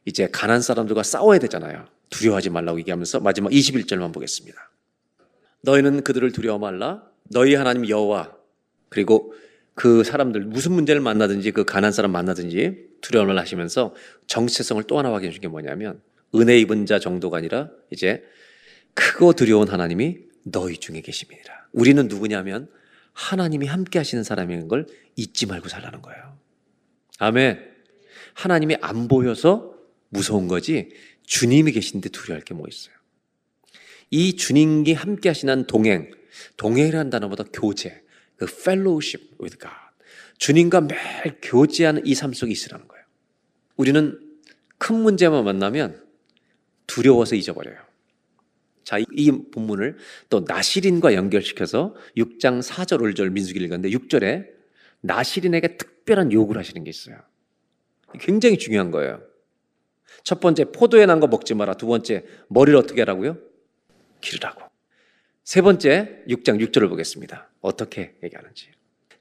이제 0.04 0.28
가난 0.32 0.60
사람들과 0.60 1.02
싸워야 1.02 1.38
되잖아요. 1.38 1.86
두려워하지 2.10 2.50
말라고 2.50 2.78
얘기하면서 2.80 3.20
마지막 3.20 3.50
21절만 3.50 4.12
보겠습니다. 4.12 4.70
너희는 5.62 6.02
그들을 6.04 6.30
두려워 6.32 6.58
말라. 6.58 7.02
너희 7.30 7.54
하나님 7.54 7.88
여호와 7.88 8.34
그리고 8.88 9.34
그 9.74 10.04
사람들 10.04 10.42
무슨 10.42 10.72
문제를 10.72 11.00
만나든지 11.00 11.50
그 11.50 11.64
가난 11.64 11.92
사람 11.92 12.12
만나든지 12.12 12.86
두려움을 13.02 13.38
하시면서 13.38 13.94
정체성을 14.26 14.82
또 14.84 14.98
하나 14.98 15.12
확인해 15.12 15.32
준 15.32 15.42
게 15.42 15.48
뭐냐면 15.48 16.00
은혜 16.34 16.58
입은 16.58 16.86
자 16.86 16.98
정도가 16.98 17.38
아니라 17.38 17.68
이제 17.90 18.24
크고 18.96 19.34
두려운 19.34 19.68
하나님이 19.68 20.18
너희 20.42 20.78
중에 20.78 21.02
계심이니라. 21.02 21.68
우리는 21.72 22.08
누구냐면 22.08 22.68
하나님이 23.12 23.66
함께 23.66 23.98
하시는 23.98 24.24
사람인 24.24 24.68
걸 24.68 24.86
잊지 25.14 25.46
말고 25.46 25.68
살라는 25.68 26.02
거예요. 26.02 26.38
아멘. 27.18 27.76
하나님이 28.34 28.76
안 28.80 29.06
보여서 29.08 29.74
무서운 30.08 30.48
거지 30.48 30.90
주님이 31.24 31.72
계신데 31.72 32.08
두려워할 32.08 32.42
게뭐 32.44 32.64
있어요. 32.68 32.94
이 34.10 34.36
주님이 34.36 34.92
함께 34.92 35.28
하시는 35.28 35.66
동행, 35.66 36.10
동행이라는 36.56 37.10
단어보다 37.10 37.44
교제, 37.52 38.02
그 38.36 38.46
fellowship 38.48 39.36
with 39.40 39.58
God. 39.58 39.74
주님과 40.38 40.82
매일 40.82 41.38
교제하는 41.42 42.06
이 42.06 42.14
삶 42.14 42.32
속에 42.32 42.52
있으라는 42.52 42.86
거예요. 42.88 43.04
우리는 43.76 44.20
큰 44.78 44.96
문제만 44.96 45.44
만나면 45.44 46.04
두려워서 46.86 47.34
잊어버려요. 47.34 47.85
자, 48.86 48.98
이- 49.00 49.04
이 49.16 49.32
본문을 49.50 49.96
또 50.30 50.44
나시린과 50.46 51.14
연결시켜서 51.14 51.96
6장 52.16 52.62
4절 52.62 53.00
5절 53.00 53.30
민수기를 53.32 53.66
읽었는데 53.66 53.90
6절에 53.98 54.46
나시린에게 55.00 55.76
특별한 55.76 56.30
요구를 56.32 56.60
하시는 56.60 56.84
게 56.84 56.90
있어요. 56.90 57.18
굉장히 58.20 58.56
중요한 58.58 58.92
거예요. 58.92 59.20
첫 60.22 60.38
번째 60.38 60.66
포도에 60.66 61.04
난 61.06 61.18
거 61.18 61.26
먹지 61.26 61.54
마라. 61.54 61.74
두 61.74 61.86
번째 61.88 62.24
머리를 62.46 62.78
어떻게 62.78 63.00
하라고요? 63.00 63.38
기르라고. 64.20 64.62
세 65.42 65.62
번째 65.62 66.22
6장 66.28 66.60
6절을 66.64 66.88
보겠습니다. 66.88 67.50
어떻게 67.62 68.14
얘기하는지. 68.22 68.70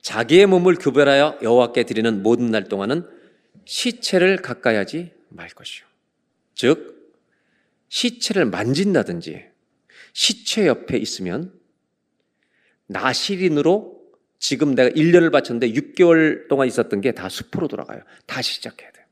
자기의 0.04 0.46
몸을 0.46 0.76
구별하여 0.76 1.40
여호와께 1.42 1.86
드리는 1.86 2.22
모든 2.22 2.52
날 2.52 2.66
동안은 2.66 3.04
시체를 3.66 4.38
가까이 4.38 4.76
하지 4.76 5.12
말 5.30 5.50
것이요. 5.50 5.88
즉 6.54 6.94
시체를 7.90 8.46
만진다든지 8.46 9.55
시체 10.16 10.66
옆에 10.66 10.98
있으면 10.98 11.54
나시린으로 12.88 14.02
지금 14.40 14.74
내가 14.74 14.90
1년을 14.90 15.30
바쳤는데 15.30 15.74
6개월 15.74 16.48
동안 16.48 16.68
있었던 16.70 17.02
게 17.02 17.12
다 17.12 17.28
수포로 17.28 17.68
돌아가요. 17.68 18.02
다시 18.26 18.54
시작해야 18.54 18.92
돼요. 18.94 19.06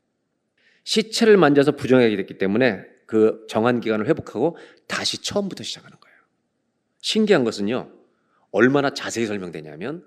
시체를 0.84 1.36
만져서 1.36 1.72
부정하게 1.72 2.16
됐기 2.16 2.38
때문에 2.38 2.86
그 3.04 3.46
정한 3.50 3.80
기간을 3.80 4.06
회복하고 4.08 4.56
다시 4.86 5.20
처음부터 5.20 5.62
시작하는 5.62 5.98
거예요. 6.00 6.16
신기한 7.02 7.44
것은요, 7.44 7.92
얼마나 8.50 8.94
자세히 8.94 9.26
설명되냐면 9.26 10.06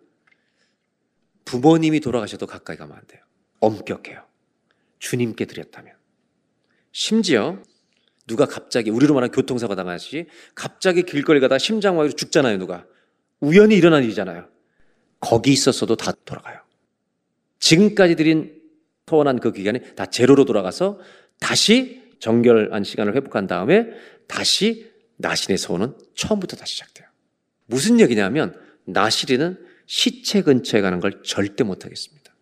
부모님이 1.46 2.00
돌아가셔도 2.00 2.48
가까이 2.48 2.76
가면 2.76 2.98
안 2.98 3.06
돼요. 3.06 3.22
엄격해요. 3.60 4.26
주님께 4.98 5.46
드렸다면. 5.46 5.96
심지어 6.92 7.62
누가 8.28 8.46
갑자기 8.46 8.90
우리로 8.90 9.14
말하면 9.14 9.32
교통사고 9.32 9.76
당하시 9.76 10.28
갑자기 10.54 11.04
길거리 11.04 11.40
가다 11.40 11.58
심장마비로 11.58 12.16
죽잖아요, 12.16 12.58
누가. 12.58 12.86
우연히 13.40 13.76
일어난 13.76 14.04
일이잖아요. 14.04 14.48
거기 15.20 15.52
있었어도 15.52 15.96
다 15.96 16.12
돌아가요. 16.26 16.60
지금까지 17.60 18.16
드린 18.16 18.62
토원한 19.06 19.40
그 19.40 19.52
기간이 19.52 19.96
다 19.96 20.06
제로로 20.06 20.46
돌아가서 20.46 21.00
다시 21.40 22.04
정결한 22.20 22.84
시간을 22.84 23.16
회복한 23.16 23.48
다음에 23.48 23.88
다시 24.28 24.92
나신의 25.18 25.58
소원은 25.58 25.96
처음부터 26.16 26.58
다시 26.58 26.74
시작돼요. 26.76 27.08
무슨 27.66 28.00
얘기냐면 28.00 28.60
나시리는 28.86 29.66
시체 29.86 30.42
근처에 30.42 30.82
가는 30.82 31.00
걸 31.00 31.24
절대 31.24 31.64
못 31.64 31.86
하겠습니다. 31.86 32.36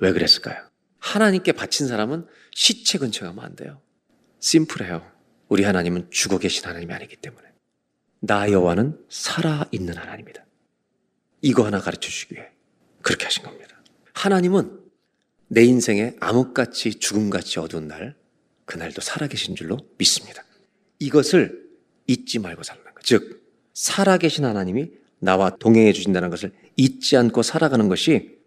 왜 0.00 0.12
그랬을까요? 0.12 0.56
하나님께 0.98 1.52
바친 1.52 1.86
사람은 1.86 2.26
시체 2.52 2.98
근처에 2.98 3.28
가면 3.28 3.44
안 3.44 3.54
돼요. 3.54 3.80
심플해요. 4.40 5.15
우리 5.48 5.64
하나님은 5.64 6.08
죽어 6.10 6.38
계신 6.38 6.66
하나님이 6.66 6.92
아니기 6.92 7.16
때문에. 7.16 7.46
나 8.20 8.50
여호와는 8.50 8.98
살아 9.08 9.66
있는 9.70 9.96
하나님이다. 9.96 10.44
이거 11.42 11.64
하나 11.64 11.80
가르쳐 11.80 12.08
주기 12.08 12.34
위해 12.34 12.50
그렇게 13.02 13.24
하신 13.24 13.42
겁니다. 13.44 13.76
하나님은 14.14 14.80
내 15.48 15.62
인생에 15.62 16.16
암흑같이 16.20 16.96
죽음같이 16.96 17.60
어두운 17.60 17.86
날 17.86 18.16
그날도 18.64 19.00
살아 19.00 19.28
계신 19.28 19.54
줄로 19.54 19.78
믿습니다. 19.98 20.44
이것을 20.98 21.68
잊지 22.06 22.38
말고 22.40 22.62
살라는 22.62 22.94
것. 22.94 23.04
즉 23.04 23.46
살아 23.74 24.18
계신 24.18 24.44
하나님이 24.44 24.90
나와 25.18 25.50
동행해 25.50 25.92
주신다는 25.92 26.30
것을 26.30 26.52
잊지 26.76 27.16
않고 27.16 27.42
살아가는 27.42 27.88
것이 27.88 28.38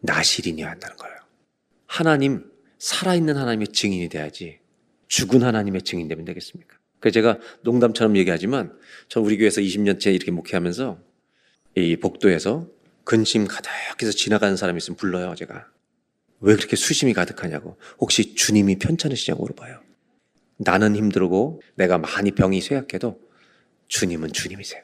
나실인이어야 0.00 0.70
한다는 0.70 0.96
거예요. 0.96 1.16
하나님 1.86 2.50
살아있는 2.78 3.36
하나님의 3.36 3.68
증인이 3.68 4.08
돼야지 4.08 4.58
죽은 5.12 5.42
하나님의 5.42 5.82
증인 5.82 6.08
되면 6.08 6.24
되겠습니까? 6.24 6.78
그래서 6.98 7.12
제가 7.12 7.38
농담처럼 7.60 8.16
얘기하지만 8.16 8.74
저 9.08 9.20
우리 9.20 9.36
교회에서 9.36 9.60
20년째 9.60 10.14
이렇게 10.14 10.30
목회하면서 10.30 10.98
이 11.76 11.96
복도에서 11.96 12.66
근심 13.04 13.46
가득해서 13.46 14.12
지나가는 14.16 14.56
사람이 14.56 14.78
있으면 14.78 14.96
불러요, 14.96 15.34
제가. 15.34 15.66
왜 16.40 16.56
그렇게 16.56 16.76
수심이 16.76 17.12
가득하냐고. 17.12 17.76
혹시 17.98 18.34
주님이 18.34 18.78
편찮으시냐고 18.78 19.42
물어봐요. 19.42 19.82
나는 20.56 20.96
힘들고 20.96 21.60
내가 21.74 21.98
많이 21.98 22.30
병이 22.30 22.62
쇠약해도 22.62 23.20
주님은 23.88 24.32
주님이세요. 24.32 24.82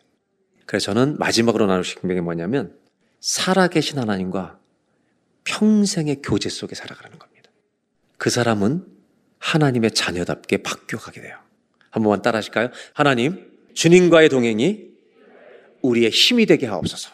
그래서 0.66 0.92
저는 0.92 1.16
마지막으로 1.16 1.82
싶은 1.82 2.14
게 2.14 2.20
뭐냐면 2.20 2.76
살아계신 3.20 3.98
하나님과 3.98 4.60
평생의 5.44 6.20
교제 6.22 6.50
속에 6.50 6.74
살아가는 6.74 7.18
겁니다. 7.18 7.50
그 8.18 8.28
사람은 8.28 8.97
하나님의 9.38 9.92
자녀답게 9.92 10.58
바뀌어가게 10.58 11.20
돼요. 11.20 11.38
한 11.90 12.02
번만 12.02 12.22
따라 12.22 12.38
하실까요? 12.38 12.70
하나님, 12.92 13.50
주님과의 13.74 14.28
동행이 14.28 14.88
우리의 15.82 16.10
힘이 16.10 16.46
되게 16.46 16.66
하옵소서. 16.66 17.10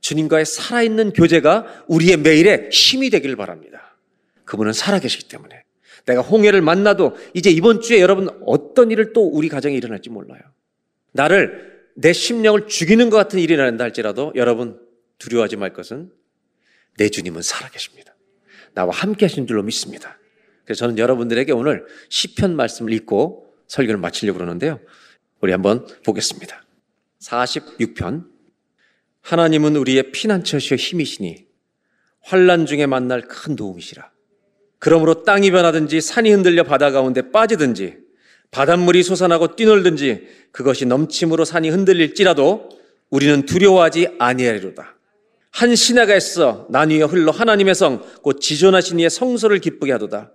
주님과의 0.00 0.44
살아있는 0.44 1.12
교제가 1.12 1.84
우리의 1.88 2.18
매일의 2.18 2.70
힘이 2.70 3.10
되기를 3.10 3.36
바랍니다. 3.36 3.96
그분은 4.44 4.72
살아계시기 4.72 5.28
때문에. 5.28 5.62
내가 6.06 6.20
홍해를 6.20 6.60
만나도 6.60 7.16
이제 7.32 7.50
이번 7.50 7.80
주에 7.80 8.00
여러분 8.00 8.28
어떤 8.44 8.90
일을 8.90 9.12
또 9.12 9.26
우리 9.26 9.48
가정에 9.48 9.74
일어날지 9.74 10.10
몰라요. 10.10 10.40
나를 11.12 11.72
내 11.94 12.12
심령을 12.12 12.66
죽이는 12.66 13.08
것 13.08 13.16
같은 13.16 13.38
일이 13.38 13.54
일어난다 13.54 13.84
할지라도 13.84 14.32
여러분 14.34 14.78
두려워하지 15.18 15.56
말 15.56 15.72
것은 15.72 16.10
내 16.98 17.08
주님은 17.08 17.42
살아계십니다. 17.42 18.14
나와 18.74 18.94
함께 18.94 19.24
하신 19.26 19.46
줄로 19.46 19.62
믿습니다. 19.62 20.18
그래서 20.64 20.80
저는 20.80 20.98
여러분들에게 20.98 21.52
오늘 21.52 21.84
시편 22.08 22.56
말씀을 22.56 22.92
읽고 22.92 23.54
설교를 23.68 23.98
마치려고 23.98 24.38
그러는데요. 24.38 24.80
우리 25.40 25.52
한번 25.52 25.86
보겠습니다. 26.04 26.64
46편 27.20 28.24
하나님은 29.20 29.76
우리의 29.76 30.12
피난처시여 30.12 30.76
힘이시니 30.76 31.46
환란 32.20 32.66
중에 32.66 32.86
만날 32.86 33.22
큰 33.22 33.56
도움이시라. 33.56 34.10
그러므로 34.78 35.22
땅이 35.22 35.50
변하든지 35.50 36.00
산이 36.00 36.30
흔들려 36.30 36.62
바다 36.64 36.90
가운데 36.90 37.30
빠지든지 37.30 37.98
바닷물이 38.50 39.02
솟아나고 39.02 39.56
뛰놀든지 39.56 40.28
그것이 40.52 40.86
넘침으로 40.86 41.44
산이 41.44 41.70
흔들릴지라도 41.70 42.68
우리는 43.10 43.46
두려워하지 43.46 44.16
아니하리로다. 44.18 44.96
한 45.50 45.74
신하가 45.74 46.16
있어 46.16 46.66
나뉘어 46.70 47.06
흘러 47.06 47.30
하나님의 47.30 47.74
성, 47.74 48.04
곧 48.22 48.40
지존하신 48.40 49.00
이의 49.00 49.10
성소를 49.10 49.60
기쁘게 49.60 49.92
하도다. 49.92 50.32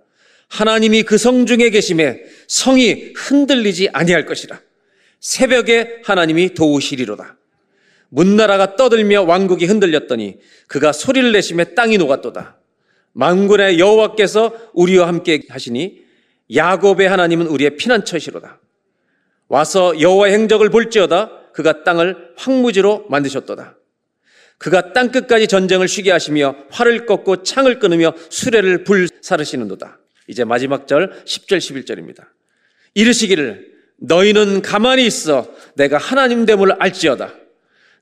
하나님이 0.50 1.04
그 1.04 1.16
성 1.16 1.46
중에 1.46 1.70
계심에 1.70 2.22
성이 2.48 3.12
흔들리지 3.16 3.88
아니할 3.92 4.26
것이라. 4.26 4.60
새벽에 5.20 6.00
하나님이 6.04 6.54
도우시리로다. 6.54 7.36
문나라가 8.08 8.74
떠들며 8.74 9.22
왕국이 9.22 9.66
흔들렸더니 9.66 10.38
그가 10.66 10.92
소리를 10.92 11.30
내심에 11.32 11.74
땅이 11.74 11.98
녹았도다. 11.98 12.58
만군의 13.12 13.78
여호와께서 13.78 14.52
우리와 14.74 15.06
함께 15.06 15.42
하시니 15.48 16.00
야곱의 16.52 17.08
하나님은 17.08 17.46
우리의 17.46 17.76
피난처시로다. 17.76 18.60
와서 19.46 20.00
여호와의 20.00 20.34
행적을 20.34 20.70
볼지어다 20.70 21.52
그가 21.52 21.84
땅을 21.84 22.32
황무지로 22.36 23.06
만드셨도다. 23.08 23.76
그가 24.58 24.92
땅 24.92 25.10
끝까지 25.12 25.46
전쟁을 25.46 25.86
쉬게 25.86 26.10
하시며 26.10 26.56
활을 26.70 27.06
꺾고 27.06 27.44
창을 27.44 27.78
끊으며 27.78 28.14
수레를 28.30 28.82
불사르시는도다. 28.84 29.99
이제 30.30 30.44
마지막 30.44 30.86
절 30.86 31.10
10절 31.24 31.58
11절입니다. 31.58 32.24
이르시기를 32.94 33.68
너희는 33.96 34.62
가만히 34.62 35.04
있어 35.04 35.52
내가 35.74 35.98
하나님 35.98 36.46
됨을 36.46 36.72
알지어다. 36.78 37.34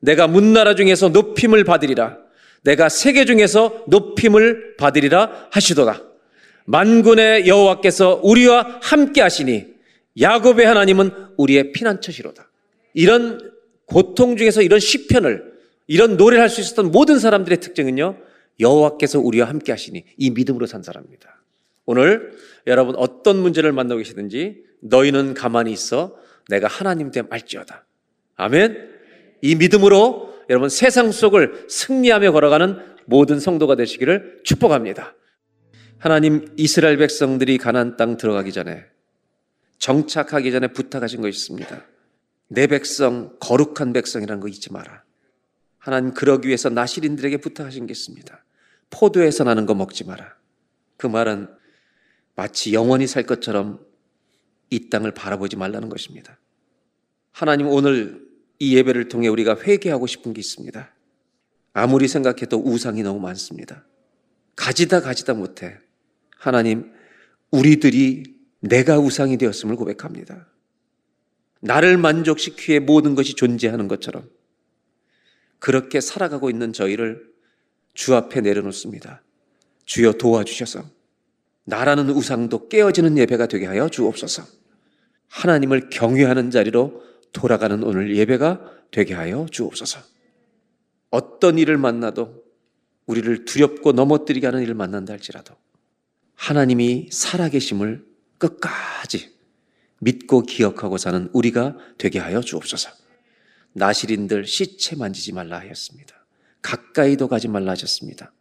내가 0.01 0.27
문나라 0.29 0.75
중에서 0.75 1.09
높임을 1.09 1.65
받으리라. 1.65 2.19
내가 2.63 2.89
세계 2.91 3.25
중에서 3.25 3.85
높임을 3.89 4.77
받으리라 4.77 5.49
하시도다. 5.51 6.03
만군의 6.67 7.49
여호와께서 7.49 8.21
우리와 8.23 8.79
함께 8.83 9.23
하시니 9.23 9.67
야곱의 10.21 10.67
하나님은 10.67 11.11
우리의 11.39 11.73
피난처시로다. 11.73 12.49
이런 12.93 13.53
고통 13.87 14.37
중에서 14.37 14.61
이런 14.61 14.79
시편을 14.81 15.53
이런 15.87 16.19
노래를 16.19 16.43
할 16.43 16.51
수 16.51 16.61
있었던 16.61 16.91
모든 16.91 17.19
사람들의 17.19 17.61
특징은요. 17.61 18.19
여호와께서 18.61 19.19
우리와 19.19 19.49
함께 19.49 19.73
하시니 19.73 20.05
이 20.19 20.31
믿음으로 20.31 20.67
산 20.67 20.83
사람입니다. 20.83 21.38
오늘 21.91 22.37
여러분 22.67 22.95
어떤 22.97 23.39
문제를 23.39 23.73
만나고 23.73 23.97
계시든지 23.97 24.63
너희는 24.83 25.33
가만히 25.33 25.73
있어 25.73 26.19
내가 26.51 26.69
하나님 26.69 27.11
됨 27.11 27.27
알지어다. 27.31 27.87
아멘. 28.37 28.91
이 29.41 29.55
믿음으로 29.55 30.35
여러분 30.51 30.69
세상 30.69 31.11
속을 31.11 31.65
승리하며 31.71 32.33
걸어가는 32.33 32.77
모든 33.07 33.41
성도가 33.41 33.75
되시기를 33.77 34.43
축복합니다. 34.45 35.15
하나님 35.97 36.53
이스라엘 36.59 36.99
백성들이 36.99 37.57
가나안 37.57 37.97
땅 37.97 38.19
들어가기 38.19 38.53
전에 38.53 38.85
정착하기 39.79 40.53
전에 40.53 40.69
부탁하신 40.69 41.23
것이 41.23 41.39
있습니다. 41.39 41.87
내 42.49 42.67
백성 42.67 43.35
거룩한 43.41 43.95
백성이라는 43.95 44.43
거 44.43 44.49
잊지 44.49 44.75
마라. 44.75 45.05
하나님 45.79 46.13
그러기 46.13 46.49
위해서 46.49 46.69
나시린들에게 46.69 47.39
부탁하신 47.39 47.87
게 47.87 47.93
있습니다. 47.93 48.45
포도에서 48.91 49.45
나는 49.45 49.65
거 49.65 49.75
먹지 49.75 50.05
마라. 50.05 50.37
그 50.99 51.07
말은 51.07 51.57
마치 52.39 52.73
영원히 52.73 53.09
살 53.09 53.25
것처럼 53.25 53.85
이 54.71 54.91
땅을 54.91 55.13
바라보지 55.13 55.57
말라는 55.57 55.89
것입니다. 55.89 56.39
하나님 57.33 57.67
오늘 57.67 58.25
이 58.61 58.77
예배를 58.77 59.09
통해 59.09 59.27
우리가 59.27 59.61
회개하고 59.61 60.07
싶은 60.07 60.35
게 60.35 60.39
있습니다. 60.39 60.95
아무리 61.73 62.07
생각해도 62.07 62.63
우상이 62.65 63.03
너무 63.03 63.19
많습니다. 63.19 63.85
가지다 64.55 65.01
가지다 65.01 65.35
못해. 65.35 65.79
하나님, 66.37 66.93
우리들이 67.51 68.23
내가 68.61 69.01
우상이 69.01 69.37
되었음을 69.37 69.75
고백합니다. 69.75 70.47
나를 71.59 71.99
만족시키에 71.99 72.79
기 72.79 72.85
모든 72.85 73.17
것이 73.17 73.35
존재하는 73.35 73.89
것처럼 73.89 74.31
그렇게 75.59 76.01
살아가고 76.01 76.51
있는 76.51 76.73
저희를 76.73 77.33
주 77.95 78.15
앞에 78.15 78.43
내려놓습니다. 78.43 79.25
주여 79.87 80.13
도와주셔서 80.13 80.98
나라는 81.69 82.09
우상도 82.09 82.69
깨어지는 82.69 83.19
예배가 83.19 83.47
되게 83.47 83.67
하여 83.67 83.91
주옵소서. 83.91 84.43
하나님을 85.29 85.91
경외하는 85.91 86.51
자리로 86.51 87.03
돌아가는 87.33 87.83
오늘 87.83 88.17
예배가 88.17 88.73
되게 88.91 89.13
하여 89.13 89.47
주옵소서. 89.51 90.01
어떤 91.11 91.59
일을 91.59 91.77
만나도 91.77 92.43
우리를 93.05 93.45
두렵고 93.45 93.93
넘어뜨리게 93.93 94.47
하는 94.47 94.63
일을 94.63 94.73
만난다 94.75 95.13
할지라도 95.13 95.55
하나님이 96.37 97.09
살아계심을 97.13 98.03
끝까지 98.39 99.31
믿고 99.99 100.43
기억하고 100.43 100.97
사는 100.97 101.29
우리가 101.35 101.77
되게 101.99 102.19
하여 102.19 102.41
주옵소서. 102.41 102.89
나시린들 103.75 104.47
시체 104.47 104.97
만지지 104.97 105.33
말라 105.33 105.59
하였습니다. 105.59 106.15
가까이도 106.63 107.29
가지 107.29 107.47
말라 107.47 107.73
하셨습니다. 107.73 108.33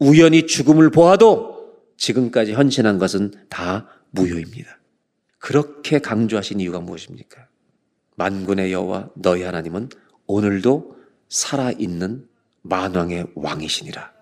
우연히 0.00 0.48
죽음을 0.48 0.90
보아도 0.90 1.51
지금까지 2.02 2.52
헌신한 2.52 2.98
것은 2.98 3.32
다 3.48 3.86
무효입니다. 4.10 4.80
그렇게 5.38 6.00
강조하신 6.00 6.58
이유가 6.58 6.80
무엇입니까? 6.80 7.46
만군의 8.16 8.72
여호와 8.72 9.10
너희 9.14 9.42
하나님은 9.42 9.88
오늘도 10.26 10.96
살아있는 11.28 12.28
만왕의 12.62 13.26
왕이시니라. 13.36 14.12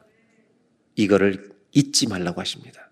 이거를 0.96 1.52
잊지 1.72 2.06
말라고 2.08 2.40
하십니다. 2.40 2.90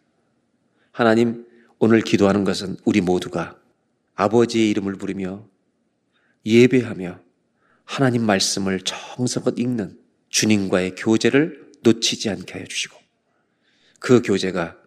하나님, 0.91 1.47
오늘 1.79 2.01
기도하는 2.01 2.45
것은 2.45 2.79
우리 2.87 3.03
모두가 3.03 3.59
아버지의 4.15 4.71
이름을 4.71 4.95
부르며 4.95 5.47
예배하며 6.47 7.21
하나님 7.85 8.25
말씀을 8.25 8.81
정성껏 8.81 9.59
읽는 9.59 9.99
주님과의 10.31 10.95
교제를 10.95 11.73
놓치지 11.83 12.31
않게 12.31 12.55
하여 12.55 12.65
주시고 12.65 12.97
그 13.99 14.23
교제가 14.23 14.78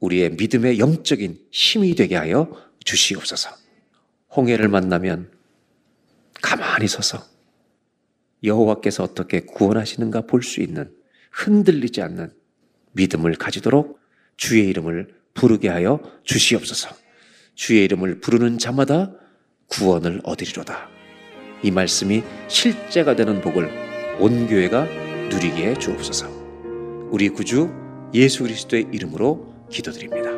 우리의 0.00 0.30
믿음의 0.30 0.78
영적인 0.78 1.38
힘이 1.50 1.94
되게 1.94 2.16
하여 2.16 2.50
주시옵소서. 2.84 3.50
홍해를 4.36 4.68
만나면 4.68 5.30
가만히 6.40 6.86
서서 6.86 7.24
여호와께서 8.44 9.02
어떻게 9.02 9.40
구원하시는가 9.40 10.22
볼 10.22 10.42
수 10.42 10.60
있는 10.60 10.92
흔들리지 11.32 12.02
않는 12.02 12.32
믿음을 12.92 13.34
가지도록 13.34 13.98
주의 14.36 14.68
이름을 14.68 15.14
부르게 15.34 15.68
하여 15.68 16.00
주시옵소서. 16.24 16.90
주의 17.54 17.84
이름을 17.84 18.20
부르는 18.20 18.58
자마다 18.58 19.12
구원을 19.66 20.20
얻으리로다. 20.24 20.88
이 21.62 21.70
말씀이 21.70 22.22
실제가 22.48 23.16
되는 23.16 23.40
복을 23.40 24.16
온 24.20 24.46
교회가 24.46 24.84
누리게 25.28 25.70
해 25.70 25.74
주옵소서. 25.74 26.28
우리 27.10 27.28
구주 27.28 27.70
예수 28.14 28.44
그리스도의 28.44 28.88
이름으로 28.92 29.47
기도드립니다. 29.70 30.37